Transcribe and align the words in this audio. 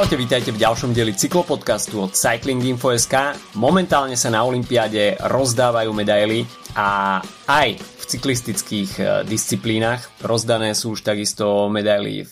Čaute, 0.00 0.16
vítajte 0.16 0.48
v 0.56 0.64
ďalšom 0.64 0.96
dieli 0.96 1.12
cyklopodcastu 1.12 2.00
od 2.00 2.16
Cycling 2.16 2.64
Info.sk. 2.72 3.36
Momentálne 3.60 4.16
sa 4.16 4.32
na 4.32 4.40
Olympiáde 4.48 5.20
rozdávajú 5.20 5.92
medaily 5.92 6.48
a 6.74 7.20
aj 7.50 7.68
v 7.78 8.02
cyklistických 8.10 8.90
e, 8.98 9.02
disciplínach. 9.26 10.10
Rozdané 10.22 10.74
sú 10.74 10.98
už 10.98 11.06
takisto 11.06 11.70
medaily 11.70 12.22
e, 12.22 12.26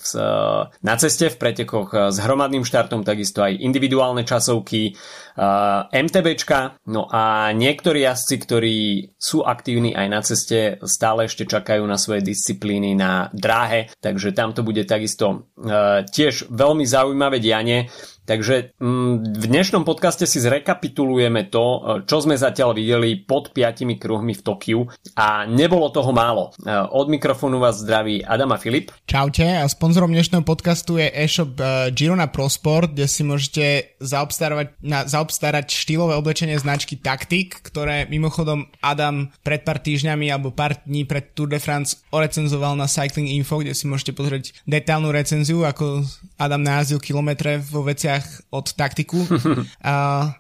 na 0.82 0.94
ceste 0.98 1.30
v 1.30 1.38
pretekoch 1.38 1.88
e, 1.94 1.96
s 2.10 2.18
hromadným 2.18 2.66
štartom, 2.66 3.06
takisto 3.06 3.42
aj 3.46 3.58
individuálne 3.58 4.26
časovky, 4.26 4.94
MTBčka. 5.94 6.82
No 6.90 7.06
a 7.06 7.54
niektorí 7.54 8.02
jazdci, 8.02 8.36
ktorí 8.42 8.76
sú 9.14 9.46
aktívni 9.46 9.94
aj 9.94 10.06
na 10.10 10.20
ceste, 10.26 10.82
stále 10.82 11.30
ešte 11.30 11.46
čakajú 11.46 11.86
na 11.86 11.94
svoje 11.94 12.26
disciplíny 12.26 12.98
na 12.98 13.30
dráhe, 13.30 13.86
takže 14.02 14.34
tam 14.34 14.50
to 14.50 14.66
bude 14.66 14.82
takisto 14.82 15.46
tiež 16.10 16.50
veľmi 16.50 16.82
zaujímavé 16.82 17.38
dianie. 17.38 17.86
Takže 18.28 18.76
mm, 18.76 19.40
v 19.40 19.46
dnešnom 19.48 19.88
podcaste 19.88 20.28
si 20.28 20.36
zrekapitulujeme 20.36 21.48
to, 21.48 21.64
e, 21.64 21.78
čo 22.04 22.20
sme 22.20 22.36
zatiaľ 22.36 22.76
videli 22.76 23.16
pod 23.16 23.56
piatimi 23.56 23.96
kruhmi 23.96 24.36
v 24.36 24.44
Tokiu 24.44 24.84
a 25.16 25.48
nebolo 25.48 25.88
toho 25.88 26.12
málo. 26.12 26.52
E, 26.60 26.68
od 26.92 27.08
mikrofónu 27.08 27.56
vás 27.56 27.80
zdraví 27.80 28.20
Adam 28.20 28.52
a 28.52 28.60
Filip. 28.60 28.92
Čaute 29.08 29.48
a 29.48 29.64
sponzorom 29.64 30.12
dnešného 30.12 30.44
podcastu 30.44 31.00
je 31.00 31.08
e-shop 31.08 31.56
e, 31.56 31.88
Girona 31.96 32.28
Pro 32.28 32.52
Sport, 32.52 32.92
kde 32.92 33.08
si 33.08 33.24
môžete 33.24 33.96
zaobstarať, 34.04 34.76
na, 34.84 35.08
zaobstarať 35.08 35.72
štýlové 35.72 36.12
oblečenie 36.20 36.60
značky 36.60 37.00
Tactic, 37.00 37.64
ktoré 37.64 38.04
mimochodom 38.12 38.68
Adam 38.84 39.32
pred 39.40 39.64
pár 39.64 39.80
týždňami 39.80 40.28
alebo 40.28 40.52
pár 40.52 40.76
dní 40.84 41.08
pred 41.08 41.32
Tour 41.32 41.48
de 41.48 41.56
France 41.56 42.04
orecenzoval 42.12 42.76
na 42.76 42.92
Cycling 42.92 43.32
Info, 43.32 43.64
kde 43.64 43.72
si 43.72 43.88
môžete 43.88 44.12
pozrieť 44.12 44.52
detailnú 44.68 45.16
recenziu, 45.16 45.64
ako 45.64 46.04
Adam 46.38 46.62
najazdil 46.62 47.02
kilometre 47.02 47.58
vo 47.58 47.82
veciach 47.82 48.54
od 48.54 48.70
taktiku. 48.78 49.26
a 49.82 49.94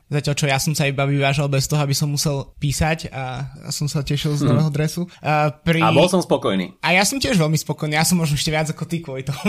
zatiaľ 0.06 0.34
čo 0.38 0.46
ja 0.46 0.58
som 0.62 0.70
sa 0.78 0.86
iba 0.86 1.02
vyvážal 1.02 1.50
bez 1.50 1.66
toho, 1.66 1.82
aby 1.82 1.90
som 1.90 2.14
musel 2.14 2.54
písať 2.62 3.10
a 3.10 3.50
som 3.74 3.90
sa 3.90 4.06
tešil 4.06 4.38
z 4.38 4.46
nového 4.46 4.70
dresu. 4.78 5.10
A, 5.18 5.50
pri... 5.50 5.82
a 5.82 5.90
bol 5.90 6.06
som 6.06 6.22
spokojný. 6.22 6.78
A 6.86 6.94
ja 6.94 7.02
som 7.02 7.18
tiež 7.18 7.34
veľmi 7.34 7.58
spokojný, 7.58 7.98
ja 7.98 8.06
som 8.06 8.14
možno 8.14 8.38
ešte 8.38 8.54
viac 8.54 8.70
ako 8.70 8.86
ty 8.86 9.02
kvôli 9.02 9.26
tomu. 9.26 9.42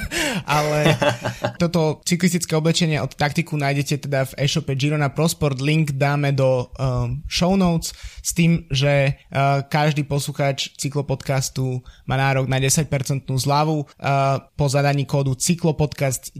Ale 0.48 0.96
toto 1.60 2.00
cyklistické 2.08 2.56
oblečenie 2.56 2.96
od 2.96 3.12
taktiku 3.12 3.60
nájdete 3.60 4.08
teda 4.08 4.24
v 4.24 4.32
e-shope 4.40 4.72
Girona 4.80 5.12
Prosport, 5.12 5.60
link 5.60 6.00
dáme 6.00 6.32
do 6.32 6.72
um, 6.80 7.20
show 7.28 7.52
notes 7.60 7.92
s 8.24 8.32
tým, 8.32 8.64
že 8.72 9.20
uh, 9.28 9.68
každý 9.68 10.08
poslucháč 10.08 10.72
cyklopodcastu 10.80 11.84
má 12.08 12.16
nárok 12.16 12.48
na 12.48 12.56
10% 12.56 12.88
zľavu 13.28 13.84
uh, 13.84 14.40
po 14.56 14.64
zadaní 14.64 15.04
kódu 15.04 15.36
cyklopodcast 15.36 15.89
10 15.96 16.34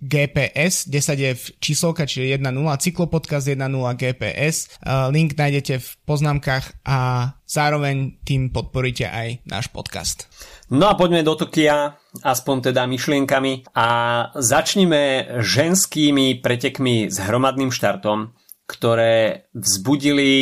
GPS, 0.00 0.88
10 0.88 1.18
je 1.18 1.32
v 1.36 1.44
číslovka, 1.60 2.08
čiže 2.08 2.40
1.0, 2.40 2.48
cyklopodcast 2.82 3.46
1.0 3.52 4.00
GPS, 4.00 4.80
link 5.12 5.36
nájdete 5.36 5.78
v 5.78 5.88
poznámkach 6.08 6.72
a 6.86 6.98
zároveň 7.44 8.22
tým 8.24 8.48
podporíte 8.48 9.06
aj 9.06 9.44
náš 9.44 9.68
podcast. 9.68 10.26
No 10.72 10.88
a 10.88 10.96
poďme 10.96 11.20
do 11.20 11.36
Tokia, 11.36 12.00
aspoň 12.24 12.72
teda 12.72 12.88
myšlienkami. 12.88 13.76
A 13.76 13.88
začnime 14.32 15.36
ženskými 15.44 16.40
pretekmi 16.40 17.12
s 17.12 17.20
hromadným 17.20 17.68
štartom 17.68 18.32
ktoré 18.72 19.44
vzbudili 19.52 20.32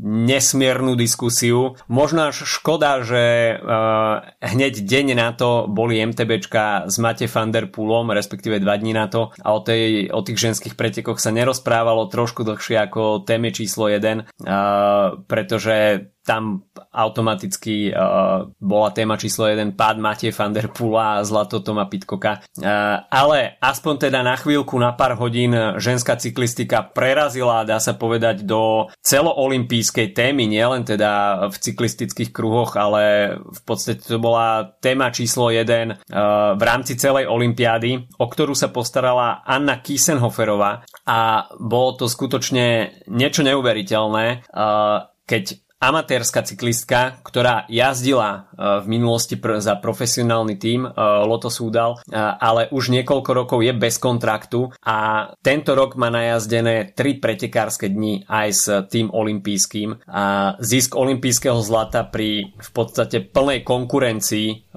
nesmiernu 0.00 0.96
diskusiu. 0.96 1.76
Možno 1.84 2.32
až 2.32 2.48
škoda, 2.48 3.04
že 3.04 3.56
uh, 3.60 4.24
hneď 4.40 4.80
deň 4.80 5.06
na 5.12 5.36
to 5.36 5.68
boli 5.68 6.00
MTBčka 6.00 6.88
s 6.88 6.96
Mate 6.96 7.28
van 7.28 7.52
der 7.52 7.68
Poolom, 7.68 8.08
respektíve 8.16 8.56
dva 8.56 8.80
dní 8.80 8.96
na 8.96 9.12
to 9.12 9.36
a 9.44 9.52
o, 9.52 9.60
tej, 9.60 10.08
o 10.08 10.24
tých 10.24 10.40
ženských 10.40 10.72
pretekoch 10.80 11.20
sa 11.20 11.28
nerozprávalo 11.28 12.08
trošku 12.08 12.40
dlhšie 12.48 12.80
ako 12.88 13.28
téme 13.28 13.52
číslo 13.52 13.92
1, 13.92 14.00
uh, 14.00 15.20
pretože 15.28 16.08
tam 16.24 16.64
automaticky 16.90 17.92
uh, 17.92 18.48
bola 18.56 18.90
téma 18.96 19.20
číslo 19.20 19.44
1 19.44 19.76
pád 19.76 20.00
Matej 20.00 20.32
van 20.32 20.56
der 20.56 20.72
Pula 20.72 21.20
a 21.20 21.24
zlato 21.24 21.60
Toma 21.60 21.84
Pitkoka. 21.84 22.40
Uh, 22.56 23.04
ale 23.12 23.60
aspoň 23.60 24.08
teda 24.08 24.24
na 24.24 24.34
chvíľku, 24.40 24.74
na 24.80 24.96
pár 24.96 25.20
hodín 25.20 25.52
ženská 25.76 26.16
cyklistika 26.16 26.80
prerazila, 26.80 27.68
dá 27.68 27.76
sa 27.76 27.92
povedať, 27.92 28.48
do 28.48 28.88
celoolimpijskej 29.04 30.16
témy, 30.16 30.48
nielen 30.48 30.88
teda 30.88 31.44
v 31.52 31.56
cyklistických 31.60 32.32
kruhoch, 32.32 32.74
ale 32.80 33.36
v 33.38 33.60
podstate 33.68 34.00
to 34.00 34.16
bola 34.16 34.64
téma 34.80 35.12
číslo 35.12 35.52
1 35.52 35.60
uh, 35.60 36.56
v 36.56 36.62
rámci 36.64 36.96
celej 36.96 37.28
olympiády, 37.28 38.16
o 38.16 38.26
ktorú 38.26 38.56
sa 38.56 38.72
postarala 38.72 39.44
Anna 39.44 39.84
Kiesenhoferová 39.84 40.88
a 41.04 41.52
bolo 41.60 42.00
to 42.00 42.08
skutočne 42.08 42.96
niečo 43.12 43.44
neuveriteľné, 43.44 44.48
uh, 44.48 45.12
keď 45.24 45.63
amatérska 45.84 46.40
cyklistka, 46.40 47.20
ktorá 47.20 47.68
jazdila 47.68 48.30
e, 48.32 48.40
v 48.80 48.86
minulosti 48.88 49.36
za 49.36 49.76
profesionálny 49.76 50.56
tím 50.56 50.88
e, 50.88 50.90
Loto 51.28 51.52
Súdal, 51.52 52.00
e, 52.00 52.16
ale 52.16 52.72
už 52.72 52.88
niekoľko 52.88 53.30
rokov 53.36 53.58
je 53.60 53.76
bez 53.76 54.00
kontraktu 54.00 54.72
a 54.80 55.28
tento 55.44 55.76
rok 55.76 56.00
má 56.00 56.08
najazdené 56.08 56.96
tri 56.96 57.20
pretekárske 57.20 57.92
dni 57.92 58.24
aj 58.24 58.48
s 58.48 58.64
tým 58.88 59.12
olympijským. 59.12 60.08
A 60.08 60.56
zisk 60.62 60.96
olympijského 60.96 61.60
zlata 61.60 62.06
pri 62.08 62.56
v 62.56 62.70
podstate 62.72 63.20
plnej 63.20 63.66
konkurencii 63.66 64.74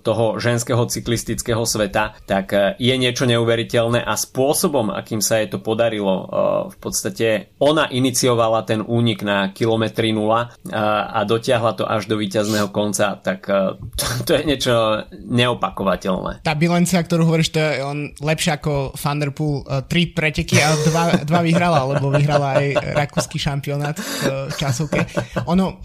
toho 0.00 0.26
ženského 0.36 0.84
cyklistického 0.84 1.64
sveta, 1.64 2.16
tak 2.24 2.76
je 2.76 2.94
niečo 2.96 3.24
neuveriteľné 3.24 4.00
a 4.04 4.14
spôsobom, 4.16 4.92
akým 4.92 5.24
sa 5.24 5.40
jej 5.40 5.48
to 5.52 5.58
podarilo, 5.60 6.28
v 6.68 6.76
podstate 6.80 7.52
ona 7.60 7.88
iniciovala 7.88 8.64
ten 8.64 8.80
únik 8.84 9.24
na 9.24 9.52
kilometr 9.52 9.99
3-0 10.00 10.72
a 11.12 11.20
dotiahla 11.28 11.76
to 11.76 11.84
až 11.84 12.08
do 12.08 12.16
víťazného 12.16 12.72
konca, 12.72 13.20
tak 13.20 13.44
e, 13.52 13.76
to, 14.24 14.30
je 14.32 14.42
niečo 14.48 15.04
neopakovateľné. 15.28 16.40
Tá 16.40 16.56
bilancia, 16.56 17.04
ktorú 17.04 17.28
hovoríš, 17.28 17.52
to 17.52 17.60
je 17.60 17.84
on 17.84 17.98
lepšie 18.16 18.56
ako 18.56 18.96
Thunderpool. 18.96 19.68
E, 19.68 19.84
tri 19.84 20.08
preteky 20.08 20.56
a 20.56 20.72
dva, 20.88 21.04
dva 21.28 21.40
vyhrala, 21.44 21.84
lebo 21.92 22.08
vyhrala 22.08 22.56
aj 22.56 22.66
rakúsky 22.96 23.36
šampionát 23.36 24.00
v 24.00 24.24
e, 24.24 24.56
časovke. 24.56 25.04
Ono, 25.52 25.84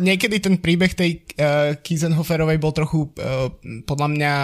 niekedy 0.00 0.40
ten 0.40 0.56
príbeh 0.56 0.96
tej 0.96 1.22
Kiesenhoferovej 1.80 2.60
bol 2.60 2.72
trochu 2.72 3.10
podľa 3.84 4.08
mňa 4.12 4.34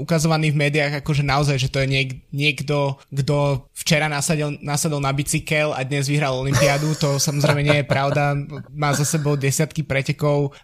ukazovaný 0.00 0.54
v 0.54 0.60
médiách, 0.68 1.02
akože 1.02 1.26
naozaj, 1.26 1.56
že 1.58 1.68
to 1.68 1.82
je 1.82 1.88
niek- 1.90 2.18
niekto, 2.32 2.96
kto 3.12 3.68
včera 3.82 4.06
nasadil, 4.06 4.54
nasadil 4.62 5.02
na 5.02 5.10
bicykel 5.10 5.74
a 5.74 5.82
dnes 5.82 6.06
vyhral 6.06 6.38
Olympiádu. 6.38 6.94
To 7.02 7.18
samozrejme 7.18 7.66
nie 7.66 7.82
je 7.82 7.86
pravda 7.90 8.38
má 8.70 8.94
za 8.94 9.02
sebou 9.02 9.34
desiatky 9.34 9.82
pretekov, 9.82 10.54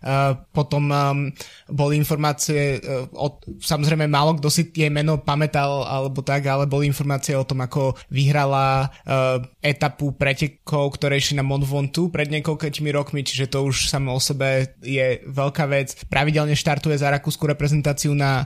potom 0.55 0.87
um, 0.87 1.35
boli 1.67 1.99
informácie, 1.99 2.79
uh, 2.79 3.11
o, 3.11 3.43
samozrejme 3.59 4.07
málo 4.07 4.39
kto 4.39 4.47
si 4.47 4.71
jej 4.71 4.93
meno 4.93 5.19
pamätal 5.19 5.83
alebo 5.83 6.23
tak, 6.23 6.47
ale 6.47 6.71
boli 6.71 6.87
informácie 6.87 7.35
o 7.35 7.43
tom, 7.43 7.67
ako 7.67 7.99
vyhrala 8.15 8.87
uh, 8.87 9.43
etapu 9.59 10.15
pretekov, 10.15 10.95
ktoré 10.95 11.19
išli 11.19 11.35
na 11.35 11.43
Mont 11.43 11.67
Ventoux 11.67 12.13
pred 12.15 12.31
niekoľkými 12.31 12.95
rokmi, 12.95 13.27
čiže 13.27 13.51
to 13.51 13.67
už 13.67 13.91
samo 13.91 14.15
o 14.15 14.21
sebe 14.23 14.79
je 14.79 15.25
veľká 15.27 15.65
vec. 15.67 15.97
Pravidelne 16.07 16.55
štartuje 16.55 16.95
za 16.95 17.11
rakúsku 17.11 17.49
reprezentáciu 17.49 18.13
na 18.13 18.45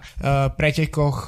pretekoch 0.55 1.27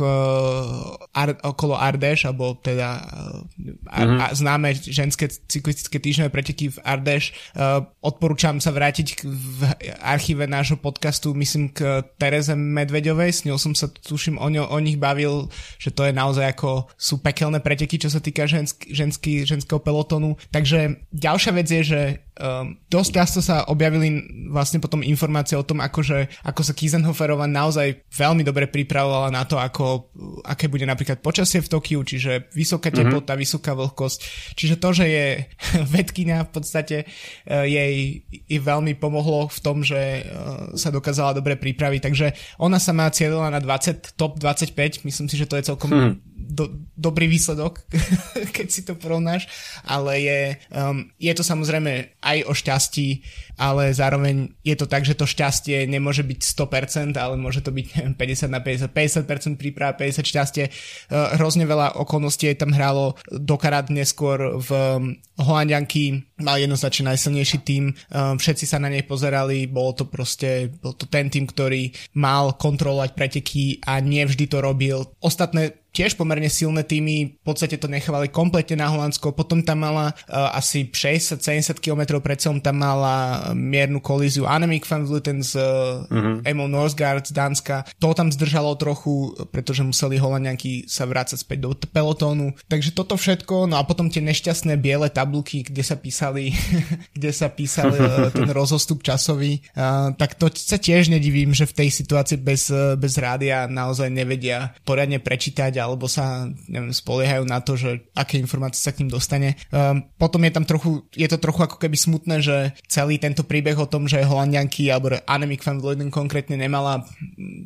okolo 1.43 1.75
Ardeš, 1.75 2.31
alebo 2.31 2.55
teda 2.63 3.03
mm-hmm. 3.43 3.91
a, 3.91 4.31
a 4.31 4.35
známe 4.37 4.77
ženské 4.79 5.27
cyklistické 5.29 5.99
týždňové 5.99 6.31
preteky 6.31 6.71
v 6.71 6.79
Ardeš. 6.87 7.35
Uh, 7.55 7.83
odporúčam 7.99 8.63
sa 8.63 8.71
vrátiť 8.71 9.27
v 9.27 9.61
archíve 9.99 10.47
nášho 10.47 10.79
podcastu, 10.79 11.35
myslím 11.35 11.75
k 11.75 12.07
Tereze 12.21 12.55
Medvedovej, 12.55 13.31
s 13.35 13.41
ňou 13.49 13.59
som 13.59 13.73
sa 13.75 13.91
tuším 13.91 14.39
o, 14.39 14.49
ňo, 14.49 14.71
o 14.71 14.79
nich 14.79 15.01
bavil, 15.01 15.51
že 15.81 15.91
to 15.91 16.07
je 16.07 16.13
naozaj 16.15 16.55
ako 16.55 16.87
sú 16.95 17.19
pekelné 17.21 17.59
preteky, 17.59 17.99
čo 17.99 18.13
sa 18.13 18.23
týka 18.23 18.47
žensk, 18.47 18.87
ženský, 18.89 19.43
ženského 19.49 19.83
pelotonu. 19.83 20.39
Takže 20.55 21.05
ďalšia 21.11 21.53
vec 21.57 21.69
je, 21.69 21.83
že 21.83 22.01
um, 22.41 22.75
dosť 22.91 23.11
často 23.15 23.41
sa 23.43 23.67
objavili 23.71 24.23
vlastne 24.51 24.83
potom 24.83 25.03
informácie 25.03 25.55
o 25.55 25.67
tom, 25.67 25.79
akože, 25.83 26.45
ako 26.47 26.61
sa 26.63 26.75
Kiesenhoferova 26.75 27.47
naozaj 27.47 28.07
veľmi 28.11 28.43
dobre 28.43 28.67
pripravovala 28.67 29.31
na 29.31 29.47
to, 29.47 29.59
ako, 29.59 30.11
aké 30.43 30.67
bude 30.67 30.87
napríklad 30.87 31.23
počasie 31.23 31.63
v 31.63 31.71
Tokiu, 31.71 32.01
čiže 32.03 32.51
vysoká 32.55 32.91
mhm. 32.91 32.97
teplota, 32.99 33.35
mm-hmm. 33.35 33.45
vysoká 33.45 33.73
vlhkosť. 33.75 34.19
Čiže 34.59 34.77
to, 34.79 34.89
že 34.95 35.07
je 35.07 35.27
vedkynia 35.97 36.47
v 36.47 36.51
podstate 36.51 36.97
uh, 37.07 37.67
jej 37.67 38.23
i 38.31 38.57
veľmi 38.59 38.99
pomohlo 38.99 39.47
v 39.51 39.59
tom, 39.63 39.87
že 39.87 40.25
uh, 40.25 40.75
sa 40.75 40.91
dokázala 40.91 41.39
dobre 41.39 41.55
pripraviť. 41.55 42.01
Takže 42.03 42.27
ona 42.59 42.79
sa 42.83 42.91
má 42.91 43.07
cieľila 43.11 43.51
na 43.51 43.61
20, 43.63 44.19
top 44.19 44.39
25, 44.43 45.07
myslím 45.07 45.27
si, 45.31 45.37
že 45.39 45.47
to 45.47 45.59
je 45.59 45.67
celkom 45.71 45.91
hmm 45.91 46.34
do, 46.45 46.85
dobrý 46.95 47.27
výsledok, 47.27 47.83
keď 48.57 48.67
si 48.69 48.85
to 48.85 48.95
porovnáš, 48.95 49.49
ale 49.89 50.21
je, 50.21 50.41
um, 50.71 51.09
je 51.17 51.33
to 51.33 51.41
samozrejme 51.41 52.21
aj 52.21 52.39
o 52.45 52.53
šťastí, 52.53 53.09
ale 53.57 53.97
zároveň 53.97 54.53
je 54.61 54.77
to 54.77 54.87
tak, 54.87 55.09
že 55.09 55.17
to 55.17 55.25
šťastie 55.25 55.89
nemôže 55.89 56.23
byť 56.23 56.41
100%, 56.45 57.17
ale 57.17 57.35
môže 57.41 57.65
to 57.65 57.73
byť 57.73 58.17
50 58.17 58.53
na 58.53 58.61
50, 58.61 58.93
50% 58.93 59.57
príprava, 59.57 59.97
50 59.97 60.21
šťastie. 60.21 60.65
Uh, 61.09 61.35
hrozne 61.41 61.65
veľa 61.65 61.97
okolností 61.97 62.53
tam 62.55 62.77
hralo 62.77 63.17
dokarát 63.33 63.89
neskôr 63.89 64.61
v 64.61 64.71
um, 64.71 65.17
Holandianky 65.41 66.23
mal 66.43 66.59
jednoznačne 66.59 67.15
najsilnejší 67.15 67.59
tým, 67.63 67.91
um, 67.91 68.39
všetci 68.39 68.65
sa 68.67 68.83
na 68.83 68.91
nej 68.91 69.07
pozerali, 69.07 69.71
bolo 69.71 69.95
to 69.95 70.05
proste, 70.07 70.71
bol 70.83 70.95
to 70.95 71.07
ten 71.07 71.31
tým, 71.31 71.47
ktorý 71.47 71.91
mal 72.19 72.55
kontrolovať 72.59 73.11
preteky 73.15 73.79
a 73.87 74.03
nevždy 74.03 74.51
to 74.51 74.59
robil. 74.59 75.15
Ostatné 75.23 75.84
tiež 75.95 76.19
pomerne 76.19 76.51
silné 76.51 76.83
týmy 76.83 77.39
v 77.39 77.45
podstate 77.47 77.79
to 77.79 77.87
nechávali 77.87 78.27
kompletne 78.27 78.83
na 78.83 78.91
Holandsko, 78.91 79.31
potom 79.31 79.63
tam 79.63 79.87
mala 79.87 80.11
uh, 80.27 80.51
asi 80.59 80.91
60-70 80.91 81.79
km 81.79 82.19
pred 82.19 82.43
sebou 82.43 82.59
tam 82.59 82.83
mala 82.83 83.51
miernu 83.55 84.03
kolíziu 84.03 84.51
Annemiek 84.51 84.83
van 84.83 85.07
Vleuten 85.07 85.39
z 85.47 85.55
uh, 85.55 86.03
mm-hmm. 86.11 86.37
Emil 86.43 86.69
Norsgaard 86.69 87.31
z 87.31 87.33
Dánska. 87.33 87.87
To 88.03 88.11
tam 88.11 88.35
zdržalo 88.35 88.75
trochu, 88.75 89.39
pretože 89.55 89.87
museli 89.87 90.19
Holandianky 90.19 90.91
sa 90.91 91.07
vrácať 91.07 91.47
späť 91.47 91.59
do 91.63 91.71
pelotónu. 91.87 92.59
Takže 92.67 92.91
toto 92.91 93.15
všetko, 93.15 93.71
no 93.71 93.79
a 93.79 93.87
potom 93.87 94.11
tie 94.11 94.19
nešťastné 94.25 94.75
biele 94.83 95.07
tabulky, 95.15 95.63
kde 95.63 95.87
sa 95.87 95.95
písali, 95.95 96.51
kde 97.17 97.31
sa 97.31 97.47
písali 97.47 97.95
uh, 97.95 98.35
ten 98.35 98.51
rozostup 98.59 99.07
časový, 99.07 99.63
uh, 99.79 100.11
tak 100.19 100.35
to 100.35 100.51
sa 100.51 100.75
tiež 100.81 101.15
nedivím, 101.15 101.55
že 101.55 101.71
v 101.71 101.87
tej 101.87 101.89
situácii 101.95 102.43
bez, 102.43 102.67
bez 102.99 103.15
rádia 103.15 103.71
naozaj 103.71 104.11
nevedia 104.11 104.75
poriadne 104.83 105.23
prečítať 105.23 105.84
alebo 105.85 106.09
sa 106.09 106.49
neviem, 106.67 106.91
spoliehajú 106.91 107.45
na 107.45 107.61
to, 107.61 107.77
že 107.77 108.09
aké 108.17 108.41
informácie 108.41 108.81
sa 108.81 108.97
k 108.97 109.05
ním 109.05 109.13
dostane. 109.13 109.61
Um, 109.69 110.09
potom 110.17 110.41
je 110.43 110.53
tam 110.53 110.65
trochu, 110.65 111.05
je 111.13 111.29
to 111.29 111.37
trochu 111.37 111.61
ako 111.69 111.77
keby 111.77 111.97
smutné, 112.01 112.41
že 112.41 112.73
celý 112.89 113.21
tento 113.21 113.45
príbeh 113.45 113.77
o 113.77 113.87
tom, 113.87 114.09
že 114.09 114.25
Holandianky 114.25 114.89
alebo 114.89 115.21
Annemiek 115.29 115.61
van 115.61 115.79
Vleuten 115.79 116.09
konkrétne 116.09 116.57
nemala 116.57 117.05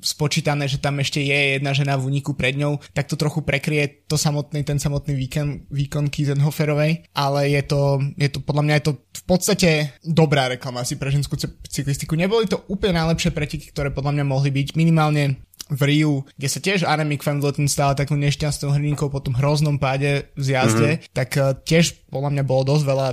spočítané, 0.03 0.67
že 0.67 0.83
tam 0.83 0.99
ešte 0.99 1.23
je 1.23 1.59
jedna 1.59 1.71
žena 1.73 1.95
v 1.95 2.11
úniku 2.11 2.35
pred 2.35 2.59
ňou, 2.59 2.83
tak 2.93 3.07
to 3.07 3.15
trochu 3.15 3.47
prekrie 3.47 4.07
to 4.11 4.19
samotný, 4.19 4.67
ten 4.67 4.83
samotný 4.83 5.15
výkon, 5.15 5.71
výkon 5.71 6.11
Kiesenhoferovej, 6.11 7.13
ale 7.15 7.41
je 7.55 7.63
to, 7.63 8.03
je 8.19 8.29
to, 8.33 8.39
podľa 8.43 8.65
mňa 8.65 8.75
je 8.81 8.85
to 8.85 8.93
v 8.99 9.25
podstate 9.29 9.71
dobrá 10.03 10.49
reklama 10.49 10.83
asi 10.83 10.97
pre 10.97 11.13
ženskú 11.13 11.37
cyklistiku. 11.69 12.17
Neboli 12.17 12.49
to 12.49 12.65
úplne 12.73 12.99
najlepšie 12.99 13.31
preteky, 13.35 13.71
ktoré 13.71 13.93
podľa 13.93 14.19
mňa 14.19 14.25
mohli 14.25 14.51
byť 14.51 14.75
minimálne 14.75 15.48
v 15.69 15.81
Riu, 15.85 16.15
kde 16.41 16.49
sa 16.49 16.61
tiež 16.61 16.89
Annemiek 16.89 17.21
van 17.21 17.41
Vleuten 17.41 17.69
stala 17.69 17.93
takú 17.93 18.17
nešťastnou 18.17 18.73
hrdinkou 18.73 19.13
po 19.13 19.21
tom 19.21 19.37
hroznom 19.37 19.77
páde 19.77 20.33
v 20.35 20.43
zjazde, 20.43 20.91
mm-hmm. 20.99 21.13
tak 21.13 21.31
uh, 21.37 21.53
tiež 21.53 22.09
podľa 22.09 22.31
mňa 22.35 22.45
bolo 22.45 22.63
dosť 22.75 22.85
veľa 22.89 23.09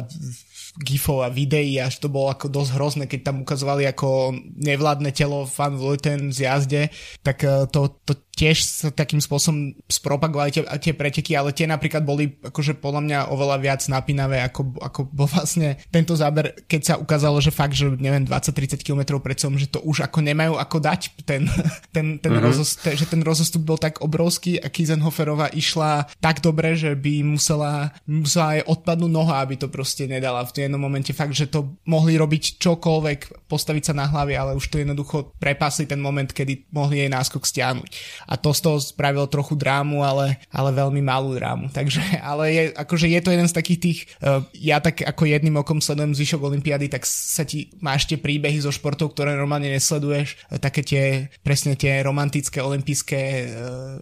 gifov 0.76 1.24
a 1.24 1.32
videí, 1.32 1.80
až 1.80 2.04
to 2.04 2.12
bolo 2.12 2.28
ako 2.28 2.52
dosť 2.52 2.72
hrozné, 2.76 3.04
keď 3.08 3.32
tam 3.32 3.48
ukazovali 3.48 3.88
ako 3.88 4.36
nevládne 4.60 5.16
telo 5.16 5.48
Van 5.48 5.76
Vleuten 5.80 6.36
z 6.36 6.52
jazde, 6.52 6.82
tak 7.24 7.44
uh, 7.48 7.64
to, 7.68 7.96
to 8.04 8.20
tiež 8.36 8.58
sa 8.68 8.88
takým 8.92 9.24
spôsobom 9.24 9.72
spropagovali 9.88 10.52
tie, 10.52 10.64
tie 10.84 10.94
preteky, 10.94 11.40
ale 11.40 11.56
tie 11.56 11.64
napríklad 11.66 12.04
boli 12.04 12.36
akože 12.44 12.76
podľa 12.84 13.02
mňa 13.08 13.20
oveľa 13.32 13.58
viac 13.64 13.82
napínavé, 13.88 14.44
ako, 14.44 14.76
ako 14.84 15.00
bol 15.08 15.28
vlastne 15.32 15.80
tento 15.88 16.14
záber, 16.20 16.52
keď 16.68 16.82
sa 16.84 16.94
ukázalo, 17.00 17.40
že 17.40 17.56
fakt, 17.56 17.80
že 17.80 17.88
neviem, 17.96 18.28
20-30 18.28 18.84
km 18.84 19.24
pred 19.24 19.40
som, 19.40 19.56
že 19.56 19.72
to 19.72 19.80
už 19.88 20.04
ako 20.04 20.20
nemajú 20.20 20.60
ako 20.60 20.78
dať 20.84 21.24
ten, 21.24 21.48
ten, 21.96 22.20
ten, 22.20 22.32
mm-hmm. 22.36 22.44
rozost, 22.44 22.84
že 22.84 23.08
ten 23.08 23.24
rozostup 23.24 23.64
bol 23.64 23.80
tak 23.80 24.04
obrovský 24.04 24.60
a 24.60 24.68
Kizenhoferova 24.68 25.56
išla 25.56 26.12
tak 26.20 26.44
dobre, 26.44 26.76
že 26.76 26.92
by 26.94 27.24
musela, 27.24 27.96
musela 28.04 28.60
aj 28.60 28.68
odpadnúť 28.68 29.12
noha, 29.16 29.40
aby 29.40 29.56
to 29.56 29.72
proste 29.72 30.12
nedala 30.12 30.44
v 30.44 30.68
jednom 30.68 30.84
momente 30.84 31.16
fakt, 31.16 31.32
že 31.32 31.48
to 31.48 31.80
mohli 31.88 32.20
robiť 32.20 32.60
čokoľvek, 32.60 33.48
postaviť 33.48 33.84
sa 33.88 33.94
na 33.96 34.12
hlavy, 34.12 34.36
ale 34.36 34.52
už 34.60 34.68
to 34.68 34.84
jednoducho 34.84 35.32
prepasli 35.40 35.88
ten 35.88 36.04
moment, 36.04 36.28
kedy 36.28 36.68
mohli 36.76 37.00
jej 37.00 37.10
náskok 37.10 37.48
stiahnuť 37.48 37.92
a 38.26 38.34
to 38.38 38.52
z 38.52 38.62
toho 38.62 38.78
spravilo 38.82 39.30
trochu 39.30 39.54
drámu, 39.54 40.02
ale, 40.02 40.42
ale 40.50 40.74
veľmi 40.74 41.02
malú 41.02 41.38
drámu. 41.38 41.70
Takže, 41.70 42.02
ale 42.22 42.44
je, 42.52 42.64
akože 42.74 43.08
je 43.10 43.20
to 43.22 43.30
jeden 43.34 43.48
z 43.50 43.56
takých 43.56 43.80
tých, 43.80 44.00
uh, 44.22 44.42
ja 44.58 44.82
tak 44.82 45.06
ako 45.06 45.30
jedným 45.30 45.62
okom 45.62 45.80
sledujem 45.80 46.18
zvyšok 46.18 46.42
Olympiády, 46.42 46.90
tak 46.90 47.06
sa 47.06 47.46
ti 47.46 47.70
máš 47.80 48.10
tie 48.10 48.18
príbehy 48.18 48.62
zo 48.62 48.74
športov, 48.74 49.14
ktoré 49.14 49.38
normálne 49.38 49.70
nesleduješ, 49.70 50.38
uh, 50.50 50.58
také 50.58 50.82
tie, 50.82 51.04
presne 51.46 51.78
tie 51.78 52.02
romantické 52.02 52.60
olympijské 52.62 53.22
uh, 53.22 53.46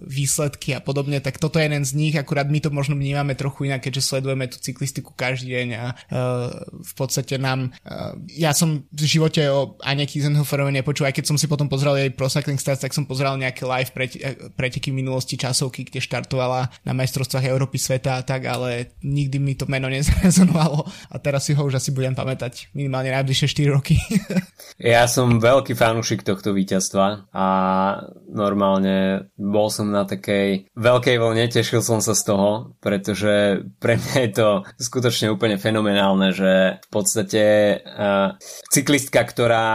výsledky 0.04 0.76
a 0.76 0.80
podobne, 0.80 1.20
tak 1.20 1.38
toto 1.38 1.60
je 1.60 1.68
jeden 1.68 1.84
z 1.84 1.92
nich, 1.94 2.16
akurát 2.16 2.48
my 2.48 2.60
to 2.64 2.72
možno 2.72 2.96
vnímame 2.96 3.36
trochu 3.36 3.68
inak, 3.68 3.84
keďže 3.84 4.16
sledujeme 4.16 4.48
tú 4.48 4.58
cyklistiku 4.60 5.12
každý 5.14 5.52
deň 5.54 5.68
a 5.76 5.86
uh, 5.92 5.94
v 6.80 6.94
podstate 6.96 7.36
nám, 7.36 7.76
uh, 7.84 8.16
ja 8.32 8.56
som 8.56 8.88
v 8.88 9.04
živote 9.04 9.44
o 9.52 9.76
Ane 9.84 10.08
Kiesenhoferovej 10.08 10.80
nepočul, 10.80 11.10
aj 11.10 11.16
keď 11.20 11.26
som 11.34 11.38
si 11.38 11.50
potom 11.50 11.68
pozrel 11.68 12.00
jej 12.00 12.10
Pro 12.14 12.30
Cycling 12.30 12.62
Stars, 12.62 12.82
tak 12.82 12.96
som 12.96 13.04
pozrel 13.04 13.36
nejaké 13.36 13.66
live 13.66 13.92
pre, 13.92 14.06
preteky 14.54 14.92
v 14.92 15.00
minulosti 15.04 15.36
časovky, 15.40 15.88
kde 15.88 16.04
štartovala 16.04 16.70
na 16.86 16.94
majstrovstvách 16.94 17.50
Európy 17.50 17.78
sveta 17.80 18.20
a 18.20 18.26
tak, 18.26 18.46
ale 18.46 18.98
nikdy 19.02 19.38
mi 19.40 19.54
to 19.54 19.66
meno 19.70 19.88
nezrezonovalo 19.94 20.84
a 20.86 21.16
teraz 21.20 21.48
si 21.48 21.58
ho 21.58 21.62
už 21.64 21.80
asi 21.80 21.92
budem 21.92 22.14
pamätať 22.14 22.74
minimálne 22.78 23.14
najbližšie 23.14 23.48
4 23.70 23.76
roky. 23.76 23.96
ja 24.80 25.06
som 25.10 25.42
veľký 25.42 25.74
fanúšik 25.74 26.26
tohto 26.26 26.54
víťazstva 26.54 27.30
a 27.34 27.48
normálne 28.30 29.28
bol 29.38 29.68
som 29.70 29.90
na 29.90 30.04
takej 30.08 30.72
veľkej 30.74 31.16
vlne, 31.20 31.46
tešil 31.50 31.82
som 31.84 32.00
sa 32.00 32.18
z 32.18 32.24
toho, 32.28 32.50
pretože 32.80 33.66
pre 33.78 34.00
mňa 34.00 34.16
je 34.28 34.32
to 34.34 34.50
skutočne 34.80 35.30
úplne 35.32 35.58
fenomenálne, 35.62 36.34
že 36.34 36.82
v 36.84 36.90
podstate 36.90 37.44
uh, 37.84 38.36
cyklistka, 38.72 39.22
ktorá 39.24 39.66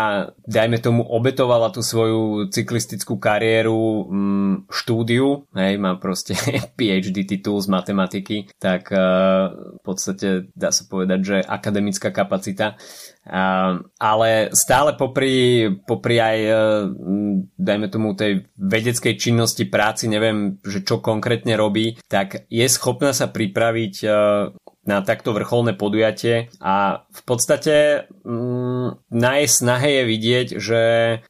dajme 0.44 0.78
tomu 0.82 1.02
obetovala 1.04 1.70
tú 1.70 1.80
svoju 1.80 2.50
cyklistickú 2.52 3.16
kariéru 3.16 4.06
um, 4.06 4.27
štúdiu, 4.68 5.48
hej, 5.54 5.76
má 5.80 5.96
proste 5.96 6.34
PhD 6.78 7.24
titul 7.24 7.60
z 7.60 7.68
matematiky, 7.70 8.50
tak 8.60 8.92
uh, 8.92 9.78
v 9.78 9.82
podstate 9.82 10.50
dá 10.56 10.72
sa 10.72 10.84
povedať, 10.86 11.20
že 11.24 11.36
akademická 11.44 12.10
kapacita. 12.10 12.78
Ale 14.00 14.48
stále 14.56 14.96
popri, 14.96 15.68
popri 15.84 16.16
aj, 16.16 16.38
uh, 16.48 16.58
dajme 17.60 17.86
tomu, 17.92 18.16
tej 18.16 18.48
vedeckej 18.56 19.20
činnosti 19.20 19.68
práci, 19.68 20.08
neviem, 20.08 20.56
že 20.64 20.80
čo 20.80 21.04
konkrétne 21.04 21.52
robí, 21.52 22.00
tak 22.08 22.48
je 22.48 22.64
schopná 22.72 23.12
sa 23.12 23.28
pripraviť 23.28 23.94
uh, 24.08 24.12
na 24.88 25.04
takto 25.04 25.36
vrcholné 25.36 25.76
podujatie. 25.76 26.48
A 26.64 27.04
v 27.12 27.22
podstate 27.28 28.08
mm, 28.24 29.12
na 29.12 29.30
jej 29.38 29.48
snahe 29.52 30.00
je 30.00 30.04
vidieť, 30.08 30.48
že 30.56 30.82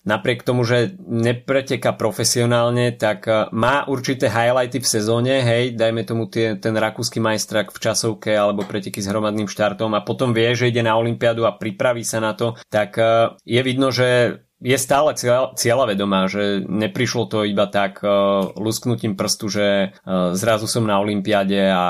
napriek 0.06 0.46
tomu, 0.46 0.62
že 0.62 0.94
nepreteka 1.02 1.90
profesionálne, 1.98 2.94
tak 2.94 3.26
e, 3.26 3.50
má 3.50 3.82
určité 3.90 4.30
highlighty 4.30 4.78
v 4.78 4.86
sezóne, 4.86 5.42
hej, 5.42 5.74
dajme 5.74 6.06
tomu 6.06 6.30
tie, 6.30 6.54
ten 6.54 6.78
rakúsky 6.78 7.18
majstrak 7.18 7.74
v 7.74 7.82
časovke 7.82 8.30
alebo 8.30 8.62
preteky 8.62 9.02
s 9.02 9.10
hromadným 9.10 9.50
štartom 9.50 9.90
a 9.98 10.06
potom 10.06 10.30
vie, 10.30 10.54
že 10.54 10.70
ide 10.70 10.86
na 10.86 10.94
Olympiádu 10.94 11.42
a 11.42 11.58
pripraví 11.58 12.06
sa 12.06 12.22
na 12.22 12.38
to, 12.38 12.54
tak 12.70 12.94
e, 12.94 13.34
je 13.42 13.60
vidno, 13.66 13.90
že 13.90 14.40
je 14.58 14.74
stále 14.74 15.14
cieľa 15.54 15.84
vedomá, 15.86 16.26
že 16.26 16.66
neprišlo 16.66 17.30
to 17.30 17.46
iba 17.46 17.70
tak 17.70 18.02
uh, 18.02 18.50
lusknutím 18.58 19.14
prstu, 19.14 19.46
že 19.46 19.66
uh, 19.94 20.34
zrazu 20.34 20.66
som 20.66 20.82
na 20.82 20.98
Olympiade 20.98 21.70
a 21.70 21.84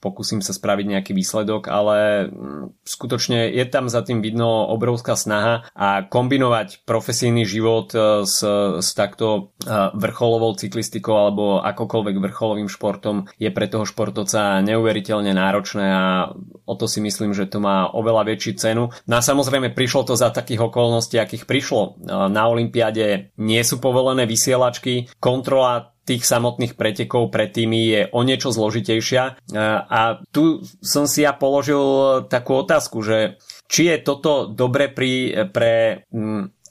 pokúsim 0.00 0.40
sa 0.40 0.56
spraviť 0.56 0.86
nejaký 0.88 1.12
výsledok, 1.12 1.68
ale 1.68 2.28
um, 2.32 2.72
skutočne 2.88 3.52
je 3.52 3.64
tam 3.68 3.92
za 3.92 4.00
tým 4.00 4.24
vidno 4.24 4.64
obrovská 4.72 5.12
snaha 5.12 5.68
a 5.76 6.08
kombinovať 6.08 6.88
profesijný 6.88 7.44
život 7.44 7.92
uh, 7.92 8.24
s, 8.24 8.40
s 8.80 8.88
takto 8.96 9.52
uh, 9.68 9.92
vrcholovou 9.92 10.56
cyklistikou 10.56 11.12
alebo 11.12 11.60
akokoľvek 11.60 12.16
vrcholovým 12.16 12.68
športom 12.72 13.28
je 13.36 13.52
pre 13.52 13.68
toho 13.68 13.84
športovca 13.84 14.64
neuveriteľne 14.64 15.36
náročné 15.36 15.86
a 15.92 16.32
o 16.64 16.74
to 16.80 16.88
si 16.88 17.04
myslím, 17.04 17.36
že 17.36 17.44
to 17.44 17.60
má 17.60 17.92
oveľa 17.92 18.24
väčšiu 18.32 18.52
cenu. 18.56 18.88
No 19.04 19.14
a 19.18 19.20
samozrejme 19.20 19.76
prišlo 19.76 20.08
to 20.08 20.14
za 20.16 20.32
takých 20.32 20.64
okolností, 20.64 21.20
akých 21.20 21.44
prišlo 21.44 21.73
prišlo. 21.74 22.30
Na 22.30 22.42
Olympiade 22.46 23.34
nie 23.38 23.62
sú 23.66 23.82
povolené 23.82 24.24
vysielačky, 24.30 25.10
kontrola 25.18 25.90
tých 26.04 26.28
samotných 26.28 26.76
pretekov 26.76 27.32
pred 27.32 27.48
tými 27.48 27.80
je 27.88 28.00
o 28.12 28.20
niečo 28.20 28.52
zložitejšia. 28.52 29.40
A 29.88 30.00
tu 30.28 30.60
som 30.84 31.08
si 31.08 31.24
ja 31.24 31.32
položil 31.32 31.80
takú 32.28 32.60
otázku, 32.60 33.00
že 33.00 33.40
či 33.72 33.88
je 33.88 34.04
toto 34.04 34.52
dobre 34.52 34.92
pri, 34.92 35.48
pre 35.48 36.04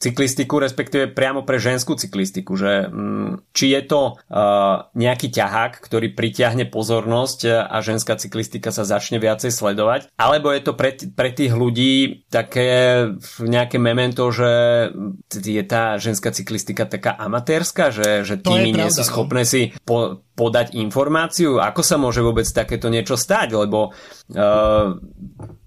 cyklistiku, 0.03 0.59
respektíve 0.59 1.15
priamo 1.15 1.47
pre 1.47 1.63
ženskú 1.63 1.95
cyklistiku, 1.95 2.59
že 2.59 2.91
mm, 2.91 3.55
či 3.55 3.71
je 3.71 3.81
to 3.87 4.01
nejaký 4.93 5.31
ťahák, 5.31 5.79
ktorý 5.79 6.11
pritiahne 6.11 6.67
pozornosť 6.67 7.63
a 7.71 7.77
ženská 7.79 8.19
cyklistika 8.19 8.75
sa 8.75 8.83
začne 8.83 9.23
viacej 9.23 9.55
sledovať, 9.55 10.11
alebo 10.19 10.51
je 10.51 10.61
to 10.61 10.73
pre, 10.75 10.91
pre 11.15 11.31
tých 11.31 11.55
ľudí 11.55 12.27
také 12.27 13.07
nejaké 13.39 13.79
memento, 13.79 14.27
že 14.27 14.51
je 15.31 15.63
tá 15.63 15.95
ženská 15.95 16.35
cyklistika 16.35 16.83
taká 16.83 17.15
amatérska, 17.15 17.95
že, 17.95 18.27
že 18.27 18.35
týmy 18.35 18.75
nie 18.75 18.91
sú 18.91 19.05
no. 19.05 19.07
schopné 19.07 19.47
si 19.47 19.71
po, 19.87 20.25
podať 20.35 20.75
informáciu, 20.75 21.61
ako 21.61 21.81
sa 21.85 21.95
môže 21.95 22.19
vôbec 22.19 22.45
takéto 22.49 22.89
niečo 22.89 23.15
stať, 23.15 23.53
lebo 23.53 23.93
uh, 23.93 24.97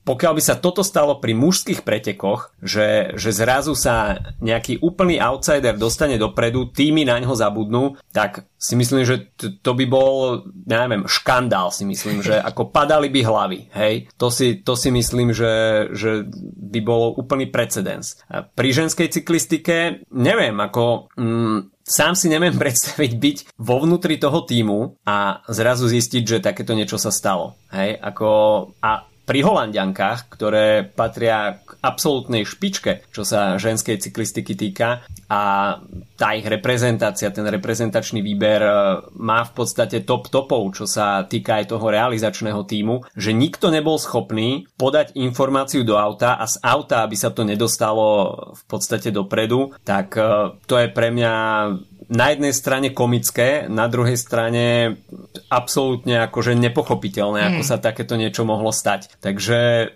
pokiaľ 0.07 0.33
by 0.39 0.43
sa 0.43 0.55
toto 0.55 0.87
stalo 0.87 1.19
pri 1.19 1.35
mužských 1.35 1.83
pretekoch, 1.83 2.55
že, 2.63 3.19
že 3.19 3.35
zrazu 3.35 3.75
sa 3.75 4.23
nejaký 4.39 4.79
úplný 4.79 5.19
outsider 5.19 5.75
dostane 5.75 6.15
dopredu, 6.15 6.71
týmy 6.71 7.03
na 7.03 7.19
ňo 7.19 7.35
zabudnú, 7.35 7.99
tak 8.15 8.47
si 8.55 8.79
myslím, 8.79 9.03
že 9.03 9.35
to, 9.35 9.59
to 9.59 9.73
by 9.75 9.85
bol, 9.91 10.47
neviem, 10.65 11.11
škandál 11.11 11.75
si 11.75 11.83
myslím, 11.83 12.23
že 12.23 12.39
ako 12.39 12.71
padali 12.71 13.11
by 13.11 13.21
hlavy, 13.27 13.61
hej. 13.75 13.95
To 14.15 14.31
si, 14.31 14.63
to 14.63 14.79
si 14.79 14.95
myslím, 14.95 15.35
že, 15.35 15.87
že 15.91 16.23
by 16.71 16.81
bolo 16.87 17.11
úplný 17.19 17.51
precedens. 17.51 18.23
Pri 18.31 18.71
ženskej 18.71 19.11
cyklistike, 19.11 20.07
neviem, 20.15 20.55
ako... 20.63 21.11
Mm, 21.19 21.75
sám 21.87 22.19
si 22.19 22.27
neviem 22.27 22.55
predstaviť 22.63 23.13
byť 23.15 23.37
vo 23.63 23.79
vnútri 23.79 24.19
toho 24.19 24.43
týmu 24.43 24.99
a 25.07 25.43
zrazu 25.47 25.87
zistiť, 25.87 26.23
že 26.27 26.43
takéto 26.43 26.75
niečo 26.75 26.99
sa 26.99 27.15
stalo. 27.15 27.55
Hej, 27.71 27.99
ako, 28.03 28.31
a 28.83 29.07
pri 29.26 29.42
Holandiankách, 29.42 30.30
ktoré 30.30 30.87
patria 30.87 31.59
k 31.59 31.75
absolútnej 31.83 32.47
špičke, 32.47 33.02
čo 33.11 33.26
sa 33.26 33.59
ženskej 33.59 33.99
cyklistiky 33.99 34.54
týka. 34.54 35.02
A 35.26 35.42
tá 36.14 36.28
ich 36.38 36.47
reprezentácia, 36.47 37.35
ten 37.35 37.42
reprezentačný 37.42 38.23
výber 38.23 38.62
e, 38.62 38.73
má 39.18 39.42
v 39.42 39.52
podstate 39.52 40.06
top 40.06 40.30
topov, 40.30 40.78
čo 40.78 40.87
sa 40.87 41.26
týka 41.26 41.59
aj 41.59 41.75
toho 41.75 41.90
realizačného 41.90 42.62
týmu, 42.62 43.02
že 43.18 43.35
nikto 43.35 43.75
nebol 43.75 43.99
schopný 43.99 44.71
podať 44.78 45.18
informáciu 45.18 45.83
do 45.83 45.99
auta 45.99 46.38
a 46.38 46.47
z 46.47 46.62
auta, 46.62 47.02
aby 47.02 47.18
sa 47.18 47.35
to 47.35 47.42
nedostalo 47.42 48.06
v 48.54 48.62
podstate 48.71 49.11
dopredu, 49.11 49.75
tak 49.83 50.14
e, 50.14 50.54
to 50.71 50.78
je 50.78 50.88
pre 50.95 51.11
mňa 51.11 51.35
na 52.07 52.31
jednej 52.31 52.55
strane 52.55 52.95
komické, 52.95 53.67
na 53.67 53.91
druhej 53.91 54.15
strane 54.15 54.97
absolútne 55.51 56.23
akože 56.31 56.55
nepochopiteľné, 56.55 57.39
mm. 57.43 57.47
ako 57.51 57.63
hmm. 57.63 57.71
sa 57.71 57.83
takéto 57.83 58.15
niečo 58.15 58.47
mohlo 58.47 58.71
stať. 58.71 59.19
Takže 59.19 59.59
e, 59.59 59.87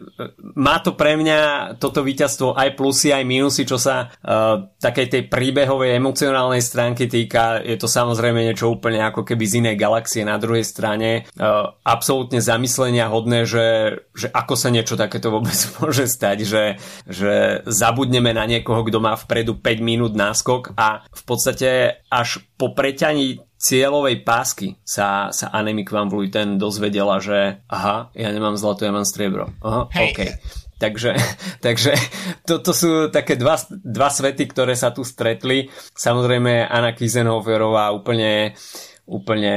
má 0.58 0.82
to 0.82 0.98
pre 0.98 1.14
mňa 1.14 1.74
toto 1.78 2.02
víťazstvo 2.02 2.58
aj 2.58 2.74
plusy, 2.74 3.14
aj 3.14 3.24
minusy, 3.26 3.62
čo 3.62 3.78
sa 3.78 4.10
uh, 4.10 4.74
takej 4.82 5.06
tej 5.06 5.22
príbehovej, 5.30 5.96
emocionálnej 5.96 6.60
stránky 6.60 7.06
týka. 7.06 7.62
Je 7.62 7.78
to 7.78 7.86
samozrejme 7.86 8.42
niečo 8.42 8.70
úplne 8.70 9.00
ako 9.06 9.22
keby 9.22 9.44
z 9.46 9.56
inej 9.62 9.76
galaxie. 9.78 10.26
Na 10.26 10.36
druhej 10.36 10.66
strane 10.66 11.30
uh, 11.38 11.70
absolútne 11.86 12.42
zamyslenia 12.42 13.06
hodné, 13.06 13.46
že, 13.46 14.00
že 14.12 14.26
ako 14.30 14.54
sa 14.58 14.68
niečo 14.74 14.98
takéto 14.98 15.30
vôbec 15.30 15.54
môže 15.78 16.10
stať, 16.10 16.42
že, 16.42 16.64
že 17.06 17.62
zabudneme 17.64 18.34
na 18.34 18.44
niekoho, 18.44 18.82
kto 18.82 18.98
má 18.98 19.14
vpredu 19.14 19.56
5 19.58 19.80
minút 19.80 20.12
náskok 20.18 20.74
a 20.74 21.06
v 21.06 21.22
podstate 21.22 21.99
až 22.10 22.42
po 22.58 22.74
preťaní 22.74 23.38
cieľovej 23.60 24.26
pásky 24.26 24.80
sa, 24.82 25.30
sa 25.30 25.46
Anemic 25.54 25.92
Van 25.94 26.10
Vleuten 26.10 26.58
dozvedela, 26.58 27.22
že 27.22 27.62
aha, 27.70 28.10
ja 28.16 28.28
nemám 28.34 28.58
zlato, 28.58 28.82
ja 28.82 28.92
mám 28.92 29.06
striebro. 29.06 29.54
Aha, 29.62 29.86
hey. 29.94 30.10
OK. 30.10 30.20
Takže, 30.80 31.12
takže 31.66 31.92
toto 32.48 32.72
sú 32.72 33.12
také 33.12 33.36
dva, 33.36 33.60
dva 33.70 34.08
svety, 34.08 34.48
ktoré 34.48 34.72
sa 34.72 34.90
tu 34.90 35.04
stretli. 35.04 35.68
Samozrejme 35.92 36.66
Anna 36.66 36.96
Kizenhoferová 36.96 37.92
úplne 37.92 38.56
úplne 39.10 39.54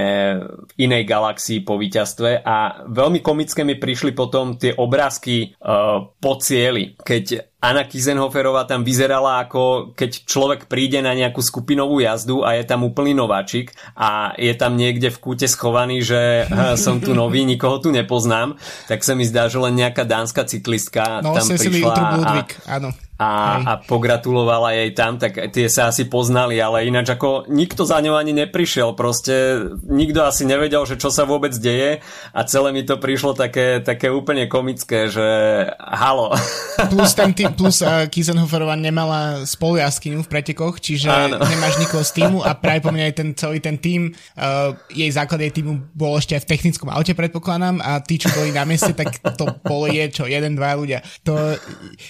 v 0.65 0.71
inej 0.89 1.05
galaxii 1.05 1.61
po 1.61 1.77
víťazstve 1.77 2.41
a 2.41 2.83
veľmi 2.89 3.21
komické 3.21 3.61
mi 3.61 3.77
prišli 3.77 4.17
potom 4.17 4.57
tie 4.57 4.73
obrázky 4.73 5.53
uh, 5.61 6.09
po 6.17 6.33
cieli, 6.41 6.97
keď 6.97 7.53
Anna 7.63 7.87
Kizenhoferová 7.87 8.67
tam 8.67 8.83
vyzerala 8.83 9.47
ako 9.47 9.95
keď 9.95 10.27
človek 10.27 10.61
príde 10.67 10.99
na 10.99 11.15
nejakú 11.15 11.39
skupinovú 11.39 12.03
jazdu 12.03 12.43
a 12.43 12.59
je 12.59 12.67
tam 12.67 12.83
úplný 12.83 13.15
nováčik 13.15 13.71
a 13.95 14.35
je 14.35 14.51
tam 14.57 14.75
niekde 14.75 15.07
v 15.07 15.21
kúte 15.21 15.47
schovaný, 15.47 16.03
že 16.03 16.43
som 16.83 16.99
tu 16.99 17.15
nový, 17.15 17.47
nikoho 17.47 17.79
tu 17.79 17.93
nepoznám, 17.93 18.59
tak 18.91 19.05
sa 19.05 19.15
mi 19.15 19.23
zdá, 19.23 19.47
že 19.47 19.61
len 19.63 19.79
nejaká 19.79 20.03
dánska 20.03 20.43
cyklistka 20.43 21.23
no, 21.23 21.39
tam 21.39 21.47
prišla 21.47 21.95
a, 21.95 22.43
áno 22.81 22.91
a, 23.23 23.29
a 23.63 23.73
pogratulovala 23.79 24.75
jej 24.75 24.91
tam, 24.91 25.15
tak 25.15 25.39
tie 25.55 25.67
sa 25.71 25.89
asi 25.89 26.07
poznali, 26.07 26.59
ale 26.59 26.87
ináč 26.87 27.15
ako 27.15 27.47
nikto 27.47 27.87
za 27.87 28.03
ňou 28.03 28.19
ani 28.19 28.35
neprišiel, 28.35 28.95
proste 28.99 29.67
nikto 29.87 30.27
asi 30.27 30.43
nevedel, 30.43 30.83
že 30.83 30.99
čo 30.99 31.07
sa 31.07 31.23
vôbec 31.23 31.55
deje 31.55 32.03
a 32.35 32.39
celé 32.43 32.75
mi 32.75 32.83
to 32.83 32.99
prišlo 32.99 33.33
také, 33.37 33.79
také 33.79 34.11
úplne 34.11 34.51
komické, 34.51 35.07
že 35.07 35.23
halo. 35.79 36.35
Plus, 36.91 37.15
ten 37.15 37.31
tým, 37.31 37.53
plus 37.53 37.85
uh, 37.85 38.09
Kisenhoferová 38.09 38.73
nemala 38.75 39.45
spolujazkyňu 39.45 40.25
v 40.25 40.29
pretekoch, 40.29 40.81
čiže 40.81 41.07
Áno. 41.07 41.39
nemáš 41.51 41.79
nikoho 41.79 42.03
z 42.03 42.11
týmu 42.21 42.39
a 42.43 42.57
práve 42.57 42.83
po 42.83 42.91
mňa 42.91 43.05
aj 43.09 43.15
ten 43.15 43.29
celý 43.37 43.59
ten 43.61 43.77
tým, 43.77 44.11
uh, 44.11 44.73
jej 44.89 45.09
základ 45.13 45.39
jej 45.45 45.53
týmu 45.53 45.93
bol 45.93 46.17
ešte 46.17 46.35
aj 46.35 46.43
v 46.43 46.49
technickom 46.49 46.89
aute 46.89 47.13
predpokladám 47.13 47.79
a 47.79 48.01
tí, 48.01 48.17
čo 48.17 48.33
boli 48.33 48.51
na 48.51 48.65
mieste, 48.65 48.91
tak 48.97 49.21
to 49.37 49.47
bolo 49.61 49.85
je 49.87 50.09
čo, 50.09 50.25
jeden, 50.25 50.57
dva 50.57 50.73
ľudia. 50.75 51.05
To, 51.23 51.55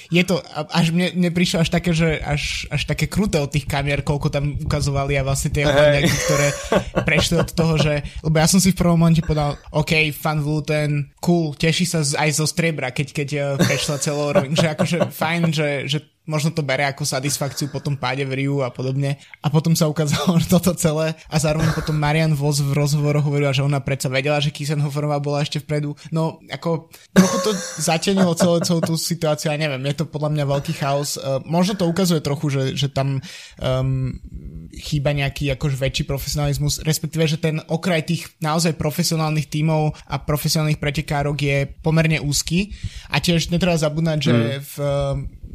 je 0.10 0.24
to, 0.24 0.40
až 0.72 0.96
mne 0.96 1.03
mne, 1.04 1.20
mne 1.20 1.30
prišlo 1.36 1.60
až 1.60 1.70
také, 1.76 1.92
že 1.92 2.16
až, 2.24 2.64
až 2.72 2.88
také 2.88 3.12
kruté 3.12 3.44
od 3.44 3.52
tých 3.52 3.68
kamier, 3.68 4.00
koľko 4.08 4.32
tam 4.32 4.56
ukazovali 4.56 5.20
a 5.20 5.28
vlastne 5.28 5.52
tie 5.52 5.68
hey. 5.68 6.08
ktoré 6.08 6.48
prešli 7.04 7.44
od 7.44 7.52
toho, 7.52 7.76
že, 7.76 8.08
lebo 8.24 8.40
ja 8.40 8.48
som 8.48 8.64
si 8.64 8.72
v 8.72 8.80
prvom 8.80 8.96
momente 8.96 9.20
povedal, 9.20 9.60
OK, 9.76 10.16
fan 10.16 10.40
ten 10.64 11.12
cool, 11.20 11.52
teší 11.60 11.84
sa 11.84 12.00
aj 12.00 12.30
zo 12.32 12.48
striebra, 12.48 12.96
keď, 12.96 13.08
keď 13.12 13.30
eh, 13.36 13.44
prešla 13.60 14.00
celou 14.00 14.32
že 14.34 14.68
akože 14.72 14.98
fajn, 15.12 15.42
že, 15.52 15.70
že 15.92 16.00
možno 16.24 16.56
to 16.56 16.64
bere 16.64 16.88
ako 16.88 17.04
satisfakciu 17.04 17.68
po 17.68 17.84
tom 17.84 18.00
páde 18.00 18.24
v 18.24 18.44
Riu 18.44 18.64
a 18.64 18.72
podobne. 18.72 19.20
A 19.44 19.52
potom 19.52 19.76
sa 19.76 19.92
ukázalo 19.92 20.40
toto 20.54 20.72
celé 20.76 21.20
a 21.28 21.36
zároveň 21.36 21.76
potom 21.76 21.96
Marian 22.00 22.32
Vos 22.32 22.64
v 22.64 22.72
rozhovoroch 22.72 23.28
hovorila, 23.28 23.52
že 23.52 23.66
ona 23.66 23.84
predsa 23.84 24.08
vedela, 24.08 24.40
že 24.40 24.56
Kisenhoferová 24.56 25.20
bola 25.20 25.44
ešte 25.44 25.60
vpredu. 25.60 26.00
No, 26.16 26.40
ako 26.48 26.88
trochu 27.12 27.38
to 27.44 27.52
zatenilo 27.84 28.32
celú, 28.40 28.64
celú 28.64 28.80
tú 28.80 28.96
situáciu 28.96 29.52
a 29.52 29.60
neviem, 29.60 29.84
je 29.92 30.04
to 30.04 30.06
podľa 30.08 30.32
mňa 30.32 30.46
veľký 30.48 30.74
chaos. 30.80 31.20
Uh, 31.20 31.44
možno 31.44 31.76
to 31.76 31.92
ukazuje 31.92 32.24
trochu, 32.24 32.48
že, 32.50 32.64
že 32.80 32.88
tam 32.88 33.20
um, 33.60 34.16
chýba 34.72 35.12
nejaký 35.12 35.52
akož 35.54 35.76
väčší 35.76 36.08
profesionalizmus, 36.08 36.80
respektíve, 36.88 37.28
že 37.28 37.38
ten 37.38 37.60
okraj 37.68 38.08
tých 38.08 38.32
naozaj 38.40 38.80
profesionálnych 38.80 39.52
tímov 39.52 39.94
a 40.08 40.16
profesionálnych 40.24 40.80
pretekárok 40.80 41.38
je 41.38 41.58
pomerne 41.84 42.24
úzky 42.24 42.72
a 43.12 43.20
tiež 43.20 43.52
netreba 43.52 43.76
zabúdať, 43.76 44.18
že 44.24 44.34
mm. 44.34 44.60
v 44.64 44.76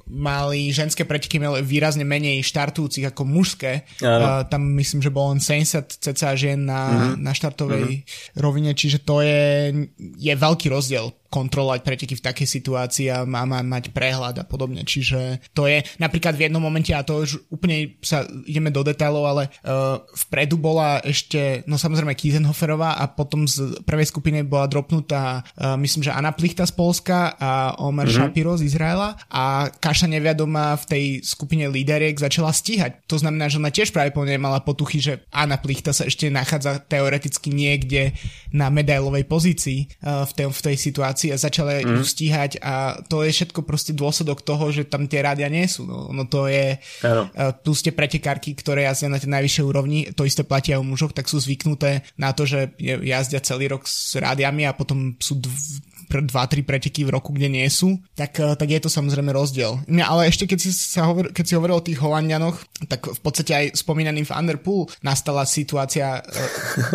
mali 0.08 0.72
ženské 0.72 1.04
preteky 1.04 1.36
výrazne 1.60 2.02
menej 2.02 2.40
štartujúcich 2.40 3.12
ako 3.12 3.22
mužské. 3.28 3.84
Uh, 4.00 4.44
tam 4.48 4.72
myslím, 4.80 5.04
že 5.04 5.12
bolo 5.12 5.36
len 5.36 5.40
70 5.40 6.00
cca 6.00 6.28
žien 6.34 6.64
na, 6.64 6.82
mm-hmm. 6.88 7.14
na 7.20 7.32
štartovej 7.36 7.84
mm-hmm. 8.00 8.40
rovine, 8.40 8.72
čiže 8.72 9.04
to 9.04 9.20
je, 9.20 9.70
je 10.16 10.34
veľký 10.34 10.72
rozdiel 10.72 11.12
kontrolovať 11.28 11.84
preteky 11.84 12.16
v 12.16 12.24
takej 12.24 12.48
situácii 12.48 13.06
a 13.12 13.28
má, 13.28 13.44
má 13.44 13.60
mať 13.60 13.92
prehľad 13.92 14.40
a 14.40 14.44
podobne. 14.48 14.80
Čiže 14.80 15.44
to 15.52 15.68
je 15.68 15.84
napríklad 16.00 16.32
v 16.34 16.48
jednom 16.48 16.64
momente, 16.64 16.88
a 16.96 17.04
to 17.04 17.20
už 17.20 17.52
úplne 17.52 18.00
sa 18.00 18.24
ideme 18.48 18.72
do 18.72 18.80
detailov, 18.80 19.24
ale 19.28 19.42
uh, 19.62 20.00
vpredu 20.28 20.56
bola 20.56 21.04
ešte, 21.04 21.68
no 21.68 21.76
samozrejme 21.76 22.16
Kiesenhoferová 22.16 22.96
a 22.96 23.04
potom 23.12 23.44
z 23.44 23.76
prvej 23.84 24.08
skupiny 24.08 24.40
bola 24.40 24.64
dropnutá, 24.72 25.44
uh, 25.44 25.76
myslím, 25.76 26.08
že 26.08 26.16
Anna 26.16 26.32
Plichta 26.32 26.64
z 26.64 26.72
Polska 26.72 27.36
a 27.36 27.76
Omer 27.76 28.08
mm-hmm. 28.08 28.32
Shapiro 28.32 28.56
z 28.56 28.64
Izraela 28.72 29.20
a 29.28 29.68
Kaša 29.68 30.08
Neviadoma 30.08 30.80
v 30.80 30.84
tej 30.88 31.04
skupine 31.20 31.68
líderiek 31.68 32.16
začala 32.16 32.56
stíhať. 32.56 33.04
To 33.04 33.20
znamená, 33.20 33.52
že 33.52 33.60
ona 33.60 33.68
tiež 33.68 33.92
práve 33.92 34.16
mala 34.40 34.64
potuchy, 34.64 34.96
že 34.96 35.12
Anna 35.28 35.60
Plichta 35.60 35.92
sa 35.92 36.08
ešte 36.08 36.32
nachádza 36.32 36.80
teoreticky 36.80 37.52
niekde 37.52 38.16
na 38.48 38.72
medailovej 38.72 39.28
pozícii 39.28 39.92
uh, 40.00 40.24
v, 40.24 40.32
tej, 40.32 40.46
v 40.48 40.60
tej 40.72 40.76
situácii 40.80 41.17
situácii 41.18 41.34
a 41.34 41.42
začali 41.42 41.82
mm. 41.82 41.96
ju 41.98 42.04
stíhať 42.06 42.52
a 42.62 42.74
to 43.02 43.26
je 43.26 43.34
všetko 43.34 43.66
proste 43.66 43.92
dôsledok 43.92 44.46
toho, 44.46 44.70
že 44.70 44.86
tam 44.86 45.10
tie 45.10 45.26
rádia 45.26 45.50
nie 45.50 45.66
sú. 45.66 45.82
No, 45.82 46.14
no 46.14 46.30
to 46.30 46.46
je, 46.46 46.78
uh, 46.78 47.26
tu 47.58 47.74
ste 47.74 47.90
pretekárky, 47.90 48.54
ktoré 48.54 48.86
jazdia 48.86 49.10
na 49.10 49.18
tej 49.18 49.34
najvyššej 49.34 49.64
úrovni, 49.66 49.98
to 50.14 50.22
isté 50.22 50.46
platia 50.46 50.78
o 50.78 50.86
mužoch, 50.86 51.10
tak 51.10 51.26
sú 51.26 51.42
zvyknuté 51.42 52.06
na 52.14 52.30
to, 52.30 52.46
že 52.46 52.78
jazdia 52.78 53.42
celý 53.42 53.66
rok 53.74 53.90
s 53.90 54.14
rádiami 54.14 54.70
a 54.70 54.76
potom 54.76 55.18
sú 55.18 55.42
dv- 55.42 55.82
2-3 56.08 56.64
preteky 56.64 57.04
v 57.04 57.12
roku, 57.12 57.36
kde 57.36 57.52
nie 57.52 57.68
sú, 57.68 58.00
tak, 58.16 58.40
tak 58.40 58.68
je 58.68 58.80
to 58.80 58.90
samozrejme 58.90 59.28
rozdiel. 59.30 59.78
Ale 59.86 60.28
ešte 60.28 60.48
keď 60.48 60.58
si, 60.58 60.70
sa 60.72 61.06
hovor, 61.08 61.30
keď 61.30 61.44
si 61.44 61.56
hovoril 61.56 61.76
o 61.78 61.84
tých 61.84 62.00
Holandianoch, 62.00 62.56
tak 62.88 63.12
v 63.12 63.20
podstate 63.20 63.52
aj 63.52 63.66
spomínaný 63.76 64.24
v 64.24 64.34
Underpool 64.34 64.88
nastala 65.04 65.44
situácia, 65.44 66.24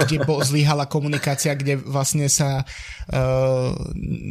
kde 0.03 0.25
zlyhala 0.41 0.89
komunikácia, 0.89 1.53
kde 1.53 1.77
vlastne 1.77 2.25
sa 2.31 2.63
uh, 2.63 3.69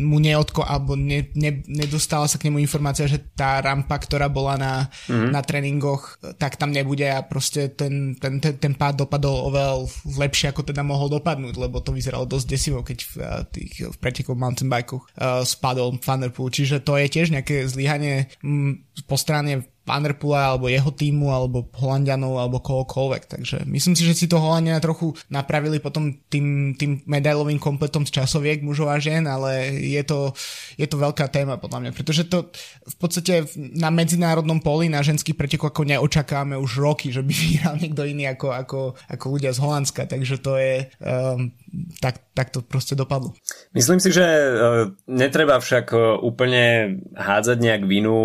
mu 0.02 0.18
neodko, 0.18 0.66
alebo 0.66 0.98
ne, 0.98 1.30
ne, 1.38 1.62
nedostala 1.68 2.26
sa 2.26 2.40
k 2.40 2.50
nemu 2.50 2.58
informácia, 2.58 3.06
že 3.06 3.20
tá 3.36 3.60
rampa, 3.62 3.94
ktorá 4.00 4.26
bola 4.26 4.58
na, 4.58 4.74
mm-hmm. 5.06 5.30
na 5.30 5.40
tréningoch, 5.44 6.18
tak 6.40 6.56
tam 6.58 6.72
nebude 6.72 7.06
a 7.06 7.22
proste 7.22 7.70
ten, 7.70 8.16
ten, 8.16 8.40
ten, 8.40 8.56
ten 8.56 8.72
pád 8.74 9.04
dopadol 9.04 9.52
oveľa 9.52 9.74
lepšie, 10.18 10.50
ako 10.50 10.64
teda 10.66 10.80
mohol 10.82 11.12
dopadnúť, 11.12 11.54
lebo 11.60 11.84
to 11.84 11.92
vyzeralo 11.92 12.24
dosť 12.24 12.46
desivo, 12.48 12.80
keď 12.80 12.98
v, 13.04 13.14
tých, 13.52 13.72
v 13.92 13.96
pretekoch 14.00 14.38
mountain 14.38 14.71
bikeoch 14.72 15.04
uh, 15.04 15.44
spadol 15.44 16.00
Thunderpool, 16.00 16.48
čiže 16.48 16.80
to 16.80 16.96
je 16.96 17.12
tiež 17.12 17.28
nejaké 17.36 17.68
zlyhanie 17.68 18.32
m, 18.40 18.88
po 19.04 19.20
strane 19.20 19.68
Vanderpoola 19.92 20.56
alebo 20.56 20.72
jeho 20.72 20.88
týmu 20.88 21.28
alebo 21.28 21.68
Holandianov 21.76 22.40
alebo 22.40 22.64
kohokoľvek. 22.64 23.22
Takže 23.28 23.56
myslím 23.68 23.92
si, 23.92 24.08
že 24.08 24.16
si 24.16 24.26
to 24.26 24.40
Holandiana 24.40 24.80
trochu 24.80 25.12
napravili 25.28 25.76
potom 25.76 26.16
tým, 26.32 26.72
tým 26.80 27.04
medailovým 27.04 27.61
kompletom 27.61 28.08
z 28.08 28.25
časoviek 28.25 28.64
mužov 28.64 28.88
a 28.88 28.96
žien, 28.96 29.28
ale 29.28 29.68
je 29.76 30.00
to, 30.02 30.32
je 30.80 30.88
to 30.88 30.96
veľká 30.96 31.28
téma 31.28 31.61
podľa 31.61 31.84
mňa, 31.84 31.90
pretože 31.92 32.25
to 32.25 32.49
v 32.88 32.96
podstate 32.96 33.44
na 33.56 33.92
medzinárodnom 33.92 34.64
poli 34.64 34.88
na 34.88 35.04
ženský 35.04 35.37
preteku 35.37 35.68
ako 35.68 35.84
neočakávame 35.84 36.56
už 36.56 36.80
roky, 36.80 37.12
že 37.12 37.20
by 37.20 37.32
vyhral 37.44 37.76
niekto 37.76 38.02
iný 38.08 38.32
ako, 38.32 38.49
ako, 38.56 38.80
ako 39.12 39.25
ľudia 39.28 39.52
z 39.52 39.61
Holandska, 39.61 40.08
takže 40.08 40.40
to 40.40 40.56
je 40.56 40.88
um, 41.04 41.52
tak, 42.00 42.25
tak 42.32 42.49
to 42.49 42.64
proste 42.64 42.96
dopadlo. 42.96 43.37
Myslím 43.76 44.00
si, 44.00 44.08
že 44.08 44.25
uh, 44.25 44.92
netreba 45.04 45.61
však 45.61 45.87
uh, 45.92 46.00
úplne 46.22 46.96
hádzať 47.12 47.58
nejak 47.61 47.82
vinu, 47.84 48.16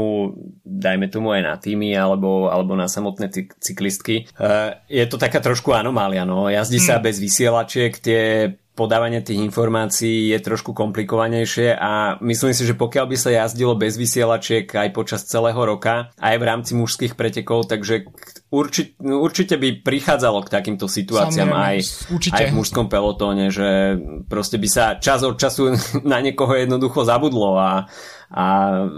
dajme 0.64 1.12
tomu 1.12 1.34
aj 1.36 1.42
na 1.44 1.56
týmy 1.58 1.94
alebo, 1.98 2.48
alebo 2.48 2.78
na 2.78 2.86
samotné 2.86 3.30
cyklistky. 3.60 4.30
Uh, 4.38 4.78
je 4.88 5.06
to 5.10 5.20
taká 5.20 5.42
trošku 5.42 5.74
anomália, 5.74 6.24
no. 6.24 6.48
Jazdí 6.48 6.80
hmm. 6.80 6.88
sa 6.88 6.96
bez 7.04 7.18
vysielačiek, 7.20 7.92
tie 7.98 8.54
podávanie 8.78 9.26
tých 9.26 9.42
informácií 9.42 10.30
je 10.30 10.38
trošku 10.38 10.78
komplikovanejšie 10.78 11.74
a 11.74 12.22
myslím 12.22 12.54
si, 12.54 12.62
že 12.62 12.78
pokiaľ 12.78 13.06
by 13.10 13.18
sa 13.18 13.34
jazdilo 13.34 13.74
bez 13.74 13.98
vysielačiek 13.98 14.70
aj 14.70 14.94
počas 14.94 15.26
celého 15.26 15.58
roka, 15.58 16.14
aj 16.22 16.36
v 16.38 16.44
rámci 16.46 16.78
mužských 16.78 17.18
pretekov, 17.18 17.66
takže 17.66 18.06
určite, 18.54 18.94
určite 19.02 19.58
by 19.58 19.82
prichádzalo 19.82 20.46
k 20.46 20.54
takýmto 20.54 20.86
situáciám 20.86 21.50
aj, 21.50 21.76
aj 22.30 22.44
v 22.54 22.54
mužskom 22.54 22.86
pelotóne, 22.86 23.50
že 23.50 23.98
proste 24.30 24.62
by 24.62 24.70
sa 24.70 24.86
čas 25.02 25.26
od 25.26 25.42
času 25.42 25.74
na 26.06 26.22
niekoho 26.22 26.54
jednoducho 26.54 27.02
zabudlo 27.02 27.58
a 27.58 27.90
a 28.28 28.46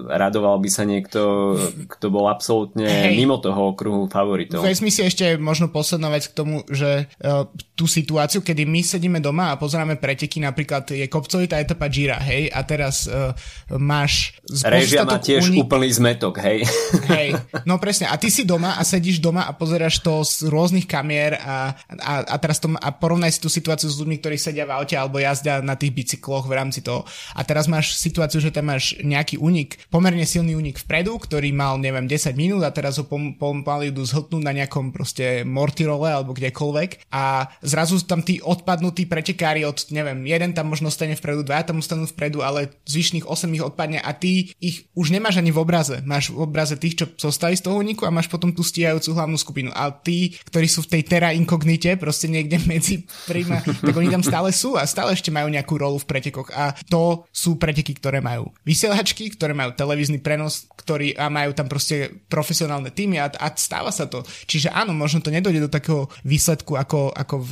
radoval 0.09 0.57
by 0.57 0.69
sa 0.73 0.89
niekto, 0.89 1.53
kto 1.85 2.09
bol 2.09 2.25
absolútne 2.25 2.89
hey. 2.89 3.13
mimo 3.13 3.37
toho 3.37 3.77
okruhu 3.77 4.09
favoritov. 4.09 4.65
Vezmi 4.65 4.89
si 4.89 5.05
ešte 5.05 5.37
možno 5.37 5.69
posledná 5.69 6.09
vec 6.09 6.25
k 6.25 6.33
tomu, 6.33 6.65
že 6.65 7.05
uh, 7.21 7.45
tú 7.77 7.85
situáciu, 7.85 8.41
kedy 8.41 8.65
my 8.65 8.81
sedíme 8.81 9.19
doma 9.21 9.53
a 9.53 9.59
pozeráme 9.61 10.01
preteky, 10.01 10.41
napríklad 10.41 10.89
je 10.89 11.05
kopcovitá 11.05 11.61
etapa 11.61 11.85
Gira, 11.93 12.17
hej, 12.17 12.49
a 12.49 12.65
teraz 12.65 13.05
uh, 13.05 13.37
máš... 13.77 14.33
Režia 14.65 15.05
má 15.05 15.21
tiež 15.21 15.53
unik... 15.53 15.61
úplný 15.61 15.89
zmetok, 15.93 16.41
hej. 16.41 16.65
Hej, 17.09 17.37
no 17.65 17.81
presne, 17.81 18.05
a 18.09 18.17
ty 18.17 18.29
si 18.29 18.45
doma 18.45 18.77
a 18.77 18.85
sedíš 18.85 19.17
doma 19.21 19.45
a 19.45 19.53
pozeráš 19.53 20.01
to 20.01 20.21
z 20.21 20.45
rôznych 20.49 20.85
kamier 20.85 21.37
a, 21.41 21.73
a, 22.01 22.13
a 22.21 22.35
teraz 22.37 22.61
to, 22.61 22.69
a 22.69 22.89
porovnaj 22.93 23.33
si 23.33 23.39
tú 23.41 23.49
situáciu 23.49 23.89
s 23.89 23.97
ľuďmi, 23.97 24.21
ktorí 24.21 24.37
sedia 24.37 24.65
v 24.65 24.77
aute 24.77 24.93
alebo 24.93 25.17
jazdia 25.17 25.61
na 25.61 25.73
tých 25.73 25.93
bicykloch 25.93 26.45
v 26.45 26.53
rámci 26.53 26.85
toho. 26.85 27.05
A 27.33 27.41
teraz 27.41 27.65
máš 27.65 27.97
situáciu, 27.97 28.41
že 28.41 28.53
tam 28.53 28.69
máš 28.69 28.93
nejak 29.01 29.18
nejaký 29.19 29.35
únik, 29.37 29.83
pomerne 29.91 30.23
silný 30.23 30.55
únik 30.55 30.79
vpredu, 30.79 31.19
ktorý 31.19 31.51
mal, 31.51 31.75
neviem, 31.75 32.07
10 32.07 32.39
minút 32.39 32.63
a 32.63 32.71
teraz 32.71 32.95
ho 32.97 33.05
pom- 33.05 33.35
pomaly 33.35 33.91
idú 33.91 34.07
zhltnúť 34.07 34.43
na 34.43 34.55
nejakom 34.55 34.95
proste 34.95 35.43
mortirole 35.43 36.07
alebo 36.07 36.31
kdekoľvek 36.31 37.11
a 37.11 37.51
zrazu 37.59 37.99
tam 38.07 38.23
tí 38.23 38.39
odpadnutí 38.39 39.05
pretekári 39.05 39.67
od, 39.67 39.75
neviem, 39.91 40.23
jeden 40.23 40.55
tam 40.55 40.71
možno 40.71 40.87
stane 40.87 41.19
vpredu, 41.19 41.43
dva 41.43 41.61
tam 41.67 41.83
ostanú 41.83 42.07
vpredu, 42.07 42.39
ale 42.39 42.71
zvyšných 42.87 43.27
8 43.27 43.57
ich 43.59 43.63
odpadne 43.65 43.99
a 43.99 44.15
ty 44.15 44.55
ich 44.57 44.87
už 44.95 45.11
nemáš 45.11 45.43
ani 45.43 45.51
v 45.51 45.59
obraze. 45.59 45.99
Máš 46.07 46.31
v 46.31 46.47
obraze 46.47 46.79
tých, 46.79 47.03
čo 47.03 47.05
zostali 47.19 47.59
z 47.59 47.67
toho 47.67 47.77
úniku 47.77 48.07
a 48.07 48.13
máš 48.13 48.31
potom 48.31 48.55
tú 48.55 48.63
stíhajúcu 48.63 49.11
hlavnú 49.11 49.35
skupinu. 49.35 49.69
A 49.75 49.91
tí, 49.91 50.39
ktorí 50.47 50.71
sú 50.71 50.87
v 50.87 50.97
tej 50.97 51.03
terra 51.03 51.35
inkognite, 51.35 51.99
proste 51.99 52.31
niekde 52.31 52.61
medzi 52.71 53.03
príma, 53.27 53.59
tak 53.59 53.93
oni 53.93 54.07
tam 54.07 54.23
stále 54.23 54.53
sú 54.55 54.79
a 54.79 54.87
stále 54.87 55.11
ešte 55.11 55.33
majú 55.33 55.51
nejakú 55.51 55.75
rolu 55.75 55.97
v 55.99 56.07
pretekoch 56.07 56.49
a 56.53 56.71
to 56.87 57.25
sú 57.33 57.57
preteky, 57.57 57.97
ktoré 57.97 58.21
majú 58.23 58.53
vysielač 58.63 59.08
značky, 59.09 59.33
ktoré 59.33 59.57
majú 59.57 59.73
televízny 59.73 60.21
prenos, 60.21 60.69
ktorý, 60.77 61.17
a 61.17 61.33
majú 61.33 61.57
tam 61.57 61.65
proste 61.65 62.13
profesionálne 62.29 62.93
týmy 62.93 63.17
a, 63.17 63.33
a 63.33 63.49
stáva 63.57 63.89
sa 63.89 64.05
to. 64.05 64.21
Čiže 64.45 64.69
áno, 64.69 64.93
možno 64.93 65.25
to 65.25 65.33
nedojde 65.33 65.65
do 65.65 65.73
takého 65.73 66.05
výsledku 66.21 66.77
ako, 66.77 67.09
ako 67.09 67.35
v, 67.41 67.51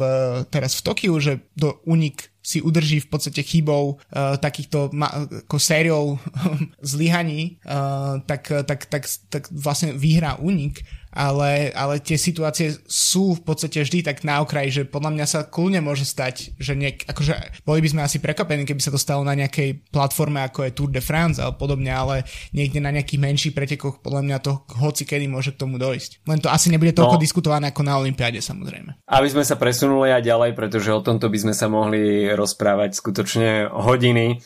teraz 0.53 0.77
v 0.77 0.85
Tokiu, 0.85 1.17
že 1.17 1.41
do 1.57 1.81
unik 1.89 2.29
si 2.45 2.61
udrží 2.61 3.01
v 3.01 3.09
podstate 3.09 3.41
chybou 3.41 3.97
uh, 3.97 4.37
takýchto 4.37 4.93
ma- 4.93 5.25
ako 5.49 5.57
sériou 5.57 6.21
zlyhaní, 6.93 7.57
uh, 7.65 8.21
tak, 8.29 8.53
tak, 8.69 8.85
tak, 8.85 9.03
tak 9.33 9.49
vlastne 9.49 9.97
vyhrá 9.97 10.37
únik 10.37 10.85
ale, 11.17 11.73
ale 11.73 11.97
tie 11.97 12.13
situácie 12.13 12.77
sú 12.85 13.33
v 13.33 13.41
podstate 13.41 13.81
vždy 13.81 14.05
tak 14.05 14.21
na 14.21 14.37
okraji, 14.45 14.69
že 14.69 14.83
podľa 14.85 15.17
mňa 15.17 15.25
sa 15.25 15.39
kľudne 15.49 15.81
môže 15.81 16.05
stať, 16.05 16.53
že 16.61 16.77
niek, 16.77 17.01
akože 17.09 17.65
boli 17.65 17.81
by 17.81 17.89
sme 17.89 18.01
asi 18.05 18.21
prekvapení, 18.21 18.69
keby 18.69 18.77
sa 18.77 18.93
to 18.93 19.01
stalo 19.01 19.25
na 19.25 19.33
nejakej 19.33 19.89
platforme 19.89 20.37
ako 20.45 20.69
je 20.69 20.75
Tour 20.77 20.93
de 20.93 21.01
France 21.01 21.41
alebo 21.41 21.65
podobne, 21.65 21.89
ale 21.89 22.21
niekde 22.53 22.77
na 22.77 22.93
nejakých 22.93 23.17
menších 23.17 23.53
pretekoch 23.57 24.05
podľa 24.05 24.21
mňa 24.21 24.37
to 24.45 24.61
hoci 24.77 25.09
kedy 25.09 25.25
môže 25.25 25.57
k 25.57 25.65
tomu 25.65 25.81
dojsť. 25.81 26.29
Len 26.29 26.37
to 26.37 26.53
asi 26.53 26.69
nebude 26.69 26.93
toľko 26.93 27.17
no, 27.17 27.23
diskutované 27.25 27.73
ako 27.73 27.81
na 27.81 27.97
Olympiáde 27.97 28.37
samozrejme. 28.37 29.09
Aby 29.09 29.27
sme 29.33 29.41
sa 29.41 29.57
presunuli 29.57 30.13
aj 30.13 30.21
ďalej, 30.21 30.51
pretože 30.53 30.93
o 30.93 31.01
tomto 31.01 31.33
by 31.33 31.37
sme 31.41 31.53
sa 31.57 31.65
mohli 31.65 32.29
rozprávať 32.29 32.93
skutočne 32.93 33.73
hodiny. 33.73 34.37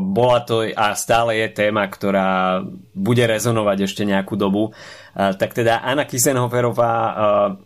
Bola 0.00 0.38
to 0.44 0.68
a 0.68 0.92
stále 0.92 1.40
je 1.40 1.48
téma, 1.48 1.88
ktorá 1.88 2.60
bude 2.92 3.24
rezonovať 3.24 3.88
ešte 3.88 4.04
nejakú 4.04 4.36
dobu 4.36 4.76
tak 5.16 5.56
teda 5.56 5.80
Anna 5.80 6.04
Kisenhoferová 6.04 6.92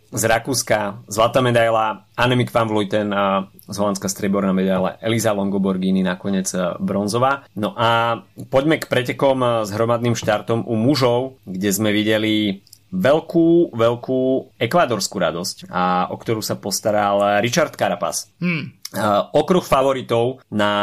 z 0.07 0.23
Rakúska, 0.23 1.03
zlatá 1.11 1.43
medaila, 1.43 2.07
Annemiek 2.15 2.47
van 2.47 2.71
Vleuten, 2.71 3.11
z 3.67 3.75
Holandska 3.75 4.07
streborná 4.07 4.55
medaila, 4.55 4.95
Eliza 5.03 5.35
Longoborgini 5.35 5.99
nakoniec 5.99 6.47
bronzová. 6.79 7.43
No 7.59 7.75
a 7.75 8.23
poďme 8.47 8.79
k 8.79 8.87
pretekom 8.87 9.67
s 9.67 9.69
hromadným 9.75 10.15
štartom 10.15 10.63
u 10.63 10.79
mužov, 10.79 11.43
kde 11.43 11.69
sme 11.75 11.91
videli 11.91 12.63
veľkú, 12.95 13.75
veľkú 13.75 14.19
ekvádorskú 14.55 15.15
radosť, 15.19 15.67
a 15.67 16.07
o 16.07 16.15
ktorú 16.15 16.39
sa 16.39 16.55
postaral 16.55 17.43
Richard 17.43 17.75
Carapaz. 17.75 18.31
Hmm. 18.39 18.79
Okruh 19.31 19.63
favoritov 19.63 20.43
na 20.51 20.73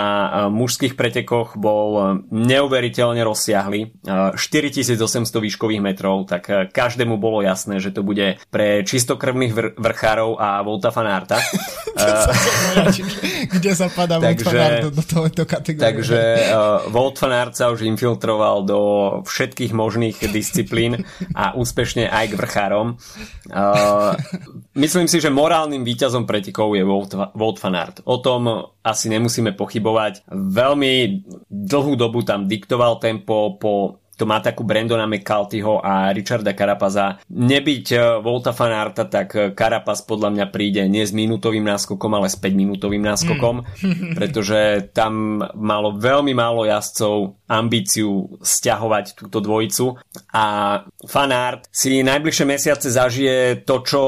mužských 0.49 0.97
pretekoch 0.97 1.61
bol 1.61 2.21
neuveriteľne 2.33 3.21
rozsiahly. 3.21 4.01
4800 4.33 5.29
výškových 5.29 5.85
metrov, 5.85 6.25
tak 6.25 6.73
každému 6.73 7.21
bolo 7.21 7.45
jasné, 7.45 7.85
že 7.85 7.93
to 7.93 8.01
bude 8.01 8.41
pre 8.49 8.81
čistokrvných 8.81 9.53
vr- 9.53 9.75
vrchárov 9.77 10.41
a 10.41 10.65
Volta 10.65 10.89
Fanarta. 10.89 11.37
Kde 13.55 13.73
sa 13.75 13.87
padá 13.91 14.19
Volt 14.23 14.41
Fanart 14.43 14.95
do 14.95 15.03
tohoto 15.03 15.43
kategórie? 15.45 15.85
Takže 15.93 16.21
Volt 16.93 17.17
Fanart 17.19 17.55
sa 17.59 17.71
už 17.73 17.85
infiltroval 17.85 18.65
do 18.65 18.81
všetkých 19.27 19.73
možných 19.75 20.17
disciplín 20.31 21.03
a 21.35 21.55
úspešne 21.59 22.07
aj 22.07 22.25
k 22.31 22.39
vrchárom. 22.39 22.87
Myslím 24.79 25.07
si, 25.11 25.19
že 25.19 25.33
morálnym 25.33 25.83
víťazom 25.83 26.25
pretekov 26.29 26.77
je 26.79 26.85
Volt, 26.87 27.13
Volt 27.35 27.59
Fanart. 27.59 27.98
O 28.05 28.19
tom 28.21 28.71
asi 28.85 29.07
nemusíme 29.11 29.55
pochybovať. 29.55 30.27
Veľmi 30.31 31.25
dlhú 31.49 31.99
dobu 31.99 32.23
tam 32.23 32.47
diktoval 32.47 33.01
tempo 33.03 33.57
po 33.59 34.03
to 34.19 34.27
má 34.27 34.43
takú 34.43 34.67
Brandona 34.67 35.07
McCaltyho 35.07 35.79
a 35.79 36.11
Richarda 36.11 36.59
Carapaza. 36.59 37.23
Nebyť 37.31 37.87
e, 37.95 37.99
Volta 38.19 38.51
Fanarta, 38.51 39.07
tak 39.07 39.55
Carapaz 39.55 40.03
podľa 40.03 40.35
mňa 40.35 40.47
príde 40.51 40.83
nie 40.91 41.07
s 41.07 41.15
minútovým 41.15 41.63
náskokom, 41.63 42.19
ale 42.19 42.27
s 42.27 42.35
5 42.35 42.51
minútovým 42.59 43.01
náskokom, 43.01 43.63
mm. 43.63 44.13
pretože 44.19 44.91
tam 44.91 45.39
malo 45.55 45.95
veľmi 45.95 46.35
málo 46.35 46.67
jazdcov 46.67 47.39
ambíciu 47.47 48.43
stiahovať 48.43 49.17
túto 49.17 49.39
dvojicu 49.39 49.97
a 50.35 50.47
Fanart 51.09 51.71
si 51.73 52.03
najbližšie 52.03 52.45
mesiace 52.45 52.89
zažije 52.93 53.65
to, 53.65 53.81
čo 53.87 54.03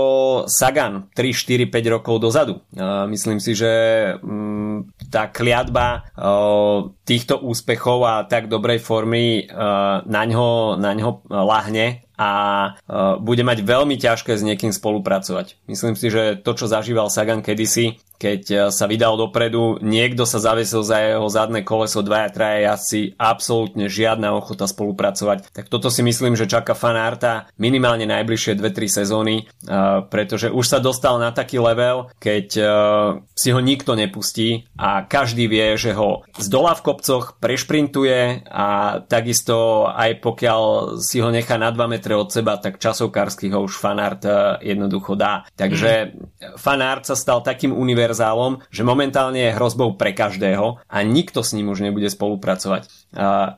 Sagan 0.45 1.09
3, 1.15 1.33
4, 1.33 1.71
5 1.73 1.95
rokov 1.95 2.21
dozadu. 2.21 2.61
Myslím 3.09 3.41
si, 3.41 3.57
že 3.57 3.73
mm, 4.21 5.09
tá 5.09 5.33
kliatba 5.33 6.13
týchto 7.07 7.41
úspechov 7.41 7.99
a 8.05 8.15
tak 8.29 8.53
dobrej 8.53 8.83
formy 8.85 9.49
na 10.07 10.23
ňo, 10.25 10.77
na 10.77 10.93
ňo 10.95 11.25
lahne 11.29 12.05
a 12.21 12.31
bude 13.17 13.41
mať 13.41 13.65
veľmi 13.65 13.97
ťažké 13.97 14.37
s 14.37 14.45
niekým 14.45 14.77
spolupracovať. 14.77 15.57
Myslím 15.65 15.97
si, 15.97 16.13
že 16.13 16.37
to, 16.37 16.53
čo 16.53 16.69
zažíval 16.69 17.09
Sagan 17.09 17.41
kedysi, 17.41 17.97
keď 18.21 18.43
e, 18.53 18.57
sa 18.69 18.85
vydal 18.85 19.17
dopredu, 19.17 19.81
niekto 19.81 20.29
sa 20.29 20.37
zavesil 20.37 20.85
za 20.85 21.01
jeho 21.01 21.25
zadné 21.33 21.65
koleso, 21.65 22.05
dvaja, 22.05 22.29
traja 22.29 22.77
jazdci, 22.77 23.17
absolútne 23.17 23.89
žiadna 23.89 24.37
ochota 24.37 24.69
spolupracovať. 24.69 25.49
Tak 25.49 25.73
toto 25.73 25.89
si 25.89 26.05
myslím, 26.05 26.37
že 26.37 26.45
čaká 26.45 26.77
fanárta 26.77 27.49
minimálne 27.57 28.05
najbližšie 28.05 28.61
2-3 28.61 29.01
sezóny, 29.01 29.35
e, 29.41 29.45
pretože 30.13 30.53
už 30.53 30.69
sa 30.69 30.79
dostal 30.85 31.17
na 31.17 31.33
taký 31.33 31.57
level, 31.57 32.13
keď 32.21 32.47
e, 32.61 32.65
si 33.33 33.49
ho 33.57 33.61
nikto 33.65 33.97
nepustí 33.97 34.69
a 34.77 35.09
každý 35.09 35.49
vie, 35.49 35.81
že 35.81 35.97
ho 35.97 36.29
z 36.37 36.47
dola 36.53 36.77
v 36.77 36.85
kopcoch 36.85 37.41
prešprintuje 37.41 38.45
a 38.53 39.01
takisto 39.01 39.89
aj 39.89 40.21
pokiaľ 40.21 40.61
si 41.01 41.25
ho 41.25 41.33
nechá 41.33 41.57
na 41.57 41.73
2 41.73 41.89
metre 41.89 42.10
od 42.17 42.31
seba, 42.33 42.57
tak 42.57 42.83
časovkársky 42.83 43.51
ho 43.51 43.67
už 43.67 43.77
fanart 43.77 44.25
jednoducho 44.63 45.15
dá. 45.15 45.45
Takže 45.55 46.17
fanart 46.57 47.07
sa 47.07 47.17
stal 47.19 47.43
takým 47.45 47.75
univerzálom, 47.75 48.65
že 48.71 48.87
momentálne 48.87 49.51
je 49.51 49.57
hrozbou 49.57 49.95
pre 49.95 50.15
každého 50.15 50.83
a 50.87 50.97
nikto 51.03 51.45
s 51.45 51.53
ním 51.53 51.71
už 51.71 51.85
nebude 51.85 52.09
spolupracovať. 52.11 53.13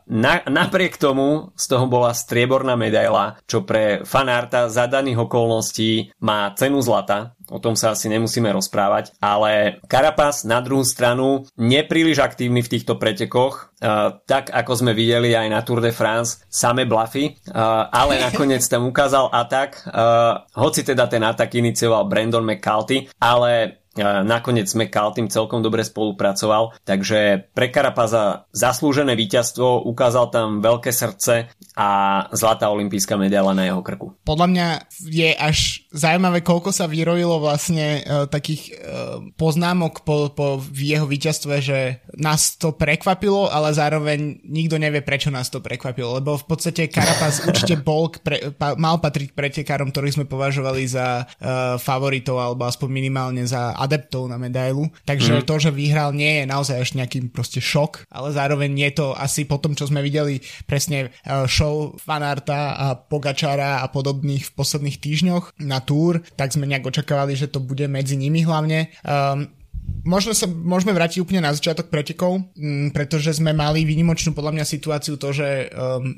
Na, 0.09 0.35
napriek 0.49 0.97
tomu 0.97 1.53
z 1.59 1.65
toho 1.69 1.85
bola 1.85 2.17
strieborná 2.17 2.73
medaila, 2.73 3.37
čo 3.45 3.63
pre 3.63 4.01
fanárta 4.09 4.73
za 4.73 4.89
daných 4.89 5.29
okolností 5.29 6.17
má 6.25 6.49
cenu 6.57 6.81
zlata, 6.81 7.37
o 7.53 7.61
tom 7.61 7.77
sa 7.77 7.93
asi 7.93 8.09
nemusíme 8.09 8.49
rozprávať, 8.49 9.13
ale 9.21 9.85
Carapaz 9.85 10.49
na 10.49 10.65
druhú 10.65 10.83
stranu 10.89 11.45
nepríliš 11.61 12.25
aktívny 12.25 12.65
v 12.65 12.73
týchto 12.73 12.97
pretekoch, 12.97 13.69
uh, 13.85 14.17
tak 14.25 14.49
ako 14.49 14.73
sme 14.81 14.97
videli 14.97 15.37
aj 15.37 15.49
na 15.53 15.61
Tour 15.61 15.85
de 15.85 15.93
France, 15.93 16.41
same 16.49 16.89
blafy, 16.89 17.37
uh, 17.53 17.93
ale 17.93 18.17
nakoniec 18.27 18.65
tam 18.65 18.89
ukázal 18.89 19.29
atak, 19.29 19.85
uh, 19.93 20.49
hoci 20.57 20.81
teda 20.81 21.05
ten 21.13 21.21
atak 21.21 21.53
inicioval 21.53 22.09
Brandon 22.09 22.43
McCarthy, 22.43 23.13
ale 23.21 23.82
Nakoniec 24.01 24.73
McCall 24.73 25.13
tým 25.13 25.29
celkom 25.29 25.61
dobre 25.61 25.85
spolupracoval, 25.85 26.73
takže 26.89 27.53
pre 27.53 27.69
Karapaza 27.69 28.49
zaslúžené 28.57 29.13
víťazstvo, 29.13 29.85
ukázal 29.85 30.33
tam 30.33 30.65
veľké 30.65 30.89
srdce 30.89 31.53
a 31.77 31.89
zlatá 32.33 32.73
olimpijská 32.73 33.21
medaila 33.21 33.53
na 33.53 33.69
jeho 33.69 33.85
krku. 33.85 34.17
Podľa 34.25 34.47
mňa 34.49 34.69
je 35.13 35.31
až 35.37 35.85
zaujímavé, 35.93 36.41
koľko 36.41 36.73
sa 36.73 36.89
vyrojilo 36.89 37.37
vlastne 37.37 38.01
uh, 38.01 38.25
takých 38.25 38.63
uh, 38.73 39.21
poznámok 39.37 40.09
po, 40.09 40.33
po 40.33 40.65
jeho 40.73 41.05
víťazstve, 41.05 41.55
že 41.61 41.79
nás 42.17 42.57
to 42.57 42.73
prekvapilo, 42.73 43.53
ale 43.53 43.77
zároveň 43.77 44.41
nikto 44.49 44.81
nevie, 44.81 45.05
prečo 45.05 45.29
nás 45.29 45.53
to 45.53 45.61
prekvapilo, 45.61 46.17
lebo 46.17 46.41
v 46.41 46.45
podstate 46.49 46.89
Karapaz 46.89 47.41
určite 47.49 47.77
bol, 47.77 48.09
pre, 48.09 48.57
pa, 48.57 48.73
mal 48.81 49.05
patriť 49.05 49.37
pretekárom, 49.37 49.93
ktorých 49.93 50.17
sme 50.17 50.27
považovali 50.29 50.89
za 50.89 51.29
uh, 51.29 51.77
favoritov 51.77 52.41
alebo 52.41 52.65
aspoň 52.65 52.89
minimálne 52.89 53.45
za 53.45 53.77
adeptov 53.83 54.31
na 54.31 54.39
medailu. 54.39 54.87
Takže 55.03 55.43
mm. 55.43 55.47
to, 55.47 55.55
že 55.59 55.71
vyhral, 55.75 56.15
nie 56.15 56.43
je 56.43 56.45
naozaj 56.47 56.77
ešte 56.79 56.99
nejaký 57.03 57.19
proste 57.35 57.59
šok, 57.59 58.07
ale 58.09 58.31
zároveň 58.31 58.71
je 58.89 58.91
to 59.03 59.07
asi 59.19 59.43
po 59.43 59.59
tom, 59.59 59.75
čo 59.75 59.91
sme 59.91 60.01
videli 60.01 60.39
presne 60.65 61.11
uh, 61.27 61.45
show 61.51 61.95
Fanarta 61.99 62.79
a 62.79 62.87
Pogačara 62.95 63.83
a 63.83 63.87
podobných 63.91 64.49
v 64.49 64.55
posledných 64.55 64.99
týždňoch 65.03 65.45
na 65.67 65.83
túr, 65.83 66.23
tak 66.39 66.55
sme 66.55 66.71
nejak 66.71 66.87
očakávali, 66.87 67.35
že 67.35 67.51
to 67.51 67.59
bude 67.59 67.85
medzi 67.91 68.15
nimi 68.15 68.47
hlavne. 68.47 68.93
Um, 69.03 69.62
Možno 70.03 70.35
sa 70.35 70.51
môžeme 70.51 70.91
vrátiť 70.91 71.23
úplne 71.23 71.47
na 71.47 71.55
začiatok 71.55 71.87
pretekov, 71.87 72.43
mm, 72.59 72.91
pretože 72.91 73.39
sme 73.39 73.55
mali 73.55 73.87
výnimočnú 73.87 74.35
podľa 74.35 74.59
mňa 74.59 74.65
situáciu 74.67 75.15
to, 75.15 75.31
že 75.31 75.71
um, 75.71 76.11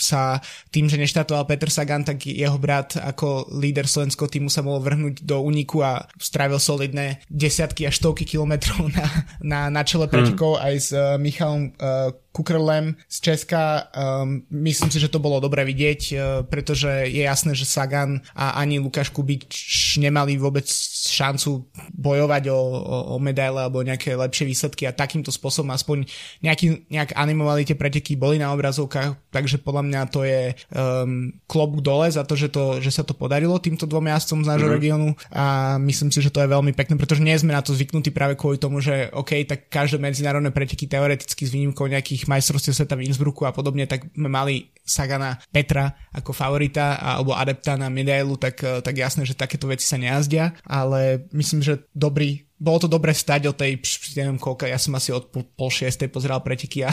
sa 0.00 0.40
tým, 0.72 0.88
že 0.88 0.96
neštartoval 0.96 1.44
Peter 1.44 1.68
Sagan, 1.68 2.06
tak 2.06 2.24
jeho 2.24 2.56
brat 2.56 2.96
ako 2.96 3.52
líder 3.60 3.84
slovenského 3.84 4.24
týmu 4.24 4.48
sa 4.48 4.64
mohol 4.64 4.80
vrhnúť 4.80 5.20
do 5.20 5.36
úniku 5.44 5.84
a 5.84 6.08
strávil 6.16 6.56
solidné 6.56 7.20
desiatky 7.28 7.84
až 7.84 8.00
stovky 8.00 8.24
kilometrov 8.24 8.88
na, 8.96 9.06
na, 9.44 9.60
na 9.68 9.82
čele 9.84 10.08
hmm. 10.08 10.14
pretekov 10.16 10.56
hmm. 10.56 10.64
aj 10.64 10.74
s 10.80 10.88
uh, 10.96 11.20
Michalom 11.20 11.76
uh, 11.76 12.16
Kukrlem 12.30 12.94
z 13.10 13.16
Česka. 13.20 13.90
Um, 13.90 14.46
myslím 14.50 14.90
si, 14.90 15.02
že 15.02 15.10
to 15.10 15.18
bolo 15.18 15.42
dobre 15.42 15.66
vidieť, 15.66 16.00
uh, 16.14 16.18
pretože 16.46 17.10
je 17.10 17.22
jasné, 17.26 17.52
že 17.58 17.66
Sagan 17.66 18.22
a 18.38 18.58
ani 18.58 18.78
Lukáš 18.78 19.10
Kubič 19.10 19.98
nemali 19.98 20.38
vôbec 20.38 20.66
šancu 21.10 21.66
bojovať 21.94 22.50
o, 22.50 22.58
o, 22.58 22.96
o 23.14 23.16
medaile 23.18 23.66
alebo 23.66 23.82
nejaké 23.82 24.14
lepšie 24.14 24.46
výsledky 24.46 24.86
a 24.86 24.94
takýmto 24.94 25.34
spôsobom 25.34 25.74
aspoň 25.74 26.06
nejaký, 26.44 26.86
nejak 26.90 27.16
animovali 27.18 27.66
tie 27.66 27.76
preteky, 27.76 28.14
boli 28.14 28.38
na 28.38 28.54
obrazovkách, 28.54 29.30
takže 29.34 29.58
podľa 29.60 29.82
mňa 29.86 30.00
to 30.10 30.20
je 30.22 30.54
um, 30.74 31.34
klobúk 31.50 31.82
dole 31.82 32.06
za 32.10 32.22
to 32.22 32.34
že, 32.38 32.48
to, 32.52 32.78
že 32.78 32.90
sa 32.94 33.02
to 33.02 33.12
podarilo 33.12 33.58
týmto 33.60 33.84
dvom 33.84 34.06
jazdcom 34.06 34.40
z 34.44 34.50
nášho 34.50 34.68
mm-hmm. 34.70 34.76
regiónu 34.80 35.08
a 35.34 35.76
myslím 35.82 36.10
si, 36.14 36.22
že 36.22 36.32
to 36.32 36.40
je 36.40 36.48
veľmi 36.48 36.72
pekné, 36.72 36.94
pretože 36.96 37.24
nie 37.24 37.36
sme 37.36 37.52
na 37.52 37.60
to 37.60 37.76
zvyknutí 37.76 38.14
práve 38.14 38.38
kvôli 38.38 38.56
tomu, 38.56 38.80
že 38.80 39.12
OK, 39.12 39.44
tak 39.44 39.68
každé 39.68 40.00
medzinárodné 40.00 40.50
preteky 40.54 40.88
teoreticky 40.88 41.44
s 41.44 41.52
výnimkou 41.52 41.86
nejakých 41.86 42.19
majstrovstiev 42.26 42.74
sveta 42.74 42.98
v 42.98 43.06
Innsbrucku 43.06 43.46
a 43.46 43.54
podobne, 43.54 43.86
tak 43.86 44.10
sme 44.12 44.28
mali 44.28 44.74
Sagana 44.82 45.38
Petra 45.54 45.94
ako 46.10 46.34
favorita 46.34 46.98
alebo 46.98 47.32
adepta 47.32 47.78
na 47.78 47.86
medailu, 47.86 48.34
tak, 48.34 48.60
tak 48.60 48.94
jasné, 48.98 49.22
že 49.22 49.38
takéto 49.38 49.70
veci 49.70 49.86
sa 49.86 49.96
nejazdia, 49.96 50.58
ale 50.66 51.24
myslím, 51.30 51.62
že 51.62 51.86
dobrý 51.94 52.49
bolo 52.60 52.78
to 52.84 52.88
dobre 52.92 53.16
stať 53.16 53.48
o 53.48 53.56
tej, 53.56 53.80
neviem 54.20 54.36
koľko, 54.36 54.68
ja 54.68 54.76
som 54.76 54.92
asi 54.92 55.16
od 55.16 55.32
pol, 55.32 55.48
pol 55.48 55.72
šiestej 55.72 56.12
pozeral 56.12 56.44
preteky 56.44 56.84
a, 56.84 56.92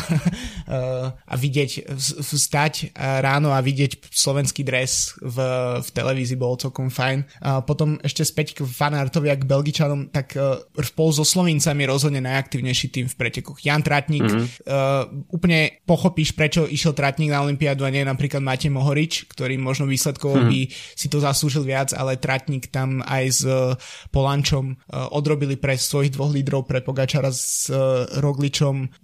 a 1.32 1.36
vidieť, 1.36 1.91
vstať 2.23 2.95
ráno 2.95 3.51
a 3.51 3.60
vidieť 3.60 4.08
slovenský 4.08 4.63
dres 4.63 5.19
v, 5.19 5.38
v 5.84 5.89
televízii 5.91 6.39
bolo 6.39 6.56
celkom 6.56 6.88
fajn. 6.88 7.43
A 7.43 7.60
potom 7.60 7.99
ešte 7.99 8.23
späť 8.23 8.47
k 8.56 8.60
fanartovi 8.63 9.27
a 9.27 9.36
k 9.36 9.43
Belgičanom, 9.43 10.08
tak 10.15 10.39
uh, 10.39 10.63
spolu 10.80 11.12
so 11.12 11.27
Slovincami 11.27 11.84
rozhodne 11.84 12.23
najaktívnejší 12.23 12.88
tým 12.88 13.12
v 13.12 13.15
pretekoch. 13.19 13.60
Jan 13.60 13.84
Tratník, 13.84 14.23
mm-hmm. 14.23 14.47
uh, 14.71 15.03
úplne 15.36 15.84
pochopíš, 15.84 16.32
prečo 16.32 16.63
išiel 16.63 16.95
Tratník 16.95 17.36
na 17.36 17.43
Olympiádu 17.43 17.84
a 17.84 17.91
nie 17.91 18.08
napríklad 18.08 18.39
Matej 18.39 18.71
Mohorič, 18.71 19.27
ktorý 19.27 19.60
možno 19.60 19.84
výsledkovo 19.84 20.39
mm-hmm. 20.39 20.51
by 20.51 20.60
si 20.71 21.08
to 21.12 21.19
zaslúžil 21.19 21.67
viac, 21.67 21.91
ale 21.91 22.15
Tratník 22.15 22.71
tam 22.71 23.03
aj 23.03 23.23
s 23.27 23.41
uh, 23.43 23.75
Polančom 24.15 24.80
uh, 24.80 25.12
odrobili 25.12 25.57
pre 25.58 25.78
svojich 25.78 26.13
dvoch 26.13 26.32
lídrov, 26.34 26.70
pre 26.70 26.80
Pogačara 26.82 27.34
s 27.34 27.70
uh, 27.70 28.06
Rogličom 28.22 29.02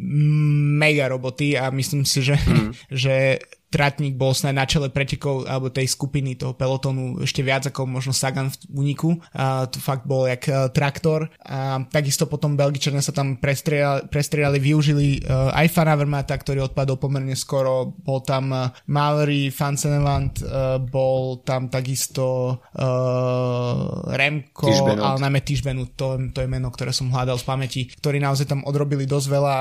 mega 0.77 1.09
roboty 1.09 1.57
a 1.57 1.73
myslím 1.73 2.05
si, 2.05 2.21
že, 2.21 2.37
mm. 2.37 2.71
že 3.03 3.39
Tratník 3.73 4.13
bol 4.13 4.37
snad 4.37 4.53
na 4.53 4.69
čele 4.69 4.93
pretekov 4.93 5.49
alebo 5.49 5.73
tej 5.73 5.89
skupiny 5.89 6.37
toho 6.37 6.53
pelotonu 6.53 7.25
ešte 7.25 7.41
viac 7.41 7.65
ako 7.65 7.89
možno 7.89 8.13
Sagan 8.13 8.53
v 8.53 8.85
úniku. 8.85 9.17
A 9.33 9.65
to 9.65 9.81
fakt 9.81 10.05
bol 10.05 10.29
jak 10.29 10.45
uh, 10.45 10.69
traktor. 10.69 11.33
A 11.41 11.81
takisto 11.89 12.29
potom 12.29 12.53
Belgičania 12.53 13.01
sa 13.01 13.09
tam 13.09 13.41
prestriali, 13.41 14.05
prestriali 14.13 14.61
využili 14.61 15.25
uh, 15.25 15.49
aj 15.57 15.73
Fanavermata, 15.73 16.37
ktorý 16.37 16.69
odpadol 16.69 17.01
pomerne 17.01 17.33
skoro. 17.33 17.89
Bol 17.97 18.21
tam 18.21 18.53
uh, 18.53 18.69
Mallory, 18.85 19.49
Fansenevant, 19.49 20.45
uh, 20.45 20.77
bol 20.77 21.41
tam 21.41 21.73
takisto 21.73 22.61
uh, 22.61 24.13
Remko, 24.13 24.69
Tižbenut. 24.69 25.01
ale 25.01 25.17
najmä 25.23 25.39
Tižbenut, 25.41 25.89
to, 25.97 26.21
to 26.29 26.45
je 26.45 26.49
meno, 26.51 26.69
ktoré 26.69 26.93
som 26.93 27.09
hľadal 27.09 27.41
z 27.41 27.45
pamäti, 27.47 27.81
ktorí 27.89 28.21
naozaj 28.21 28.45
tam 28.45 28.61
odrobili 28.67 29.09
dosť 29.09 29.27
veľa, 29.31 29.55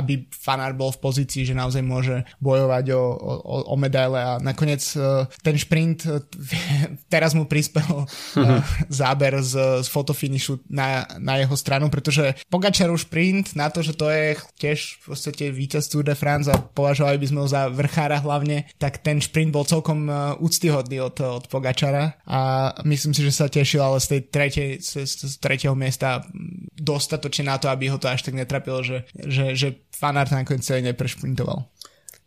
aby 0.00 0.24
Fanár 0.30 0.72
bol 0.78 0.94
v 0.94 1.02
pozícii, 1.02 1.42
že 1.44 1.52
naozaj 1.52 1.82
môže 1.82 2.22
bojovať 2.38 2.84
o, 2.94 3.02
o, 3.02 3.32
o, 3.42 3.49
o 3.50 3.74
medaile 3.74 4.22
a 4.22 4.32
nakoniec 4.38 4.82
uh, 4.94 5.26
ten 5.42 5.58
šprint, 5.58 6.06
uh, 6.06 6.22
teraz 7.12 7.34
mu 7.34 7.50
prispel 7.50 8.06
uh, 8.06 8.06
záber 8.86 9.42
z, 9.42 9.82
z 9.82 9.88
fotofinišu 9.90 10.70
na, 10.70 11.04
na 11.18 11.42
jeho 11.42 11.56
stranu, 11.58 11.90
pretože 11.90 12.38
Pogačarov 12.46 13.02
šprint 13.02 13.58
na 13.58 13.66
to, 13.68 13.82
že 13.82 13.98
to 13.98 14.06
je 14.06 14.38
tiež 14.56 15.02
v 15.02 15.04
podstate 15.12 15.44
víťaz 15.50 15.90
Tour 15.90 16.06
de 16.06 16.14
France 16.14 16.46
a 16.46 16.58
považovali 16.60 17.18
by 17.18 17.26
sme 17.26 17.38
ho 17.42 17.48
za 17.50 17.66
vrchára 17.68 18.22
hlavne, 18.22 18.70
tak 18.78 19.02
ten 19.02 19.18
šprint 19.18 19.50
bol 19.50 19.66
celkom 19.66 20.06
úctyhodný 20.38 21.02
od, 21.02 21.18
od 21.18 21.44
Pogačara 21.50 22.14
a 22.26 22.70
myslím 22.86 23.12
si, 23.12 23.26
že 23.26 23.34
sa 23.34 23.50
tešil 23.50 23.82
ale 23.82 23.98
z 23.98 24.06
tej 24.16 24.20
tretej, 24.30 24.70
z, 24.80 25.04
z 25.06 25.34
tretieho 25.42 25.74
miesta 25.74 26.22
dostatočne 26.78 27.50
na 27.50 27.56
to, 27.58 27.68
aby 27.68 27.90
ho 27.90 27.98
to 27.98 28.08
až 28.08 28.22
tak 28.22 28.38
netrapilo, 28.38 28.80
že, 28.84 29.04
že, 29.14 29.58
že 29.58 29.68
fanart 29.90 30.32
nakoniec 30.32 30.64
celý 30.64 30.86
neprešprintoval. 30.92 31.68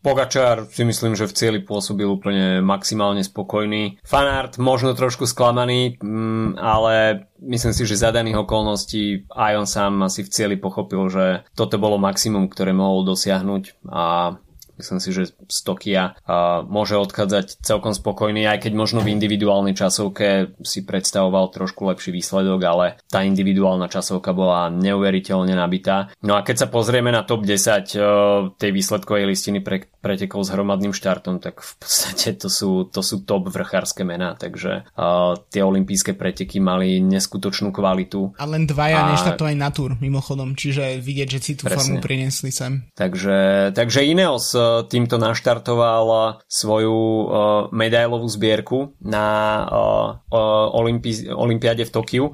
Pogačár 0.03 0.67
si 0.67 0.83
myslím, 0.83 1.15
že 1.15 1.31
v 1.31 1.35
cieli 1.35 1.59
pôsobil 1.63 2.03
úplne 2.03 2.59
maximálne 2.59 3.23
spokojný. 3.23 4.03
Fanart 4.03 4.59
možno 4.59 4.91
trošku 4.91 5.23
sklamaný, 5.23 5.95
mm, 5.95 6.59
ale 6.59 7.23
myslím 7.39 7.71
si, 7.71 7.87
že 7.87 7.95
za 7.95 8.11
daných 8.11 8.43
okolností 8.43 9.31
aj 9.31 9.53
on 9.55 9.67
sám 9.67 9.93
asi 10.03 10.27
v 10.27 10.29
cieli 10.35 10.55
pochopil, 10.59 11.07
že 11.07 11.25
toto 11.55 11.79
bolo 11.79 11.95
maximum, 11.95 12.51
ktoré 12.51 12.75
mohol 12.75 13.07
dosiahnuť 13.07 13.87
a 13.87 14.35
myslím 14.77 14.99
si, 14.99 15.09
že 15.13 15.23
z 15.33 15.59
Tokia 15.65 16.15
uh, 16.15 16.65
môže 16.65 16.97
odchádzať 16.97 17.61
celkom 17.61 17.93
spokojný, 17.93 18.47
aj 18.49 18.67
keď 18.67 18.73
možno 18.73 18.99
v 19.05 19.13
individuálnej 19.13 19.77
časovke 19.77 20.57
si 20.65 20.85
predstavoval 20.85 21.53
trošku 21.53 21.85
lepší 21.87 22.15
výsledok, 22.15 22.59
ale 22.65 22.85
tá 23.07 23.21
individuálna 23.21 23.87
časovka 23.91 24.33
bola 24.33 24.71
neuveriteľne 24.73 25.53
nabitá. 25.53 26.09
No 26.25 26.39
a 26.39 26.41
keď 26.41 26.65
sa 26.65 26.67
pozrieme 26.71 27.13
na 27.13 27.21
top 27.27 27.45
10 27.45 27.53
uh, 27.53 28.53
tej 28.57 28.71
výsledkovej 28.73 29.25
listiny 29.29 29.59
pre, 29.61 29.85
pretekov 30.01 30.47
s 30.47 30.53
hromadným 30.53 30.95
štartom, 30.95 31.37
tak 31.43 31.61
v 31.61 31.73
podstate 31.77 32.35
to 32.39 32.49
sú, 32.49 32.89
to 32.89 33.05
sú 33.05 33.23
top 33.23 33.51
vrchárske 33.51 34.01
mená, 34.07 34.33
takže 34.33 34.89
uh, 34.95 35.37
tie 35.51 35.61
olympijské 35.61 36.15
preteky 36.17 36.63
mali 36.63 37.03
neskutočnú 37.03 37.69
kvalitu. 37.75 38.33
A 38.39 38.43
len 38.49 38.65
dvaja 38.65 39.05
a... 39.05 39.11
neštartovali 39.13 39.55
na 39.59 39.69
túr, 39.69 39.95
mimochodom, 39.99 40.55
čiže 40.57 40.97
vidieť, 41.03 41.27
že 41.27 41.39
si 41.39 41.51
tú 41.59 41.67
Presne. 41.67 41.77
formu 41.77 41.95
priniesli 41.99 42.49
sem. 42.49 42.87
Takže, 42.95 43.71
takže 43.75 43.99
Ineos 44.07 44.55
e, 44.55 44.62
týmto 44.87 45.15
naštartoval 45.21 46.05
e, 46.07 46.19
svoju 46.47 46.93
uh, 46.93 47.25
medailovú 47.73 48.27
zbierku 48.29 48.95
na 49.01 49.25
uh, 49.63 50.07
uh, 50.29 50.77
Olympi- 50.77 51.29
Olympiáde 51.29 51.85
v 51.87 51.93
Tokiu, 51.93 52.25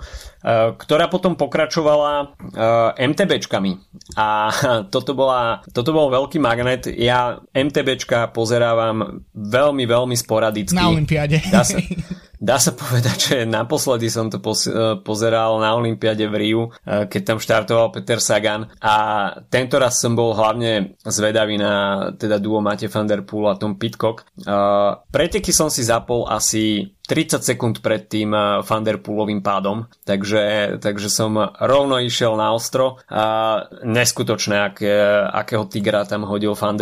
ktorá 0.80 1.12
potom 1.12 1.36
pokračovala 1.36 2.32
MTBčkami. 2.96 3.72
A 4.15 4.48
toto, 4.94 5.12
bola, 5.12 5.60
toto 5.76 5.92
bol 5.92 6.08
veľký 6.08 6.39
magnet. 6.39 6.88
Ja 6.88 7.44
MTBčka 7.52 8.32
pozerávam 8.32 9.28
veľmi, 9.36 9.84
veľmi 9.84 10.15
sporadicky. 10.15 10.80
Na 10.80 10.88
Olympiáde. 10.88 11.44
Dá 11.52 11.68
sa, 11.68 11.76
Dá 12.39 12.56
sa 12.56 12.71
povedať, 12.71 13.17
že 13.19 13.38
naposledy 13.43 14.08
som 14.08 14.32
to 14.32 14.39
pozeral 15.04 15.60
na 15.60 15.75
Olympiade 15.75 16.23
v 16.23 16.36
Riu, 16.39 16.62
e, 16.71 17.06
keď 17.12 17.21
tam 17.28 17.38
štartoval 17.43 17.91
Peter 17.91 18.23
Sagan 18.23 18.71
a 18.80 18.95
tento 19.52 19.75
raz 19.75 19.99
som 19.99 20.15
bol 20.15 20.32
hlavne 20.32 20.95
zvedavý 21.04 21.60
na 21.60 22.08
teda 22.15 22.39
duo 22.39 22.63
Mate 22.63 22.88
van 22.88 23.12
der 23.12 23.28
Poel 23.28 23.52
a 23.52 23.60
Tom 23.60 23.75
Pitcock. 23.75 24.23
E, 24.23 24.56
preteky 25.12 25.52
som 25.52 25.67
si 25.67 25.84
zapol 25.84 26.32
asi 26.32 26.95
30 27.10 27.41
sekúnd 27.41 27.76
pred 27.82 28.06
tým 28.06 28.30
eh, 28.38 28.62
Van 28.62 28.86
pádom, 29.41 29.89
takže, 30.06 30.78
takže 30.78 31.10
som 31.10 31.34
rovno 31.58 31.98
išiel 31.98 32.38
na 32.38 32.54
ostro 32.54 33.02
a 33.10 33.65
neskutočné, 33.82 34.69
aké, 34.69 34.93
akého 35.26 35.65
tigra 35.65 36.06
tam 36.06 36.30
hodil 36.30 36.54
Van 36.54 36.78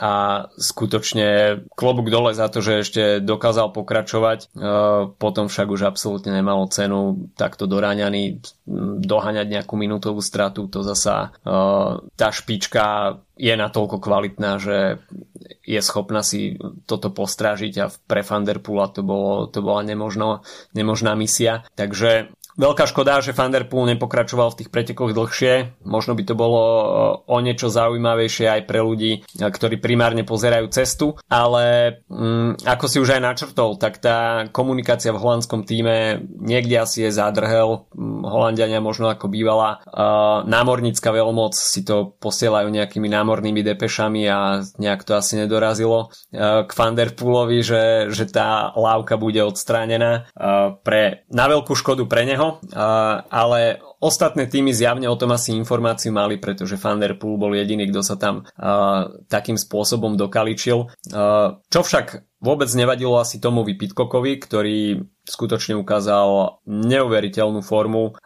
a 0.00 0.12
skutočne 0.56 1.60
klobúk 1.76 2.08
dole 2.08 2.32
za 2.32 2.48
to, 2.48 2.64
že 2.64 2.82
ešte 2.82 3.02
dokázal 3.20 3.76
pokračovať, 3.76 4.38
eh, 4.48 4.48
potom 5.20 5.52
však 5.52 5.68
už 5.68 5.84
absolútne 5.84 6.32
nemalo 6.32 6.64
cenu 6.72 7.28
takto 7.36 7.68
doráňaný 7.68 8.40
doháňať 9.04 9.46
nejakú 9.52 9.76
minútovú 9.76 10.24
stratu, 10.24 10.64
to 10.72 10.80
zasa 10.80 11.36
eh, 11.44 12.00
tá 12.16 12.28
špička 12.32 13.20
je 13.36 13.54
natoľko 13.58 13.98
kvalitná, 13.98 14.62
že 14.62 15.02
je 15.62 15.78
schopná 15.78 16.26
si 16.26 16.58
toto 16.90 17.14
postrážiť 17.14 17.74
a 17.78 17.86
pre 17.88 18.26
Fanderpoola 18.26 18.90
to, 18.90 19.06
bolo, 19.06 19.46
to 19.46 19.62
bola 19.62 19.86
nemožno, 19.86 20.42
nemožná 20.74 21.14
misia. 21.14 21.62
Takže 21.78 22.34
Veľká 22.52 22.84
škoda, 22.84 23.24
že 23.24 23.32
Van 23.32 23.48
Der 23.48 23.64
nepokračoval 23.64 24.52
v 24.52 24.58
tých 24.62 24.70
pretekoch 24.72 25.16
dlhšie. 25.16 25.80
Možno 25.88 26.12
by 26.12 26.22
to 26.28 26.34
bolo 26.36 26.62
o 27.24 27.36
niečo 27.40 27.72
zaujímavejšie 27.72 28.46
aj 28.48 28.62
pre 28.68 28.84
ľudí, 28.84 29.24
ktorí 29.40 29.80
primárne 29.80 30.22
pozerajú 30.28 30.68
cestu, 30.68 31.16
ale 31.32 31.96
mm, 32.12 32.68
ako 32.68 32.84
si 32.88 33.00
už 33.00 33.16
aj 33.16 33.22
načrtol, 33.24 33.80
tak 33.80 34.04
tá 34.04 34.48
komunikácia 34.52 35.16
v 35.16 35.22
holandskom 35.22 35.64
týme 35.64 36.20
niekde 36.28 36.76
asi 36.76 37.08
je 37.08 37.10
zádrhel. 37.16 37.88
Mm, 37.96 38.28
Holandiania 38.28 38.84
možno 38.84 39.08
ako 39.08 39.32
bývala 39.32 39.80
uh, 39.80 40.44
námornícka 40.44 41.08
veľmoc 41.08 41.56
si 41.56 41.80
to 41.86 42.12
posielajú 42.20 42.68
nejakými 42.68 43.08
námornými 43.08 43.64
depešami 43.64 44.28
a 44.28 44.60
nejak 44.76 45.08
to 45.08 45.16
asi 45.16 45.40
nedorazilo 45.40 46.12
uh, 46.12 46.68
k 46.68 46.72
Van 46.76 46.92
že, 47.62 48.12
že 48.12 48.24
tá 48.28 48.74
lávka 48.76 49.16
bude 49.16 49.40
odstránená 49.40 50.28
uh, 50.36 50.76
pre, 50.84 51.24
na 51.32 51.48
veľkú 51.48 51.72
škodu 51.72 52.04
pre 52.04 52.28
neho 52.28 52.41
neho, 52.42 52.58
ale 53.30 53.78
ostatné 54.02 54.50
týmy 54.50 54.74
zjavne 54.74 55.06
o 55.06 55.14
tom 55.14 55.30
asi 55.30 55.54
informáciu 55.54 56.10
mali, 56.10 56.42
pretože 56.42 56.74
Van 56.74 56.98
Der 56.98 57.14
bol 57.14 57.54
jediný, 57.54 57.86
kto 57.86 58.02
sa 58.02 58.18
tam 58.18 58.42
takým 59.30 59.54
spôsobom 59.54 60.18
dokaličil. 60.18 60.90
Čo 61.70 61.80
však 61.86 62.06
vôbec 62.42 62.66
nevadilo 62.74 63.22
asi 63.22 63.38
tomu 63.38 63.62
Pitcockovi, 63.62 64.42
ktorý 64.42 64.78
skutočne 65.22 65.78
ukázal 65.78 66.58
neuveriteľnú 66.66 67.62
formu. 67.62 68.18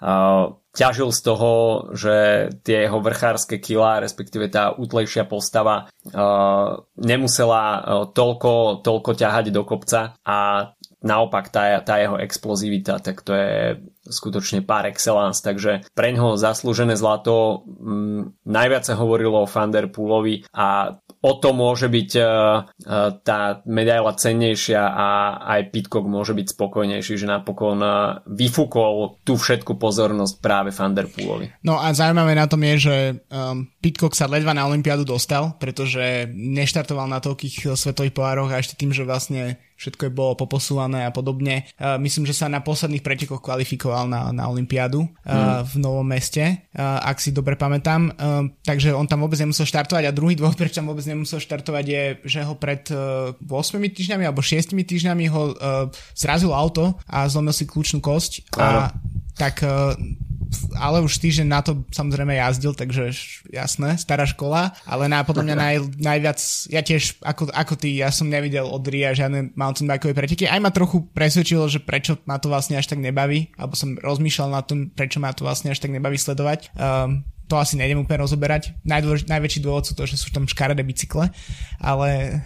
Ťažil 0.76 1.09
z 1.09 1.20
toho, 1.24 1.52
že 1.96 2.16
tie 2.61 2.88
jeho 2.88 3.00
vrchárske 3.00 3.61
kila, 3.61 4.00
respektíve 4.00 4.48
tá 4.52 4.72
útlejšia 4.76 5.29
postava 5.29 5.88
nemusela 6.96 7.64
toľko, 8.12 8.81
toľko 8.81 9.11
ťahať 9.12 9.52
do 9.52 9.64
kopca 9.64 10.16
a 10.24 10.72
naopak 11.04 11.52
tá, 11.52 11.80
tá 11.85 12.00
jeho 12.00 12.16
explozivita, 12.16 13.04
tak 13.04 13.20
to 13.20 13.37
je 13.37 13.80
skutočne 14.06 14.62
par 14.62 14.87
excellence, 14.87 15.42
takže 15.42 15.82
pre 15.92 16.14
ňoho 16.14 16.38
zaslúžené 16.38 16.94
zlato 16.94 17.66
mm, 17.66 18.46
najviac 18.46 18.87
sa 18.87 18.94
hovorilo 18.94 19.42
o 19.42 19.50
Van 19.50 19.70
Der 19.74 19.90
Poolovi 19.90 20.46
a 20.54 20.94
o 21.02 21.32
to 21.42 21.50
môže 21.50 21.90
byť 21.90 22.11
uh, 22.22 22.26
tá 23.26 23.40
medaila 23.66 24.14
cennejšia 24.14 24.78
a 24.78 25.06
aj 25.59 25.74
Pitcock 25.74 26.06
môže 26.06 26.38
byť 26.38 26.54
spokojnejší, 26.54 27.18
že 27.18 27.26
napokon 27.26 27.82
uh, 27.82 28.22
vyfúkol 28.30 29.18
tú 29.26 29.35
všetku 29.35 29.74
pozornosť 29.74 30.35
práve 30.38 30.70
Van 30.70 30.94
Der 30.94 31.11
Poolovi. 31.11 31.50
No 31.66 31.82
a 31.82 31.90
zaujímavé 31.90 32.38
na 32.38 32.46
tom 32.46 32.62
je, 32.62 32.74
že 32.78 32.96
um, 33.26 33.66
Pitcock 33.82 34.14
sa 34.14 34.30
ledva 34.30 34.54
na 34.54 34.70
Olympiádu 34.70 35.02
dostal, 35.02 35.59
pretože 35.59 36.30
neštartoval 36.30 37.11
na 37.11 37.18
toľkých 37.18 37.74
svetových 37.74 38.14
pohároch 38.14 38.54
a 38.54 38.62
ešte 38.62 38.78
tým, 38.78 38.94
že 38.94 39.02
vlastne 39.02 39.59
všetko 39.76 40.08
je 40.08 40.12
bolo 40.12 40.32
poposúvané 40.34 41.04
a 41.04 41.12
podobne. 41.12 41.68
Uh, 41.76 42.00
myslím, 42.00 42.24
že 42.24 42.36
sa 42.36 42.48
na 42.48 42.64
posledných 42.64 43.04
pretekoch 43.04 43.44
kvalifikoval 43.44 44.08
na, 44.08 44.32
na 44.32 44.48
Olympiádu 44.48 45.04
uh, 45.04 45.08
mm. 45.24 45.56
v 45.70 45.74
Novom 45.78 46.06
meste, 46.08 46.42
uh, 46.74 47.00
ak 47.04 47.20
si 47.20 47.30
dobre 47.30 47.54
pamätám. 47.54 48.12
Uh, 48.16 48.48
takže 48.64 48.96
on 48.96 49.04
tam 49.04 49.22
vôbec 49.22 49.38
nemusel 49.38 49.68
štartovať 49.68 50.08
a 50.08 50.16
druhý 50.16 50.34
dôvod, 50.34 50.56
prečo 50.60 50.80
tam 50.80 50.90
vôbec 50.90 51.04
nemusel 51.04 51.38
štartovať 51.38 51.84
je, 51.84 52.02
že 52.24 52.40
ho 52.42 52.56
pred 52.56 52.82
uh, 52.90 53.36
8 53.36 53.76
týždňami 53.78 54.24
alebo 54.24 54.40
6 54.40 54.72
týždňami 54.72 55.24
ho 55.30 55.42
uh, 55.52 55.54
zrazilo 56.16 56.56
auto 56.56 56.96
a 57.06 57.28
zlomil 57.28 57.52
si 57.52 57.68
kľúčnú 57.68 58.00
kosť 58.00 58.48
Claro. 58.50 58.88
a 58.88 58.94
tak 59.36 59.60
uh, 59.62 59.92
ale 60.78 61.02
už 61.02 61.18
týždeň 61.18 61.46
na 61.46 61.61
to 61.61 61.82
samozrejme 61.90 62.35
jazdil, 62.37 62.72
takže 62.72 63.11
jasné, 63.50 63.98
stará 63.98 64.24
škola, 64.28 64.72
ale 64.87 65.11
na, 65.11 65.26
podľa 65.26 65.44
mňa 65.46 65.56
naj, 65.56 65.76
najviac, 65.98 66.38
ja 66.70 66.80
tiež 66.82 67.18
ako, 67.22 67.50
ako 67.50 67.74
ty, 67.78 67.98
ja 67.98 68.11
som 68.14 68.30
nevidel 68.30 68.66
od 68.66 68.85
Ria 68.87 69.16
žiadne 69.16 69.54
mountainbikeové 69.59 70.14
preteky, 70.14 70.46
aj 70.46 70.61
ma 70.62 70.70
trochu 70.70 71.06
presvedčilo, 71.11 71.66
že 71.66 71.82
prečo 71.82 72.18
ma 72.28 72.38
to 72.38 72.46
vlastne 72.50 72.78
až 72.78 72.87
tak 72.87 73.02
nebaví, 73.02 73.50
alebo 73.59 73.74
som 73.74 73.98
rozmýšľal 73.98 74.48
na 74.52 74.62
tom, 74.62 74.90
prečo 74.92 75.18
ma 75.18 75.35
to 75.35 75.42
vlastne 75.42 75.72
až 75.74 75.82
tak 75.82 75.90
nebaví 75.90 76.18
sledovať. 76.18 76.70
Um, 76.78 77.26
to 77.46 77.54
asi 77.54 77.78
nejdem 77.78 78.02
úplne 78.02 78.26
rozoberať. 78.26 78.74
Najdôlež, 78.82 79.30
najväčší 79.30 79.62
dôvod 79.62 79.87
sú 79.87 79.94
to, 79.94 80.02
že 80.02 80.18
sú 80.18 80.35
tam 80.35 80.50
škaredé 80.50 80.82
bicykle, 80.82 81.30
ale, 81.78 82.42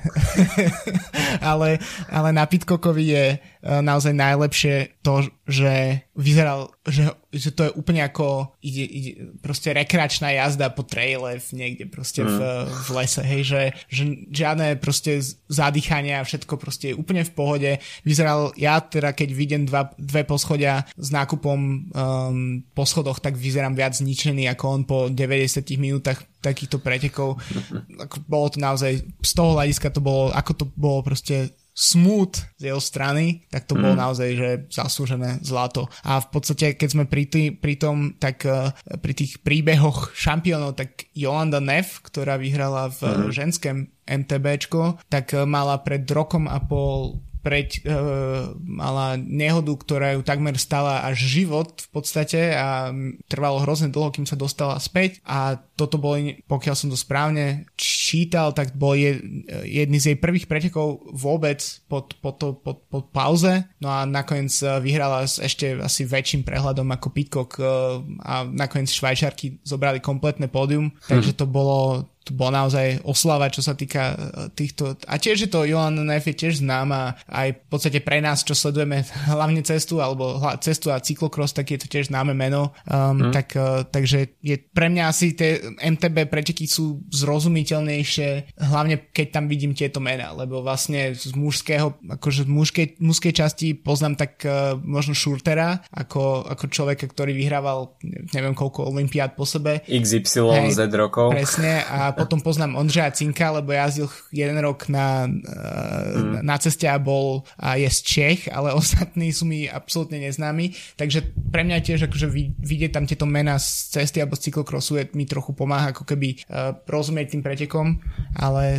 ale, 1.50 1.80
ale 2.12 2.28
na 2.36 2.44
Pitcockovi 2.44 3.04
je 3.08 3.24
e, 3.32 3.38
naozaj 3.64 4.12
najlepšie 4.12 5.00
to, 5.00 5.24
že 5.48 6.04
vyzeral, 6.12 6.76
že, 6.84 7.16
že 7.30 7.54
to 7.54 7.70
je 7.70 7.76
úplne 7.78 8.02
ako 8.02 8.58
ide, 8.58 8.84
ide, 8.90 9.12
proste 9.38 9.70
rekreačná 9.70 10.34
jazda 10.34 10.66
po 10.74 10.82
traile 10.82 11.38
niekde 11.54 11.86
proste 11.86 12.26
mm. 12.26 12.30
v, 12.34 12.38
v 12.66 12.88
lese, 12.98 13.22
hej, 13.22 13.42
že, 13.46 13.62
že 13.86 14.02
žiadne 14.34 14.74
proste 14.82 15.22
zadýchania 15.46 16.18
a 16.18 16.26
všetko 16.26 16.58
proste 16.58 16.90
je 16.90 16.98
úplne 16.98 17.22
v 17.22 17.32
pohode. 17.32 17.70
Vyzeral, 18.02 18.50
ja 18.58 18.82
teda 18.82 19.14
keď 19.14 19.28
vidím 19.30 19.62
dva, 19.62 19.94
dve 19.94 20.26
poschodia 20.26 20.82
s 20.98 21.08
nákupom 21.14 21.58
um, 21.94 22.66
po 22.74 22.82
schodoch, 22.82 23.22
tak 23.22 23.38
vyzerám 23.38 23.78
viac 23.78 23.94
zničený 23.94 24.50
ako 24.50 24.64
on 24.66 24.82
po 24.82 24.98
90 25.06 25.62
minútach 25.78 26.18
takýchto 26.40 26.80
pretekov. 26.80 27.36
Ako 28.08 28.16
bolo 28.24 28.48
to 28.48 28.58
naozaj, 28.58 29.04
z 29.04 29.32
toho 29.36 29.54
hľadiska 29.60 29.92
to 29.92 30.00
bolo, 30.00 30.32
ako 30.32 30.52
to 30.56 30.64
bolo 30.72 31.04
proste 31.04 31.52
smooth 31.74 32.34
z 32.58 32.62
jeho 32.70 32.82
strany, 32.82 33.46
tak 33.48 33.64
to 33.64 33.78
mm. 33.78 33.80
bolo 33.80 33.94
naozaj, 33.96 34.28
že 34.36 34.48
zaslúžené 34.68 35.40
zlato. 35.40 35.88
A 36.04 36.20
v 36.20 36.28
podstate, 36.28 36.74
keď 36.76 36.88
sme 36.90 37.04
pri, 37.06 37.24
tý, 37.30 37.42
pri 37.54 37.74
tom, 37.78 38.18
tak 38.18 38.44
uh, 38.44 38.74
pri 39.00 39.12
tých 39.16 39.40
príbehoch 39.40 40.12
šampiónov, 40.12 40.76
tak 40.76 41.08
Jolanda 41.16 41.62
Neff, 41.62 42.02
ktorá 42.04 42.36
vyhrala 42.36 42.90
v 42.92 43.00
mm. 43.00 43.30
ženskom 43.32 43.76
MTBčko, 44.04 44.98
tak 45.08 45.32
uh, 45.32 45.48
mala 45.48 45.80
pred 45.80 46.04
rokom 46.10 46.50
a 46.50 46.58
pol 46.60 47.22
preť, 47.40 47.84
uh, 47.84 48.52
mala 48.60 49.16
nehodu, 49.16 49.72
ktorá 49.72 50.14
ju 50.16 50.22
takmer 50.22 50.56
stala 50.60 51.04
až 51.04 51.24
život 51.24 51.80
v 51.80 51.88
podstate 51.90 52.52
a 52.54 52.92
trvalo 53.26 53.64
hrozne 53.64 53.88
dlho, 53.88 54.12
kým 54.12 54.28
sa 54.28 54.36
dostala 54.36 54.76
späť. 54.78 55.24
A 55.24 55.56
toto 55.76 55.96
boli, 55.96 56.44
pokiaľ 56.44 56.74
som 56.76 56.88
to 56.92 56.98
správne 57.00 57.64
čítal, 57.80 58.52
tak 58.52 58.76
bol 58.76 58.92
je, 58.92 59.16
jedný 59.64 59.96
z 59.96 60.12
jej 60.12 60.18
prvých 60.20 60.44
pretekov 60.44 61.00
vôbec 61.16 61.60
pod, 61.88 62.12
pod, 62.20 62.34
to, 62.36 62.48
pod, 62.52 62.84
pod 62.92 63.08
pauze. 63.08 63.64
No 63.80 63.88
a 63.88 64.04
nakoniec 64.04 64.52
e, 64.60 64.68
vyhrala 64.84 65.24
s 65.24 65.40
ešte 65.40 65.80
asi 65.80 66.04
väčším 66.04 66.44
prehľadom 66.44 66.84
ako 66.92 67.08
Pitcock 67.10 67.56
uh, 67.56 68.04
a 68.20 68.44
nakoniec 68.44 68.92
Švajčarky 68.92 69.64
zobrali 69.64 70.04
kompletné 70.04 70.52
pódium, 70.52 70.92
takže 71.08 71.32
to 71.32 71.48
bolo 71.48 72.04
to 72.30 72.38
bola 72.38 72.62
naozaj 72.62 73.02
oslava, 73.02 73.50
čo 73.50 73.58
sa 73.58 73.74
týka 73.74 74.14
týchto. 74.54 74.94
A 75.10 75.18
tiež 75.18 75.46
je 75.46 75.50
to, 75.50 75.66
Johan 75.66 75.98
Neff 75.98 76.30
je 76.30 76.38
tiež 76.38 76.62
známa 76.62 77.18
aj 77.26 77.58
v 77.58 77.60
podstate 77.66 77.98
pre 77.98 78.22
nás, 78.22 78.46
čo 78.46 78.54
sledujeme 78.54 79.02
hlavne 79.34 79.66
cestu, 79.66 79.98
alebo 79.98 80.38
cestu 80.62 80.94
a 80.94 81.02
cyklokros, 81.02 81.50
tak 81.50 81.74
je 81.74 81.82
to 81.82 81.90
tiež 81.90 82.14
známe 82.14 82.30
meno. 82.30 82.70
Um, 82.86 83.30
mm. 83.30 83.32
tak, 83.34 83.48
uh, 83.58 83.82
takže 83.82 84.38
je 84.38 84.54
pre 84.62 84.86
mňa 84.86 85.10
asi 85.10 85.34
tie 85.34 85.58
MTB 85.82 86.30
preteky 86.30 86.70
sú 86.70 87.02
zrozumiteľnejšie, 87.10 88.54
hlavne 88.62 89.10
keď 89.10 89.26
tam 89.34 89.50
vidím 89.50 89.74
tieto 89.74 89.98
mená, 89.98 90.30
lebo 90.30 90.62
vlastne 90.62 91.10
z 91.18 91.34
mužského, 91.34 91.98
akože 92.06 92.46
z 92.46 92.50
mužskej, 92.50 92.86
mužskej 93.02 93.32
časti 93.34 93.74
poznám 93.74 94.14
tak 94.14 94.38
uh, 94.46 94.78
možno 94.78 95.18
Šurtera, 95.18 95.82
ako, 95.90 96.46
ako 96.46 96.64
človeka, 96.70 97.10
ktorý 97.10 97.34
vyhrával 97.34 97.98
neviem 98.30 98.54
koľko 98.54 98.86
olimpiád 98.92 99.34
po 99.34 99.48
sebe. 99.48 99.82
XY 99.88 100.70
Z 100.70 100.86
rokov. 100.94 101.32
Presne 101.34 101.82
a 101.88 102.12
potom 102.24 102.40
poznám 102.40 102.76
Ondřeja 102.76 103.10
Cinka, 103.10 103.50
lebo 103.50 103.72
jazdil 103.72 104.08
jeden 104.32 104.58
rok 104.58 104.88
na, 104.88 105.26
uh, 105.26 106.20
mm. 106.20 106.44
na 106.44 106.56
ceste 106.58 106.88
a 106.88 106.98
bol 106.98 107.42
a 107.56 107.76
je 107.80 107.90
z 107.90 108.00
Čech, 108.02 108.40
ale 108.52 108.72
ostatní 108.80 109.32
sú 109.32 109.48
mi 109.48 109.66
absolútne 109.66 110.20
neznámi, 110.20 110.76
takže 110.96 111.32
pre 111.50 111.64
mňa 111.64 111.84
tiež 111.84 112.06
akože 112.06 112.28
vidieť 112.60 112.90
tam 112.92 113.04
tieto 113.08 113.24
mená 113.24 113.58
z 113.58 113.98
cesty 114.00 114.20
alebo 114.20 114.36
z 114.36 114.50
cyklokrosu 114.50 115.00
je, 115.00 115.04
mi 115.16 115.24
trochu 115.24 115.52
pomáha 115.56 115.90
ako 115.90 116.04
keby 116.04 116.36
uh, 116.46 116.76
rozumieť 116.86 117.36
tým 117.36 117.42
pretekom, 117.42 118.00
ale 118.36 118.78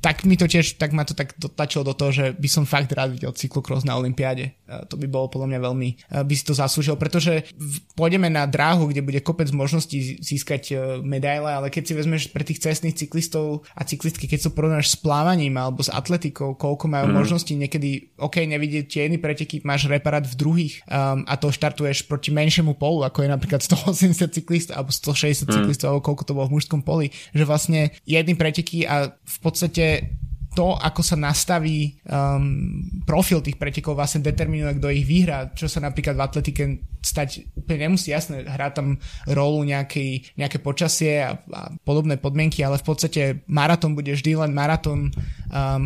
tak 0.00 0.24
mi 0.24 0.36
to 0.40 0.48
tiež, 0.48 0.80
tak 0.80 0.96
ma 0.96 1.04
to 1.04 1.12
tak 1.12 1.36
dotlačilo 1.36 1.84
do 1.84 1.92
toho, 1.92 2.10
že 2.10 2.24
by 2.32 2.48
som 2.48 2.64
fakt 2.64 2.88
rád 2.96 3.12
videl 3.12 3.36
cyklokros 3.36 3.84
na 3.84 4.00
Olympiáde. 4.00 4.56
To 4.70 4.94
by 4.94 5.06
bolo 5.10 5.26
podľa 5.32 5.48
mňa 5.50 5.60
veľmi, 5.60 5.88
by 6.26 6.34
si 6.34 6.44
to 6.46 6.54
zaslúžil, 6.54 6.94
pretože 6.94 7.50
pôjdeme 7.98 8.30
na 8.30 8.46
dráhu, 8.46 8.90
kde 8.90 9.02
bude 9.02 9.20
kopec 9.20 9.50
možností 9.50 10.20
získať 10.22 10.62
e, 10.70 10.74
medaile, 11.02 11.50
ale 11.50 11.68
keď 11.68 11.82
si 11.86 11.92
vezmeš 11.94 12.22
pre 12.30 12.46
tých 12.46 12.62
cestných 12.62 12.96
cyklistov 12.96 13.66
a 13.74 13.82
cyklistky, 13.84 14.26
keď 14.26 14.48
sa 14.48 14.50
porovnáš 14.50 14.94
s 14.94 14.96
plávaním 14.96 15.58
alebo 15.58 15.82
s 15.82 15.90
atletikou, 15.92 16.54
koľko 16.54 16.86
majú 16.86 17.06
mm. 17.10 17.14
možností, 17.14 17.54
niekedy, 17.58 18.14
OK, 18.18 18.42
nevidieť 18.46 18.84
tie 18.86 19.00
jedny 19.06 19.18
preteky, 19.18 19.62
máš 19.62 19.86
reparát 19.90 20.24
v 20.24 20.38
druhých 20.38 20.74
um, 20.86 21.22
a 21.26 21.34
to 21.36 21.50
štartuješ 21.50 22.06
proti 22.06 22.30
menšiemu 22.30 22.74
polu, 22.78 23.02
ako 23.06 23.26
je 23.26 23.28
napríklad 23.30 23.60
180 23.62 24.30
cyklistov 24.30 24.74
alebo 24.78 24.90
160 24.94 25.46
mm. 25.46 25.52
cyklistov, 25.52 25.86
alebo 25.92 26.06
koľko 26.06 26.22
to 26.26 26.36
bolo 26.36 26.46
v 26.48 26.54
mužskom 26.58 26.80
poli, 26.82 27.12
že 27.34 27.44
vlastne 27.44 27.94
jedny 28.06 28.34
preteky 28.34 28.86
a 28.86 29.12
v 29.12 29.38
podstate 29.42 30.16
to, 30.50 30.74
ako 30.74 31.02
sa 31.06 31.14
nastaví 31.14 32.02
um, 32.10 32.82
profil 33.06 33.38
tých 33.38 33.54
pretekov, 33.54 33.94
vlastne 33.94 34.18
determinuje, 34.18 34.82
kto 34.82 34.88
ich 34.90 35.06
vyhrá, 35.06 35.54
čo 35.54 35.70
sa 35.70 35.78
napríklad 35.78 36.18
v 36.18 36.24
atletike 36.26 36.64
stať 37.00 37.48
úplne 37.56 37.88
nemusí, 37.88 38.12
jasné, 38.12 38.44
hrá 38.44 38.68
tam 38.74 39.00
rolu 39.24 39.64
nejakej, 39.64 40.36
nejaké 40.36 40.58
počasie 40.60 41.24
a, 41.24 41.38
a 41.38 41.72
podobné 41.86 42.20
podmienky, 42.20 42.60
ale 42.60 42.76
v 42.76 42.84
podstate 42.84 43.20
maratón 43.48 43.96
bude 43.96 44.12
vždy 44.12 44.36
len 44.36 44.52
maratón, 44.52 45.14
um, 45.48 45.82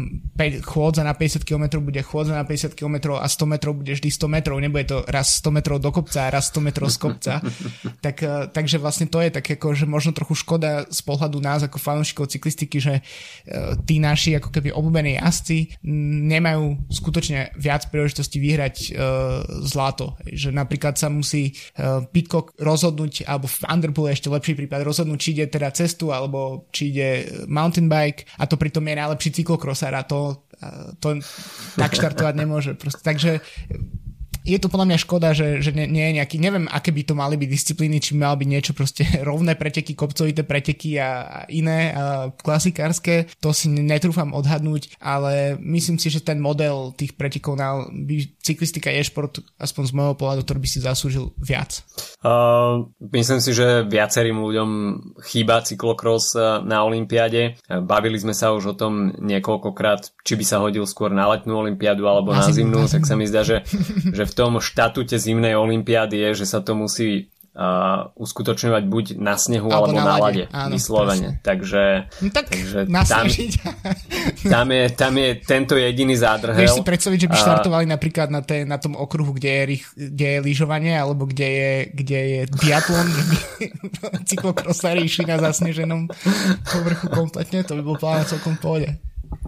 chôdza 0.67 1.07
na 1.07 1.15
50 1.15 1.47
km 1.47 1.79
bude 1.79 2.03
chôdza 2.03 2.35
na 2.35 2.43
50 2.43 2.75
km 2.75 3.21
a 3.21 3.29
100 3.29 3.47
metrov 3.47 3.79
bude 3.79 3.95
vždy 3.95 4.09
100 4.11 4.27
metrov, 4.27 4.57
nebude 4.59 4.89
to 4.89 5.07
raz 5.07 5.39
100 5.45 5.55
metrov 5.55 5.79
do 5.79 5.93
kopca 5.95 6.27
a 6.27 6.33
raz 6.35 6.51
100 6.51 6.67
metrov 6.67 6.89
z 6.91 6.99
kopca. 6.99 7.33
tak, 8.05 8.17
uh, 8.25 8.49
takže 8.49 8.81
vlastne 8.81 9.07
to 9.07 9.23
je 9.23 9.31
tak 9.31 9.45
ako, 9.45 9.77
že 9.77 9.85
možno 9.87 10.17
trochu 10.17 10.35
škoda 10.35 10.89
z 10.91 11.01
pohľadu 11.05 11.39
nás 11.39 11.63
ako 11.63 11.79
fanúšikov 11.79 12.33
cyklistiky, 12.33 12.83
že 12.83 12.95
uh, 12.99 13.79
tí 13.87 14.03
naši 14.03 14.35
ako 14.35 14.54
keby 14.55 14.71
obľúbení 14.71 15.19
jazdci 15.19 15.83
nemajú 16.31 16.87
skutočne 16.87 17.51
viac 17.59 17.91
príležitosti 17.91 18.39
vyhrať 18.39 18.77
uh, 18.77 19.43
zlato. 19.67 20.15
Že 20.23 20.55
napríklad 20.55 20.95
sa 20.95 21.11
musí 21.11 21.59
uh, 21.75 22.07
Pitcock 22.07 22.55
rozhodnúť, 22.63 23.27
alebo 23.27 23.51
v 23.51 23.67
Underpool 23.67 24.15
ešte 24.15 24.31
lepší 24.31 24.55
prípad, 24.55 24.87
rozhodnúť, 24.87 25.19
či 25.19 25.31
ide 25.35 25.51
teda 25.51 25.75
cestu, 25.75 26.15
alebo 26.15 26.71
či 26.71 26.95
ide 26.95 27.09
mountain 27.51 27.91
bike 27.91 28.31
a 28.39 28.47
to 28.47 28.55
pritom 28.55 28.87
je 28.87 28.95
najlepší 28.95 29.31
cyklokrosár 29.43 29.99
a 29.99 30.07
to, 30.07 30.47
uh, 30.63 30.95
to 31.03 31.19
tak 31.75 31.99
štartovať 31.99 32.35
nemôže. 32.39 32.79
Proste, 32.79 33.03
takže 33.03 33.43
je 34.45 34.61
to 34.61 34.69
podľa 34.69 34.93
mňa 34.93 34.99
škoda, 35.01 35.33
že, 35.33 35.65
že 35.65 35.73
nie, 35.73 35.89
nie 35.89 36.05
je 36.13 36.17
nejaký, 36.21 36.37
neviem, 36.37 36.69
aké 36.69 36.93
by 36.93 37.03
to 37.09 37.17
mali 37.17 37.41
byť 37.41 37.49
disciplíny, 37.49 37.97
či 37.97 38.13
mal 38.13 38.37
byť 38.37 38.49
niečo 38.49 38.73
proste 38.77 39.09
rovné 39.29 39.57
preteky, 39.57 39.97
kopcovité 39.97 40.45
preteky 40.45 41.01
a, 41.01 41.25
a 41.25 41.39
iné 41.49 41.97
a 41.97 42.29
klasikárske, 42.29 43.33
to 43.41 43.57
si 43.57 43.73
netrúfam 43.73 44.37
odhadnúť, 44.37 45.01
ale 45.01 45.57
myslím 45.65 45.97
si, 45.97 46.13
že 46.13 46.21
ten 46.21 46.37
model 46.37 46.93
tých 46.93 47.17
pretekov 47.17 47.57
na 47.57 47.89
by, 47.89 48.44
cyklistika 48.45 48.93
je 48.93 49.09
šport, 49.09 49.41
aspoň 49.57 49.83
z 49.89 49.93
môjho 49.97 50.15
pohľadu, 50.21 50.45
ktorý 50.45 50.61
by 50.61 50.69
si 50.69 50.79
zaslúžil 50.85 51.33
viac. 51.41 51.81
Uh, 52.21 52.93
myslím 53.01 53.41
si, 53.41 53.57
že 53.57 53.89
viacerým 53.89 54.37
ľuďom 54.37 54.71
chýba 55.25 55.65
cyklokros 55.65 56.37
na 56.63 56.85
Olympiade. 56.85 57.57
Bavili 57.67 58.21
sme 58.21 58.37
sa 58.37 58.53
už 58.53 58.77
o 58.77 58.79
tom 58.79 59.17
niekoľkokrát, 59.17 60.13
či 60.21 60.37
by 60.37 60.45
sa 60.45 60.61
hodil 60.61 60.85
skôr 60.85 61.09
na 61.09 61.25
letnú 61.33 61.57
Olympiádu 61.57 62.05
alebo 62.05 62.37
na, 62.37 62.45
na 62.45 62.53
zimnú, 62.53 62.85
tak 62.85 63.09
sa 63.09 63.17
mi 63.17 63.25
zdá, 63.25 63.43
že, 63.43 63.65
že 64.17 64.25
v 64.29 64.37
tom 64.37 64.61
štatute 64.61 65.17
zimnej 65.17 65.57
olympiády 65.57 66.21
je, 66.29 66.45
že 66.45 66.47
sa 66.47 66.61
to 66.61 66.77
musí 66.77 67.34
uh, 67.55 68.11
uskutočňovať 68.19 68.83
buď 68.91 69.05
na 69.19 69.39
snehu 69.39 69.71
alebo, 69.71 69.95
alebo 69.95 69.99
na, 69.99 70.05
na 70.05 70.17
lade, 70.19 70.45
áno, 70.51 70.75
vyslovene. 70.75 71.39
Presne. 71.39 71.47
Takže, 71.47 71.83
no 72.21 72.31
tak 72.35 72.45
takže 72.51 72.79
tam, 72.91 73.27
tam, 74.55 74.67
je, 74.75 74.85
tam 74.91 75.13
je 75.15 75.29
tento 75.41 75.75
jediný 75.79 76.15
zádrhel. 76.19 76.59
Vieš 76.59 76.83
si 76.83 76.85
predstaviť, 76.85 77.19
že 77.19 77.29
by 77.31 77.37
štartovali 77.39 77.87
napríklad 77.87 78.29
na, 78.29 78.43
te, 78.43 78.67
na 78.67 78.77
tom 78.83 78.99
okruhu, 78.99 79.39
kde 79.39 79.51
je, 79.51 79.65
kde 79.95 80.29
je 80.29 80.39
lyžovanie 80.43 80.95
alebo 80.95 81.31
kde 81.31 81.49
je, 81.49 81.73
kde 81.95 82.21
je 82.21 82.41
biatlon, 82.59 83.07
že 83.07 83.23
by 83.23 83.37
cyklokrosári 84.31 85.07
išli 85.07 85.31
na 85.31 85.39
zasneženom 85.39 86.11
povrchu 86.67 87.07
kompletne, 87.09 87.63
to 87.63 87.79
by 87.79 87.83
bol 87.87 87.97
plán 87.97 88.27
celkom 88.27 88.59
pohode 88.59 88.91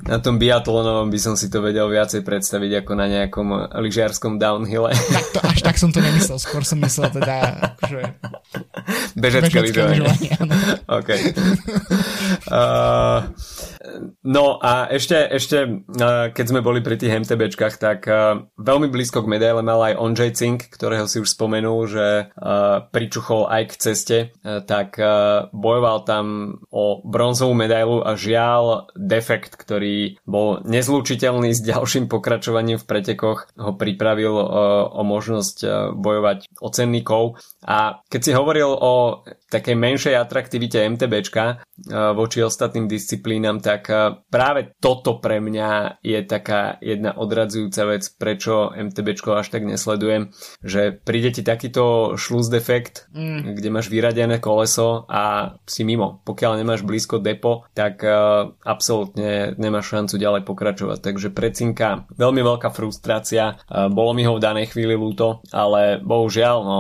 na 0.07 0.23
tom 0.23 0.39
biatlonovom 0.39 1.11
by 1.11 1.19
som 1.19 1.35
si 1.35 1.51
to 1.51 1.59
vedel 1.59 1.91
viacej 1.91 2.23
predstaviť 2.23 2.85
ako 2.85 2.93
na 2.95 3.07
nejakom 3.11 3.75
lyžiarskom 3.81 4.39
downhille. 4.39 4.95
Tak 4.95 5.27
to, 5.35 5.41
až 5.43 5.59
tak 5.67 5.77
som 5.81 5.91
to 5.91 5.99
nemyslel, 5.99 6.39
skôr 6.39 6.63
som 6.63 6.79
myslel 6.85 7.11
teda 7.11 7.35
akože... 7.75 8.01
Bežecké, 9.17 9.59
lyžovanie. 9.67 10.07
OK. 11.01 11.11
Uh, 12.47 12.86
no 14.27 14.59
a 14.59 14.91
ešte, 14.91 15.15
ešte 15.15 15.59
uh, 15.65 16.35
keď 16.35 16.47
sme 16.51 16.61
boli 16.61 16.83
pri 16.83 16.99
tých 16.99 17.23
MTBčkách, 17.23 17.79
tak 17.79 18.11
uh, 18.11 18.45
veľmi 18.59 18.91
blízko 18.91 19.23
k 19.23 19.31
medaile 19.31 19.63
mal 19.63 19.79
aj 19.87 19.99
Ondřej 20.03 20.33
Cink, 20.35 20.61
ktorého 20.75 21.07
si 21.07 21.23
už 21.23 21.31
spomenul, 21.31 21.87
že 21.87 22.35
uh, 22.35 22.83
pričuchol 22.91 23.47
aj 23.47 23.63
k 23.71 23.75
ceste, 23.79 24.19
tak 24.67 24.99
bojoval 25.53 26.03
tam 26.09 26.25
o 26.73 27.03
bronzovú 27.05 27.55
medailu 27.55 28.03
a 28.03 28.19
žiaľ 28.19 28.91
defekt, 28.97 29.55
ktorý 29.55 30.19
bol 30.27 30.65
nezlučiteľný 30.67 31.55
s 31.55 31.63
ďalším 31.71 32.11
pokračovaním 32.11 32.81
v 32.81 32.89
pretekoch, 32.89 33.53
ho 33.57 33.73
pripravil 33.77 34.35
o, 34.35 35.03
možnosť 35.05 35.57
e, 35.63 35.69
bojovať 35.95 36.39
o 36.59 36.69
cenníkov. 36.73 37.23
A 37.63 38.03
keď 38.11 38.21
si 38.21 38.33
hovoril 38.35 38.71
o 38.71 39.23
takej 39.47 39.77
menšej 39.79 40.15
atraktivite 40.19 40.83
MTBčka 40.83 41.45
e, 41.47 41.55
voči 42.15 42.43
ostatným 42.43 42.91
disciplínam, 42.91 43.63
tak 43.63 43.87
e, 43.91 44.19
práve 44.27 44.75
toto 44.83 45.23
pre 45.23 45.39
mňa 45.39 46.03
je 46.03 46.21
taká 46.27 46.83
jedna 46.83 47.15
odradzujúca 47.15 47.83
vec, 47.97 48.03
prečo 48.19 48.75
MTBčko 48.75 49.39
až 49.39 49.55
tak 49.55 49.63
nesledujem, 49.63 50.35
že 50.63 50.95
príde 50.95 51.31
ti 51.31 51.43
takýto 51.47 52.15
šluz 52.19 52.51
defekt, 52.51 53.07
mm. 53.15 53.55
kde 53.55 53.69
máš 53.71 53.87
vyradené 53.87 54.43
koleso 54.43 55.07
a 55.07 55.57
si 55.67 55.87
mimo. 55.87 56.23
Pokiaľ 56.27 56.59
nemáš 56.59 56.83
blízko 56.83 57.23
depo, 57.23 57.67
tak 57.73 58.03
absolútne 58.63 59.55
nemáš 59.57 59.95
šancu 59.95 60.15
ďalej 60.19 60.43
pokračovať. 60.43 60.99
Takže 61.03 61.29
precinka 61.31 62.09
veľmi 62.15 62.43
veľká 62.43 62.69
frustrácia. 62.73 63.61
Bolo 63.69 64.13
mi 64.17 64.27
ho 64.27 64.37
v 64.37 64.45
danej 64.45 64.75
chvíli 64.75 64.95
ľúto, 64.95 65.45
ale 65.53 66.03
bohužiaľ, 66.03 66.57
no, 66.63 66.79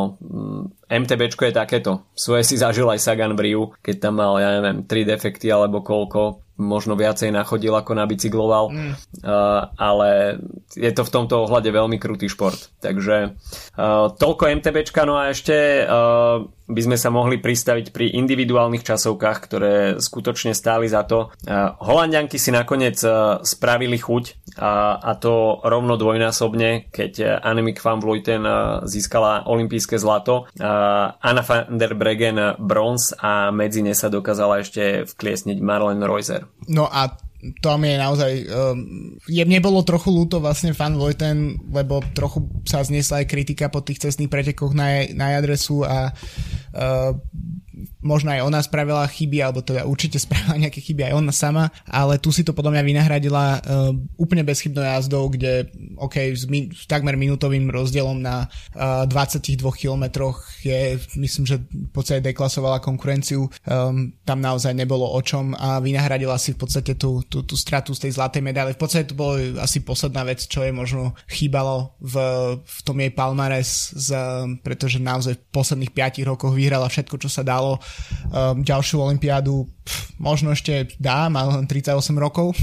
MTBčko 0.86 1.50
je 1.50 1.54
takéto. 1.54 2.06
Svoje 2.14 2.46
si 2.46 2.54
zažil 2.54 2.86
aj 2.86 3.02
Sagan 3.02 3.34
Briu, 3.34 3.74
keď 3.82 4.08
tam 4.08 4.22
mal, 4.22 4.38
ja 4.38 4.58
neviem, 4.58 4.86
3 4.86 5.02
defekty 5.02 5.50
alebo 5.50 5.82
koľko 5.82 6.46
možno 6.56 6.96
viacej 6.96 7.28
nachodil 7.36 7.76
ako 7.76 7.92
nabicykloval, 7.92 8.72
mm. 8.72 8.92
uh, 9.28 9.68
ale 9.76 10.40
je 10.72 10.88
to 10.88 11.04
v 11.04 11.12
tomto 11.12 11.44
ohľade 11.44 11.68
veľmi 11.68 12.00
krutý 12.00 12.32
šport. 12.32 12.72
Takže 12.80 13.36
uh, 13.76 14.08
toľko 14.16 14.44
MTBčka, 14.64 15.04
no 15.04 15.20
a 15.20 15.36
ešte 15.36 15.84
uh, 15.84 16.40
by 16.66 16.80
sme 16.80 16.96
sa 16.96 17.12
mohli 17.12 17.36
pristaviť 17.36 17.92
pri 17.92 18.16
individuálnych 18.16 18.82
časovkách, 18.82 19.38
ktoré 19.44 19.74
skutočne 20.00 20.56
stáli 20.56 20.88
za 20.88 21.04
to. 21.04 21.28
Uh, 21.44 21.76
Holandianky 21.84 22.40
si 22.40 22.48
nakoniec 22.48 22.96
uh, 23.04 23.44
spravili 23.44 24.00
chuť 24.00 24.45
a, 24.56 24.96
a 24.96 25.12
to 25.20 25.60
rovno 25.60 26.00
dvojnásobne, 26.00 26.88
keď 26.92 27.40
Annemiek 27.44 27.80
van 27.80 28.00
Vleuten 28.00 28.42
uh, 28.44 28.82
získala 28.88 29.44
olympijské 29.44 30.00
zlato, 30.00 30.48
uh, 30.58 31.12
Anna 31.20 31.44
van 31.44 31.76
der 31.76 31.92
Bregen 31.92 32.56
bronz 32.56 33.12
a 33.20 33.52
medzi 33.52 33.84
ne 33.84 33.92
sa 33.92 34.08
dokázala 34.08 34.64
ešte 34.64 35.04
vkliesniť 35.04 35.60
Marlene 35.60 36.08
Reuser. 36.08 36.48
No 36.72 36.88
a 36.88 37.12
to 37.60 37.78
mi 37.78 37.92
je 37.92 37.98
naozaj... 38.00 38.32
Um, 38.48 38.76
je, 39.28 39.44
mne 39.44 39.60
bolo 39.60 39.86
trochu 39.86 40.10
ľúto 40.10 40.40
vlastne 40.40 40.72
fan 40.72 40.96
Vojten, 40.96 41.60
lebo 41.70 42.00
trochu 42.16 42.48
sa 42.64 42.82
zniesla 42.82 43.22
aj 43.22 43.30
kritika 43.30 43.68
po 43.68 43.84
tých 43.84 44.02
cestných 44.02 44.32
pretekoch 44.32 44.72
na, 44.72 45.04
na 45.14 45.36
adresu 45.36 45.84
a 45.84 46.10
uh, 46.10 47.12
možno 48.00 48.32
aj 48.32 48.40
ona 48.44 48.60
spravila 48.64 49.04
chyby, 49.04 49.38
alebo 49.44 49.60
teda 49.60 49.84
určite 49.84 50.16
spravila 50.24 50.56
nejaké 50.56 50.80
chyby 50.80 51.12
aj 51.12 51.14
ona 51.16 51.32
sama, 51.32 51.64
ale 51.84 52.16
tu 52.16 52.32
si 52.32 52.42
to 52.42 52.56
podľa 52.56 52.78
mňa 52.78 52.82
vynahradila 52.84 53.44
uh, 53.60 53.92
úplne 54.16 54.42
bezchybnou 54.42 54.82
jazdou, 54.82 55.28
kde 55.28 55.68
OK, 56.00 56.32
s, 56.32 56.48
mi, 56.48 56.72
s 56.72 56.88
takmer 56.88 57.14
minútovým 57.16 57.68
rozdielom 57.68 58.20
na 58.20 58.48
uh, 58.76 59.04
22 59.08 59.60
kilometroch 59.76 60.44
je, 60.64 60.96
myslím, 61.20 61.44
že 61.44 61.56
v 61.68 61.90
podstate 61.92 62.24
deklasovala 62.24 62.80
konkurenciu, 62.80 63.48
um, 63.68 64.12
tam 64.24 64.38
naozaj 64.40 64.72
nebolo 64.72 65.04
o 65.06 65.20
čom 65.20 65.52
a 65.56 65.80
vynahradila 65.80 66.36
si 66.40 66.56
v 66.56 66.60
podstate 66.64 66.96
tú, 66.96 67.24
tú, 67.28 67.44
tú 67.44 67.54
stratu 67.56 67.92
z 67.92 68.08
tej 68.08 68.16
zlatej 68.16 68.42
medaily. 68.44 68.72
V 68.76 68.80
podstate 68.80 69.12
to 69.12 69.18
bolo 69.18 69.36
asi 69.60 69.82
posledná 69.82 70.24
vec, 70.24 70.44
čo 70.44 70.64
je 70.64 70.72
možno 70.72 71.16
chýbalo 71.28 71.96
v, 72.00 72.14
v 72.60 72.78
tom 72.84 72.96
jej 73.00 73.12
palmares, 73.12 73.92
z, 73.92 74.10
pretože 74.62 75.02
naozaj 75.02 75.34
v 75.36 75.44
posledných 75.50 75.92
5 75.92 76.30
rokoch 76.30 76.52
vyhrala 76.54 76.86
všetko, 76.86 77.16
čo 77.20 77.28
sa 77.32 77.42
dalo. 77.42 77.65
Um, 77.74 78.62
ďalšiu 78.62 79.02
olympiádu 79.02 79.66
možno 80.18 80.52
ešte 80.54 80.94
dá, 80.98 81.26
má 81.26 81.46
len 81.46 81.66
38 81.66 81.92
rokov. 82.16 82.54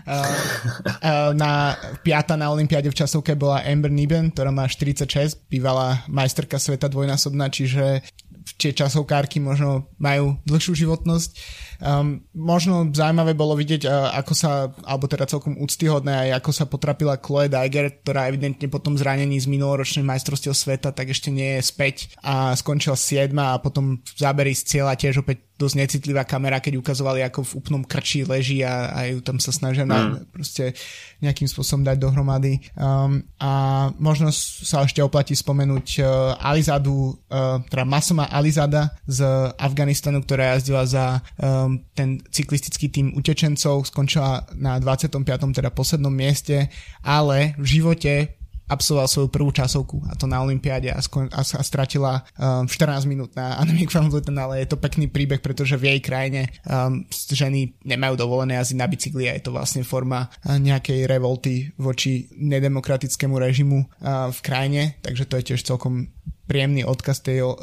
Uh, 0.00 0.16
uh, 0.16 1.30
na 1.36 1.76
piata 2.02 2.34
na 2.34 2.48
Olympiáde 2.50 2.88
v 2.88 2.98
časovke 2.98 3.36
bola 3.36 3.62
Amber 3.62 3.92
Niben, 3.92 4.32
ktorá 4.32 4.48
má 4.48 4.64
46, 4.66 5.46
bývalá 5.46 6.02
majsterka 6.08 6.56
sveta 6.56 6.88
dvojnásobná, 6.88 7.46
čiže 7.52 8.02
tie 8.56 8.72
časovkárky 8.72 9.38
možno 9.38 9.92
majú 10.00 10.40
dlhšiu 10.48 10.88
životnosť. 10.88 11.30
Um, 11.80 12.22
možno 12.36 12.92
zaujímavé 12.92 13.32
bolo 13.32 13.56
vidieť, 13.56 13.88
uh, 13.88 14.12
ako 14.20 14.32
sa, 14.36 14.68
alebo 14.84 15.08
teda 15.08 15.24
celkom 15.24 15.56
úctyhodné 15.56 16.28
aj 16.28 16.44
ako 16.44 16.50
sa 16.52 16.64
potrapila 16.68 17.16
Chloe 17.16 17.48
Diger, 17.48 18.04
ktorá 18.04 18.28
evidentne 18.28 18.68
po 18.68 18.78
tom 18.78 19.00
zranení 19.00 19.40
z 19.40 19.48
minuloročnej 19.48 20.04
majstrovstiev 20.04 20.52
sveta 20.52 20.92
tak 20.92 21.10
ešte 21.10 21.32
nie 21.32 21.56
je 21.56 21.62
späť 21.64 22.12
a 22.20 22.52
skončila 22.52 22.94
7 22.94 23.32
a 23.40 23.56
potom 23.58 23.98
v 24.04 24.18
záberi 24.20 24.52
z 24.52 24.76
cieľa 24.76 24.94
tiež 24.94 25.24
opäť 25.24 25.50
dosť 25.60 25.76
necitlivá 25.76 26.24
kamera, 26.24 26.56
keď 26.56 26.80
ukazovali 26.80 27.20
ako 27.20 27.44
v 27.44 27.52
úplnom 27.60 27.82
krči 27.84 28.24
leží 28.24 28.64
a, 28.64 28.96
a 28.96 28.98
ju 29.12 29.20
tam 29.20 29.36
sa 29.36 29.52
snažia 29.52 29.84
mm. 29.84 29.90
na, 29.92 30.24
proste 30.32 30.72
nejakým 31.20 31.44
spôsobom 31.44 31.84
dať 31.84 32.00
dohromady. 32.00 32.64
Um, 32.72 33.28
a 33.36 33.52
možno 34.00 34.32
sa 34.32 34.88
ešte 34.88 35.04
oplatí 35.04 35.36
spomenúť 35.36 35.86
uh, 36.00 36.08
Alizadu, 36.40 37.20
uh, 37.28 37.60
teda 37.68 37.84
Masoma 37.84 38.32
Alizada 38.32 38.96
z 39.04 39.20
Afganistanu, 39.60 40.24
ktorá 40.24 40.56
jazdila 40.56 40.88
za 40.88 41.04
um, 41.36 41.69
ten 41.94 42.18
cyklistický 42.30 42.88
tým 42.90 43.14
utečencov, 43.14 43.86
skončila 43.86 44.46
na 44.56 44.78
25. 44.78 45.22
teda 45.54 45.70
poslednom 45.70 46.12
mieste, 46.12 46.70
ale 47.04 47.54
v 47.58 47.66
živote 47.78 48.40
absolvoval 48.70 49.10
svoju 49.10 49.28
prvú 49.34 49.50
časovku 49.50 50.06
a 50.06 50.14
to 50.14 50.30
na 50.30 50.38
Olympiáde 50.38 50.94
a, 50.94 51.02
skon- 51.02 51.28
a, 51.34 51.42
a 51.42 51.62
stratila 51.66 52.22
um, 52.38 52.70
14 52.70 53.10
minút 53.10 53.34
na 53.34 53.58
Annemiek 53.58 53.90
van 53.90 54.06
Vleuten, 54.06 54.38
ale 54.38 54.62
je 54.62 54.70
to 54.70 54.78
pekný 54.78 55.10
príbeh, 55.10 55.42
pretože 55.42 55.74
v 55.74 55.90
jej 55.90 56.00
krajine 56.00 56.46
um, 56.62 57.02
ženy 57.10 57.74
nemajú 57.82 58.14
dovolené 58.14 58.54
jazdiť 58.62 58.78
na 58.78 58.86
bicykli 58.86 59.26
a 59.26 59.34
je 59.34 59.42
to 59.42 59.50
vlastne 59.50 59.82
forma 59.82 60.30
uh, 60.30 60.56
nejakej 60.62 61.10
revolty 61.10 61.74
voči 61.82 62.30
nedemokratickému 62.38 63.34
režimu 63.34 63.82
uh, 63.82 64.30
v 64.30 64.38
krajine, 64.38 64.82
takže 65.02 65.26
to 65.26 65.34
je 65.42 65.46
tiež 65.52 65.66
celkom 65.66 66.06
príjemný 66.50 66.82
odkaz, 66.82 67.22
tej, 67.22 67.46
uh, 67.46 67.54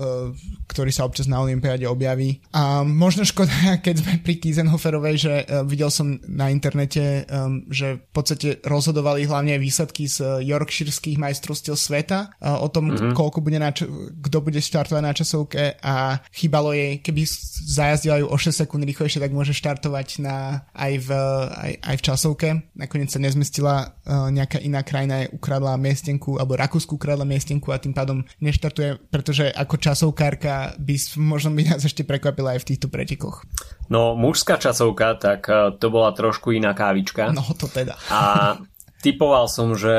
ktorý 0.72 0.96
sa 0.96 1.04
občas 1.04 1.28
na 1.28 1.44
Olympiáde 1.44 1.84
objaví. 1.84 2.40
A 2.56 2.88
možno 2.88 3.28
škoda, 3.28 3.52
keď 3.86 3.96
sme 4.00 4.24
pri 4.24 4.40
Kiesenhoferovej, 4.40 5.16
že 5.20 5.34
uh, 5.44 5.68
videl 5.68 5.92
som 5.92 6.16
na 6.24 6.48
internete, 6.48 7.28
že 7.68 8.00
v 8.00 8.12
podstate 8.16 8.64
rozhodovali 8.64 9.28
hlavne 9.28 9.60
výsledky 9.60 10.08
z 10.08 10.40
Yorkshireských 10.48 11.20
majstrovstiev 11.20 11.76
sveta 11.76 12.32
uh, 12.40 12.64
o 12.64 12.72
tom, 12.72 12.96
mm-hmm. 12.96 13.12
koľko 13.12 13.44
bude 13.44 13.60
na 13.60 13.76
kto 13.76 14.38
bude 14.40 14.64
štartovať 14.64 15.04
na 15.04 15.12
časovke 15.12 15.64
a 15.84 16.24
chýbalo 16.32 16.72
jej, 16.72 17.04
keby 17.04 17.28
zajazdila 17.68 18.24
ju 18.24 18.28
o 18.32 18.38
6 18.38 18.64
sekúnd 18.64 18.88
rýchlejšie, 18.88 19.20
tak 19.20 19.36
môže 19.36 19.52
štartovať 19.52 20.24
na, 20.24 20.64
aj, 20.72 20.94
v, 21.04 21.10
aj, 21.52 21.74
aj 21.84 21.96
v 22.00 22.06
časovke. 22.06 22.48
Nakoniec 22.80 23.12
sa 23.12 23.20
nezmestila 23.20 23.98
nejaká 24.08 24.64
iná 24.64 24.82
krajina, 24.88 25.28
ukradla 25.36 25.76
miestenku, 25.76 26.40
alebo 26.40 26.56
Rakúsku 26.56 26.96
ukradla 26.96 27.28
miestenku 27.28 27.76
a 27.76 27.82
tým 27.82 27.92
pádom 27.92 28.24
neštartovala 28.40 28.77
štartuje, 28.78 29.10
pretože 29.10 29.46
ako 29.50 29.76
časovkárka 29.82 30.78
by 30.78 30.96
možno 31.18 31.50
by 31.58 31.74
nás 31.74 31.82
ešte 31.82 32.06
prekvapila 32.06 32.54
aj 32.56 32.62
v 32.62 32.68
týchto 32.74 32.88
pretekoch. 32.94 33.42
No, 33.90 34.14
mužská 34.14 34.62
časovka, 34.62 35.18
tak 35.18 35.50
eh, 35.50 35.74
to 35.82 35.90
bola 35.90 36.14
trošku 36.14 36.54
iná 36.54 36.78
kávička. 36.78 37.34
No, 37.34 37.42
to 37.58 37.66
teda. 37.66 37.98
A 38.14 38.54
Typoval 38.98 39.46
som, 39.46 39.78
že 39.78 39.94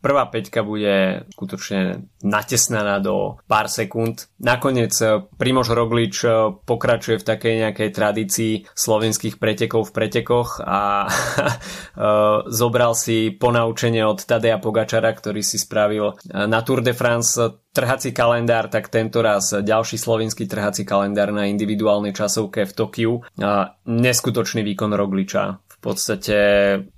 prvá 0.00 0.24
peťka 0.32 0.64
bude 0.64 1.28
skutočne 1.36 2.08
natesnaná 2.24 2.96
do 2.96 3.36
pár 3.44 3.68
sekúnd. 3.68 4.32
Nakoniec 4.40 4.96
eh, 5.04 5.20
Primož 5.36 5.76
Roglič 5.76 6.24
eh, 6.24 6.32
pokračuje 6.52 7.20
v 7.20 7.28
takej 7.28 7.54
nejakej 7.68 7.88
tradícii 7.92 8.52
slovenských 8.72 9.36
pretekov 9.36 9.92
v 9.92 9.94
pretekoch 9.96 10.64
a 10.64 11.04
eh, 11.08 11.52
zobral 12.48 12.96
si 12.96 13.28
ponaučenie 13.28 14.04
od 14.08 14.24
Tadeja 14.24 14.56
Pogačara, 14.56 15.12
ktorý 15.12 15.44
si 15.44 15.60
spravil 15.60 16.16
na 16.32 16.64
Tour 16.64 16.80
de 16.80 16.96
France 16.96 17.36
trhací 17.70 18.10
kalendár, 18.10 18.72
tak 18.72 18.88
tento 18.88 19.20
raz 19.20 19.52
ďalší 19.52 20.00
slovenský 20.00 20.48
trhací 20.48 20.82
kalendár 20.82 21.30
na 21.30 21.46
individuálnej 21.46 22.10
časovke 22.10 22.66
v 22.66 22.72
Tokiu. 22.72 23.12
Neskutočný 23.86 24.66
výkon 24.66 24.90
Rogliča 24.90 25.69
podstate 25.80 26.38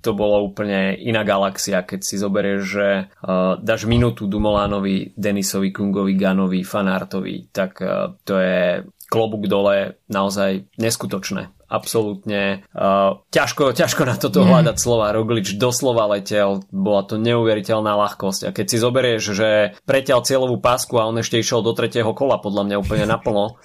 to 0.03 0.11
bolo 0.11 0.43
úplne 0.43 0.93
iná 0.99 1.23
galaxia, 1.23 1.87
keď 1.87 1.99
si 2.03 2.19
zoberieš, 2.19 2.61
že 2.61 2.87
uh, 3.23 3.55
dáš 3.63 3.87
minútu 3.87 4.27
Dumolánovi, 4.27 5.15
Denisovi, 5.15 5.71
Kungovi, 5.71 6.19
Ganovi, 6.19 6.61
Fanartovi, 6.67 7.47
tak 7.49 7.79
uh, 7.79 8.13
to 8.27 8.37
je 8.37 8.83
klobúk 9.07 9.47
dole 9.47 10.03
naozaj 10.11 10.67
neskutočné 10.75 11.62
absolútne 11.73 12.61
uh, 12.77 13.17
ťažko, 13.33 13.73
ťažko 13.73 14.05
na 14.05 14.13
toto 14.13 14.45
mm. 14.45 14.47
hľadať 14.53 14.77
slova. 14.77 15.09
Roglič 15.09 15.57
doslova 15.57 16.05
letel, 16.13 16.61
bola 16.69 17.01
to 17.01 17.17
neuveriteľná 17.17 17.97
ľahkosť. 17.97 18.41
A 18.45 18.53
keď 18.53 18.65
si 18.69 18.77
zoberieš, 18.77 19.23
že 19.33 19.49
preťal 19.89 20.21
cieľovú 20.21 20.61
pásku 20.61 20.93
a 21.01 21.09
on 21.09 21.17
ešte 21.17 21.41
išiel 21.41 21.65
do 21.65 21.73
tretieho 21.73 22.13
kola, 22.13 22.37
podľa 22.37 22.69
mňa 22.69 22.75
úplne 22.77 23.05
naplno. 23.09 23.57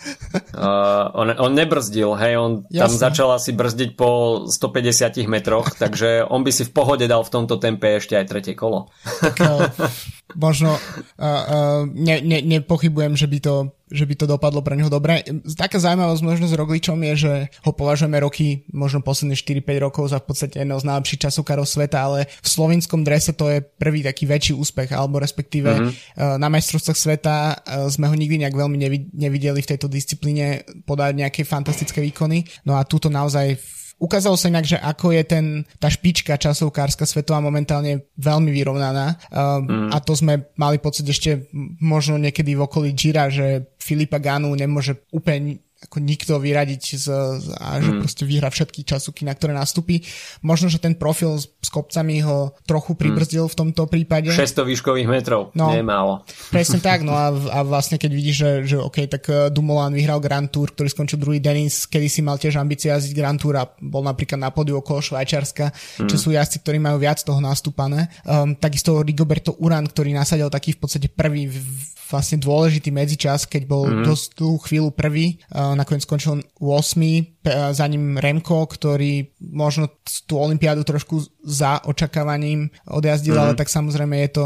Uh, 0.59 1.13
on, 1.13 1.29
on 1.37 1.53
nebrzdil, 1.53 2.17
hej, 2.17 2.41
on 2.41 2.53
Jasne. 2.73 2.81
tam 2.81 2.93
začal 3.11 3.29
asi 3.37 3.53
brzdiť 3.53 3.95
po 3.95 4.43
150 4.49 5.29
metroch, 5.29 5.77
takže 5.77 6.25
on 6.25 6.41
by 6.41 6.51
si 6.51 6.65
v 6.65 6.73
pohode 6.73 7.05
dal 7.05 7.21
v 7.21 7.31
tomto 7.31 7.61
tempe 7.61 8.01
ešte 8.01 8.17
aj 8.17 8.27
tretie 8.33 8.55
kolo. 8.57 8.89
Tak, 9.21 9.37
uh, 9.45 9.69
možno 10.45 10.73
uh, 10.75 10.81
uh, 11.21 11.83
ne, 11.85 12.25
ne, 12.25 12.39
nepochybujem, 12.41 13.15
že 13.19 13.29
by 13.29 13.39
to 13.45 13.55
že 13.89 14.05
by 14.05 14.15
to 14.21 14.29
dopadlo 14.29 14.61
pre 14.61 14.77
neho 14.77 14.93
dobre. 14.93 15.25
Taká 15.57 15.81
zaujímavosť 15.81 16.23
možno 16.23 16.47
s 16.47 16.55
Rogličom 16.57 17.01
je, 17.09 17.15
že 17.17 17.33
ho 17.65 17.73
považujeme 17.99 18.23
roky, 18.23 18.63
možno 18.71 19.03
posledné 19.03 19.35
4-5 19.35 19.83
rokov 19.83 20.15
za 20.15 20.23
v 20.23 20.31
podstate 20.31 20.63
jedného 20.63 20.79
z 20.79 20.87
najlepších 20.87 21.23
časovkárov 21.27 21.67
sveta, 21.67 21.99
ale 21.99 22.31
v 22.31 22.47
slovinskom 22.47 23.03
drese 23.03 23.35
to 23.35 23.51
je 23.51 23.59
prvý 23.59 24.07
taký 24.07 24.23
väčší 24.23 24.55
úspech, 24.55 24.95
alebo 24.95 25.19
respektíve 25.19 25.67
mm-hmm. 25.67 26.39
na 26.39 26.47
majstrovstvách 26.47 26.95
sveta 26.95 27.35
eh, 27.59 27.91
sme 27.91 28.07
ho 28.07 28.15
nikdy 28.15 28.47
nejak 28.47 28.55
veľmi 28.55 28.79
nevideli 29.19 29.59
v 29.59 29.71
tejto 29.75 29.91
disciplíne 29.91 30.63
podať 30.87 31.27
nejaké 31.27 31.43
fantastické 31.43 31.99
výkony. 31.99 32.47
No 32.63 32.79
a 32.79 32.87
túto 32.87 33.11
naozaj 33.11 33.59
Ukázalo 33.99 34.39
sa 34.39 34.47
inak, 34.47 34.63
že 34.63 34.79
ako 34.79 35.11
je 35.11 35.23
ten, 35.27 35.47
tá 35.83 35.91
špička 35.91 36.39
časovkárska 36.39 37.03
svetová 37.03 37.43
momentálne 37.43 38.07
veľmi 38.15 38.55
vyrovnaná 38.55 39.19
uh, 39.35 39.59
mm. 39.59 39.91
a 39.91 39.99
to 39.99 40.15
sme 40.15 40.47
mali 40.55 40.79
pocit 40.79 41.03
ešte 41.03 41.51
možno 41.83 42.15
niekedy 42.15 42.55
v 42.55 42.63
okolí 42.63 42.95
Gira, 42.95 43.27
že 43.27 43.75
Filipa 43.83 44.23
Ganu 44.23 44.55
nemôže 44.55 45.03
úplne 45.11 45.59
ako 45.79 46.03
nikto 46.03 46.43
vyradiť 46.43 46.83
z, 46.99 47.07
a 47.55 47.79
že 47.79 47.95
mm. 47.95 48.01
proste 48.03 48.26
vyhra 48.26 48.51
všetky 48.51 48.83
časovky, 48.83 49.22
na 49.22 49.31
ktoré 49.31 49.55
nastúpi. 49.55 50.03
Možno, 50.43 50.66
že 50.66 50.83
ten 50.83 50.99
profil 50.99 51.39
s, 51.39 51.47
s 51.62 51.70
kopcami 51.70 52.18
ho 52.26 52.51
trochu 52.66 52.99
pribrzdil 52.99 53.47
mm. 53.47 53.53
v 53.55 53.57
tomto 53.57 53.83
prípade. 53.87 54.35
600 54.35 54.66
výškových 54.74 55.07
metrov, 55.07 55.55
no, 55.55 55.70
nie 55.70 55.87
málo. 55.87 56.26
Presne 56.51 56.83
tak, 56.83 57.07
no 57.07 57.14
a, 57.14 57.31
a 57.57 57.62
vlastne 57.62 57.95
keď 57.95 58.11
vidíš, 58.11 58.37
že, 58.37 58.51
že 58.74 58.76
OK, 58.83 59.07
tak 59.07 59.22
eh, 59.31 59.55
Dumoulin 59.55 59.95
vyhral 59.95 60.18
Grand 60.18 60.51
Tour, 60.51 60.74
ktorý 60.74 60.91
skončil 60.91 61.22
druhý 61.22 61.39
Denis, 61.39 61.87
kedy 61.87 62.11
si 62.11 62.26
mal 62.26 62.43
tiež 62.43 62.59
ambície 62.59 62.91
jazdiť 62.91 63.14
Grand 63.14 63.39
Tour 63.39 63.55
a 63.62 63.70
bol 63.79 64.03
napríklad 64.03 64.43
na 64.43 64.51
podiu 64.51 64.83
okolo 64.83 64.99
Švajčiarska, 64.99 65.70
mm. 66.03 66.11
čo 66.11 66.16
sú 66.18 66.35
jazdci, 66.35 66.59
ktorí 66.66 66.83
majú 66.83 66.99
viac 66.99 67.22
toho 67.22 67.39
nastúpané. 67.39 68.11
Um, 68.26 68.59
takisto 68.59 68.99
Rigoberto 68.99 69.55
Uran, 69.62 69.87
ktorý 69.87 70.11
nasadil 70.11 70.51
taký 70.51 70.74
v 70.74 70.83
podstate 70.83 71.07
prvý 71.07 71.47
v, 71.47 71.55
vlastne 72.09 72.41
dôležitý 72.41 72.89
medzičas, 72.89 73.45
keď 73.45 73.63
bol 73.69 73.85
mm. 73.85 74.05
dosť 74.09 74.27
tú 74.33 74.57
chvíľu 74.65 74.91
prvý, 74.97 75.37
nakoniec 75.53 76.09
skončil 76.09 76.41
8 76.57 77.38
za 77.73 77.87
ním 77.87 78.19
Remko, 78.19 78.67
ktorý 78.67 79.33
možno 79.39 79.89
tú 80.25 80.41
olympiádu 80.41 80.83
trošku 80.85 81.23
za 81.45 81.81
očakávaním 81.85 82.73
odjazdil, 82.89 83.37
mm. 83.37 83.41
ale 83.41 83.53
tak 83.55 83.69
samozrejme 83.69 84.17
je 84.27 84.31
to 84.33 84.45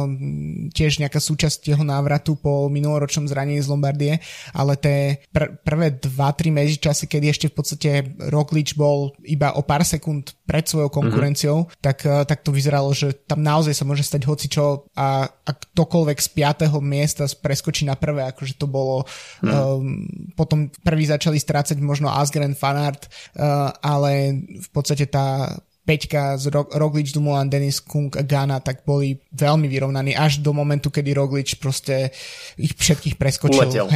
tiež 0.75 0.99
nejaká 0.99 1.19
súčasť 1.23 1.75
jeho 1.75 1.85
návratu 1.87 2.39
po 2.39 2.67
minuloročnom 2.69 3.27
zranení 3.31 3.63
z 3.63 3.71
Lombardie, 3.71 4.15
ale 4.53 4.77
tie 4.79 5.23
pr- 5.31 5.55
prvé 5.63 5.95
2-3 5.97 6.53
medzičasy, 6.53 7.07
kedy 7.09 7.27
ešte 7.31 7.47
v 7.49 7.55
podstate 7.55 7.91
Roglič 8.29 8.75
bol 8.75 9.15
iba 9.25 9.55
o 9.55 9.63
pár 9.65 9.87
sekúnd 9.87 10.37
pred 10.45 10.69
svojou 10.69 10.93
konkurenciou, 10.93 11.65
mm-hmm. 11.65 11.81
tak, 11.81 12.05
eh, 12.05 12.23
tak 12.29 12.45
to 12.45 12.53
vyzeralo, 12.53 12.93
že 12.93 13.17
tam 13.25 13.41
naozaj 13.41 13.73
sa 13.73 13.89
môže 13.89 14.05
stať 14.05 14.29
hocičo 14.29 14.91
a, 14.93 15.25
a 15.25 15.51
ktokoľvek 15.51 16.19
z 16.21 16.29
5. 16.69 16.77
miesta 16.85 17.25
preskočí 17.41 17.89
na 17.89 17.97
prvé, 17.97 18.29
akože 18.29 18.61
to 18.61 18.69
bolo 18.69 19.09
mm. 19.41 19.49
um, 19.49 20.05
potom 20.37 20.69
prvý 20.85 21.09
začali 21.09 21.41
strácať 21.41 21.81
možno 21.81 22.13
Asgren 22.13 22.53
Fanart, 22.53 22.92
uh, 23.01 23.71
ale 23.81 24.37
v 24.61 24.69
podstate 24.73 25.09
tá 25.09 25.57
Peťka 25.83 26.39
z 26.39 26.55
Ro- 26.55 26.71
Roglič, 26.71 27.11
Dumoulin, 27.11 27.51
Denis 27.51 27.83
Kung 27.83 28.15
a 28.15 28.23
Gana 28.23 28.63
tak 28.63 28.87
boli 28.87 29.19
veľmi 29.35 29.67
vyrovnaní 29.67 30.15
až 30.15 30.39
do 30.39 30.55
momentu, 30.55 30.95
kedy 30.95 31.11
Roglič 31.11 31.59
proste 31.59 32.15
ich 32.55 32.71
všetkých 32.79 33.19
preskočil. 33.19 33.91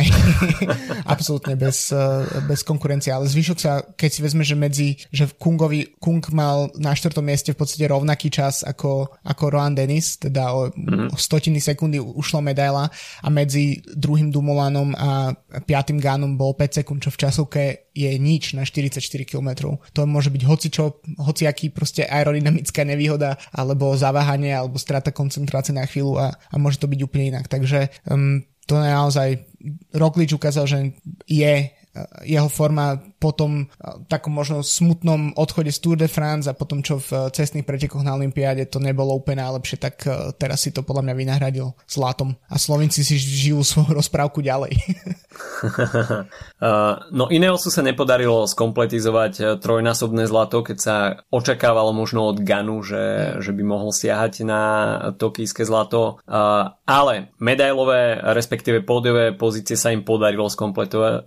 Absolútne 1.15 1.55
bez, 1.55 1.95
eh, 1.95 2.27
bez 2.51 2.67
konkurencie, 2.67 3.15
ale 3.15 3.31
zvyšok 3.31 3.59
sa, 3.63 3.87
keď 3.95 4.11
si 4.11 4.21
vezme, 4.21 4.43
že 4.43 4.59
medzi, 4.59 4.89
že 5.15 5.31
Kungovi, 5.31 5.95
Kung 6.03 6.27
mal 6.35 6.75
na 6.75 6.91
štvrtom 6.91 7.23
mieste 7.23 7.55
v 7.55 7.63
podstate 7.63 7.87
rovnaký 7.87 8.35
čas 8.35 8.67
ako, 8.67 9.23
ako 9.23 9.43
Rohan 9.47 9.79
Dennis, 9.79 10.19
teda 10.19 10.51
o, 10.51 10.75
mm. 10.75 11.15
o 11.15 11.17
stotiny 11.17 11.63
sekundy 11.63 12.03
ušlo 12.03 12.43
medaila 12.43 12.91
a 13.23 13.29
medzi 13.31 13.79
druhým 13.95 14.35
Dumoulinom 14.35 14.91
a 14.99 15.31
piatým 15.63 16.03
Ganom 16.03 16.35
bol 16.35 16.59
5 16.59 16.83
sekúnd, 16.83 16.99
čo 16.99 17.15
v 17.15 17.21
časovke 17.23 17.63
je 17.97 18.13
nič 18.21 18.53
na 18.53 18.69
44 18.69 19.01
km. 19.25 19.81
To 19.97 20.05
môže 20.05 20.29
byť 20.29 20.43
hocičo, 20.45 21.01
hociaký 21.17 21.73
proste 21.77 22.09
aerodynamická 22.09 22.83
nevýhoda, 22.89 23.37
alebo 23.53 23.93
zaváhanie, 23.93 24.57
alebo 24.57 24.81
strata 24.81 25.13
koncentrácie 25.13 25.77
na 25.77 25.85
chvíľu 25.85 26.17
a, 26.17 26.33
a 26.33 26.55
môže 26.57 26.81
to 26.81 26.89
byť 26.89 27.01
úplne 27.05 27.37
inak. 27.37 27.53
Takže 27.53 27.93
um, 28.09 28.41
to 28.65 28.81
naozaj 28.81 29.45
Roglič 29.95 30.33
ukázal, 30.33 30.65
že 30.67 30.79
je 31.29 31.71
jeho 32.25 32.49
forma 32.49 33.01
po 33.17 33.33
tom 33.33 33.69
takom 34.09 34.37
možno 34.37 34.61
smutnom 34.61 35.33
odchode 35.37 35.73
z 35.73 35.79
Tour 35.81 35.97
de 35.97 36.09
France 36.09 36.47
a 36.47 36.57
potom 36.57 36.85
čo 36.85 37.01
v 37.01 37.33
cestných 37.33 37.65
pretekoch 37.65 38.05
na 38.05 38.15
Olympiáde 38.15 38.69
to 38.69 38.79
nebolo 38.79 39.17
úplne 39.17 39.43
najlepšie, 39.43 39.77
tak 39.81 40.05
teraz 40.37 40.65
si 40.65 40.71
to 40.73 40.85
podľa 40.85 41.11
mňa 41.11 41.15
vynahradil 41.17 41.73
zlatom. 41.89 42.37
A 42.51 42.57
Slovinci 42.61 43.03
si 43.05 43.17
žijú 43.17 43.65
svoju 43.65 43.97
rozprávku 43.97 44.41
ďalej. 44.45 44.77
no 47.19 47.25
Ineosu 47.29 47.69
sa 47.69 47.83
nepodarilo 47.85 48.49
skompletizovať 48.49 49.33
e, 49.37 49.45
trojnásobné 49.61 50.25
zlato, 50.29 50.65
keď 50.65 50.79
sa 50.81 50.97
očakávalo 51.29 51.93
možno 51.93 52.29
od 52.29 52.41
Ganu, 52.41 52.81
že, 52.81 53.37
že 53.41 53.53
by 53.53 53.63
mohol 53.65 53.93
siahať 53.93 54.45
na 54.45 54.63
tokijské 55.17 55.65
zlato, 55.65 56.21
ale 56.87 57.15
medailové, 57.41 58.21
respektíve 58.21 58.85
pódiové 58.85 59.37
pozície 59.37 59.77
sa 59.77 59.93
im 59.93 60.03
podarilo 60.05 60.49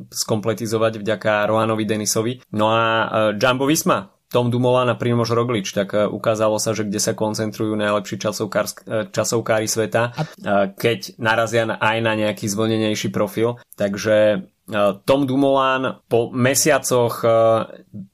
skompletizovať 0.10 0.94
vďaka 1.02 1.50
Rohanovi 1.50 1.79
Denisovi. 1.86 2.40
No 2.56 2.72
a 2.72 2.82
e, 2.82 3.06
Jumbo 3.36 3.68
Visma, 3.68 4.10
Tom 4.30 4.54
Dumoulin 4.54 4.94
a 4.94 5.00
Primož 5.00 5.34
Roglič, 5.34 5.74
tak 5.74 5.94
e, 5.94 6.08
ukázalo 6.08 6.58
sa, 6.58 6.72
že 6.72 6.88
kde 6.88 7.00
sa 7.02 7.14
koncentrujú 7.14 7.76
najlepší 7.76 8.16
e, 8.16 8.22
časovkári 9.12 9.68
sveta, 9.68 10.16
keď 10.76 11.00
narazia 11.20 11.68
aj 11.68 11.98
na 12.00 12.14
nejaký 12.16 12.46
zvlnenejší 12.48 13.12
profil. 13.12 13.60
Takže 13.76 14.48
Tom 15.06 15.26
Dumoulin 15.26 15.98
po 16.06 16.30
mesiacoch 16.30 17.26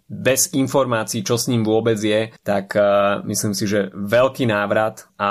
bez 0.06 0.54
informácií, 0.54 1.26
čo 1.26 1.34
s 1.34 1.50
ním 1.50 1.66
vôbec 1.66 1.98
je, 1.98 2.30
tak 2.46 2.78
uh, 2.78 3.26
myslím 3.26 3.58
si, 3.58 3.66
že 3.66 3.90
veľký 3.90 4.46
návrat 4.46 5.10
a 5.18 5.30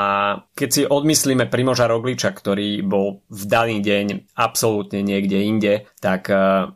keď 0.51 0.68
si 0.70 0.82
odmyslíme 0.82 1.47
Primoža 1.47 1.87
Rogliča, 1.87 2.35
ktorý 2.35 2.82
bol 2.82 3.22
v 3.30 3.43
daný 3.47 3.78
deň 3.78 4.35
absolútne 4.35 5.07
niekde 5.07 5.39
inde, 5.47 5.74
tak 6.03 6.26
uh, 6.26 6.74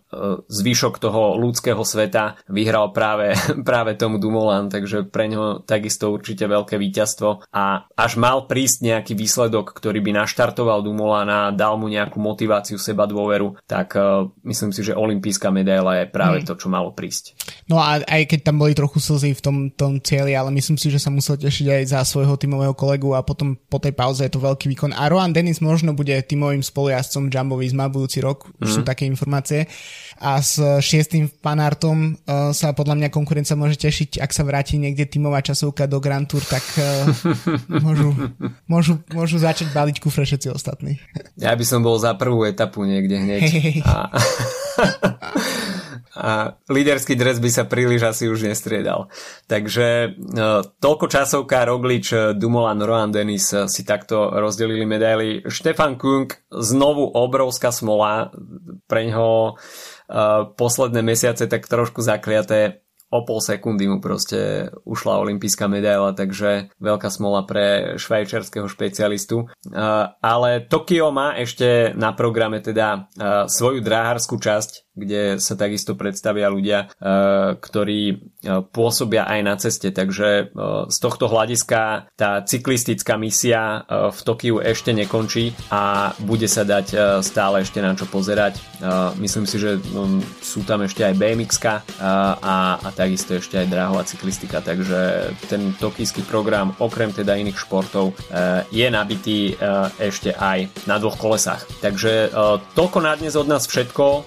zvyšok 0.49 0.97
toho 0.97 1.37
ľudského 1.37 1.81
sveta 1.85 2.41
vyhral 2.49 2.91
práve, 2.97 3.37
práve 3.69 3.95
tomu 3.95 4.17
Dumoulin, 4.17 4.73
takže 4.73 5.05
pre 5.09 5.29
ňo 5.29 5.65
takisto 5.69 6.09
určite 6.13 6.49
veľké 6.49 6.81
víťazstvo 6.81 7.53
a 7.53 7.85
až 7.93 8.13
mal 8.17 8.49
prísť 8.49 8.85
nejaký 8.85 9.13
výsledok, 9.13 9.77
ktorý 9.77 10.01
by 10.01 10.25
naštartoval 10.25 10.81
Dumoulin 10.81 11.29
a 11.29 11.41
dal 11.53 11.77
mu 11.77 11.93
nejakú 11.93 12.17
motiváciu, 12.19 12.81
seba 12.81 13.05
dôveru, 13.05 13.61
tak 13.69 13.99
uh, 13.99 14.31
myslím 14.49 14.73
si, 14.73 14.81
že 14.81 14.97
olimpijská 14.97 15.53
medaila 15.53 16.01
je 16.01 16.05
práve 16.09 16.41
mm. 16.41 16.47
to, 16.49 16.55
čo 16.57 16.73
malo 16.73 16.95
prísť. 16.95 17.37
No 17.69 17.77
a 17.77 18.01
aj 18.01 18.33
keď 18.33 18.49
tam 18.49 18.57
boli 18.65 18.73
trochu 18.73 19.03
slzy 19.03 19.37
v 19.37 19.43
tom, 19.45 19.57
tom 19.75 20.01
cieli, 20.01 20.33
ale 20.33 20.49
myslím 20.57 20.81
si, 20.81 20.89
že 20.89 21.03
sa 21.03 21.13
musel 21.13 21.37
tešiť 21.37 21.67
aj 21.69 21.83
za 21.85 22.01
svojho 22.07 22.41
tímového 22.41 22.73
kolegu 22.73 23.13
a 23.13 23.21
potom 23.21 23.59
po 23.59 23.77
tej 23.77 23.93
pauze 23.93 24.25
je 24.25 24.33
to 24.33 24.41
veľký 24.41 24.73
výkon. 24.73 24.97
A 24.97 25.11
Rohan 25.13 25.37
Dennis 25.37 25.61
možno 25.61 25.93
bude 25.93 26.17
tímovým 26.25 26.65
spolujazdcom 26.65 27.29
Jumbo 27.29 27.61
Visma 27.61 27.93
budúci 27.93 28.25
rok, 28.25 28.49
už 28.63 28.69
mm. 28.73 28.75
sú 28.75 28.81
mhm. 28.83 28.89
také 28.89 29.05
informácie. 29.05 29.69
A 30.19 30.43
s 30.43 30.59
šiestým 30.83 31.31
fanartom 31.31 32.15
uh, 32.15 32.51
sa 32.51 32.75
podľa 32.75 32.99
mňa 32.99 33.09
konkurencia 33.15 33.55
môže 33.55 33.79
tešiť, 33.79 34.19
ak 34.19 34.31
sa 34.35 34.43
vráti 34.43 34.75
niekde 34.75 35.07
tímová 35.07 35.43
časovka 35.47 35.87
do 35.87 36.03
Grand 36.03 36.27
Tour, 36.27 36.43
tak 36.43 36.63
uh, 36.75 37.07
môžu, 37.87 38.15
môžu, 38.67 38.99
môžu 39.15 39.39
začať 39.39 39.71
baliť 39.71 40.03
kufre 40.03 40.27
všetci 40.27 40.51
ostatní. 40.51 40.99
Ja 41.39 41.55
by 41.55 41.65
som 41.65 41.87
bol 41.87 41.95
za 42.03 42.19
prvú 42.19 42.43
etapu 42.43 42.83
niekde 42.83 43.17
hneď. 43.23 43.41
Hey. 43.47 43.79
A... 43.87 44.11
a 46.19 46.59
líderský 46.67 47.15
dres 47.15 47.39
by 47.39 47.51
sa 47.51 47.65
príliš 47.71 48.03
asi 48.03 48.25
už 48.27 48.43
nestriedal. 48.51 49.07
Takže 49.47 50.19
toľko 50.83 51.07
časovka 51.07 51.63
Roglič, 51.63 52.35
Dumoulin, 52.35 52.83
Rohan 52.83 53.15
Dennis 53.15 53.55
si 53.71 53.83
takto 53.87 54.35
rozdelili 54.35 54.83
medaily. 54.83 55.47
Štefan 55.47 55.95
Kung 55.95 56.27
znovu 56.51 57.07
obrovská 57.07 57.71
smola 57.71 58.35
pre 58.91 59.07
ňoho 59.07 59.63
posledné 60.57 61.05
mesiace 61.05 61.45
tak 61.47 61.69
trošku 61.69 62.01
zakliaté 62.01 62.81
o 63.09 63.25
pol 63.25 63.41
sekundy 63.41 63.89
mu 63.89 64.05
proste 64.05 64.69
ušla 64.85 65.17
olimpijská 65.25 65.65
medaila, 65.65 66.13
takže 66.13 66.69
veľká 66.77 67.09
smola 67.09 67.49
pre 67.49 67.97
švajčiarského 67.97 68.69
špecialistu. 68.69 69.49
Ale 70.21 70.69
Tokio 70.69 71.09
má 71.09 71.33
ešte 71.41 71.97
na 71.97 72.13
programe 72.13 72.61
teda 72.61 73.09
svoju 73.49 73.81
dráharskú 73.81 74.37
časť, 74.37 74.88
kde 74.99 75.39
sa 75.39 75.55
takisto 75.55 75.95
predstavia 75.95 76.51
ľudia, 76.51 76.91
eh, 76.91 77.55
ktorí 77.55 78.01
eh, 78.11 78.19
pôsobia 78.75 79.25
aj 79.31 79.41
na 79.47 79.55
ceste. 79.55 79.95
Takže 79.95 80.29
eh, 80.29 80.47
z 80.91 80.99
tohto 80.99 81.31
hľadiska 81.31 82.11
tá 82.19 82.43
cyklistická 82.43 83.15
misia 83.15 83.87
v 83.89 84.19
Tokiu 84.25 84.59
ešte 84.59 84.91
nekončí 84.91 85.55
a 85.71 86.13
bude 86.25 86.51
sa 86.51 86.65
dať 86.67 87.21
stále 87.23 87.63
ešte 87.63 87.79
na 87.79 87.95
čo 87.95 88.09
pozerať. 88.09 88.59
Myslím 89.21 89.45
si, 89.47 89.61
že 89.61 89.79
sú 90.43 90.65
tam 90.65 90.83
ešte 90.83 91.05
aj 91.05 91.15
BMX 91.15 91.53
a, 91.63 91.83
a 92.83 92.89
takisto 92.95 93.37
ešte 93.37 93.61
aj 93.61 93.71
dráhová 93.71 94.03
cyklistika, 94.03 94.65
takže 94.65 95.31
ten 95.47 95.75
tokijský 95.77 96.27
program 96.27 96.75
okrem 96.83 97.13
teda 97.15 97.39
iných 97.39 97.61
športov 97.61 98.17
je 98.73 98.87
nabitý 98.89 99.55
ešte 99.99 100.35
aj 100.35 100.89
na 100.89 100.97
dvoch 100.99 101.19
kolesách. 101.21 101.69
Takže 101.85 102.33
toľko 102.75 102.99
na 103.05 103.15
dnes 103.15 103.37
od 103.39 103.47
nás 103.47 103.69
všetko 103.69 104.25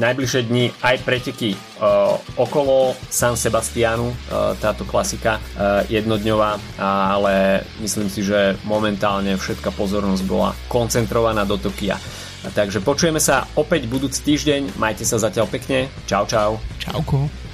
najbližšie 0.00 0.48
dni 0.48 0.72
aj 0.80 0.96
preteky 1.04 1.54
uh, 1.54 2.16
okolo 2.40 2.96
San 3.12 3.36
Sebastianu, 3.36 4.10
uh, 4.10 4.56
táto 4.58 4.88
klasika 4.88 5.36
uh, 5.38 5.84
jednodňová, 5.86 6.80
ale 6.80 7.62
myslím 7.84 8.08
si, 8.08 8.24
že 8.24 8.56
momentálne 8.64 9.36
všetká 9.36 9.70
pozornosť 9.76 10.22
bola 10.24 10.56
koncentrovaná 10.66 11.44
do 11.44 11.60
Tokia. 11.60 12.00
Takže 12.40 12.80
počujeme 12.80 13.20
sa 13.20 13.44
opäť 13.52 13.84
budúci 13.84 14.24
týždeň, 14.24 14.80
majte 14.80 15.04
sa 15.04 15.20
zatiaľ 15.20 15.44
pekne, 15.52 15.92
čau 16.08 16.24
čau. 16.24 16.56
Čauko. 16.80 17.49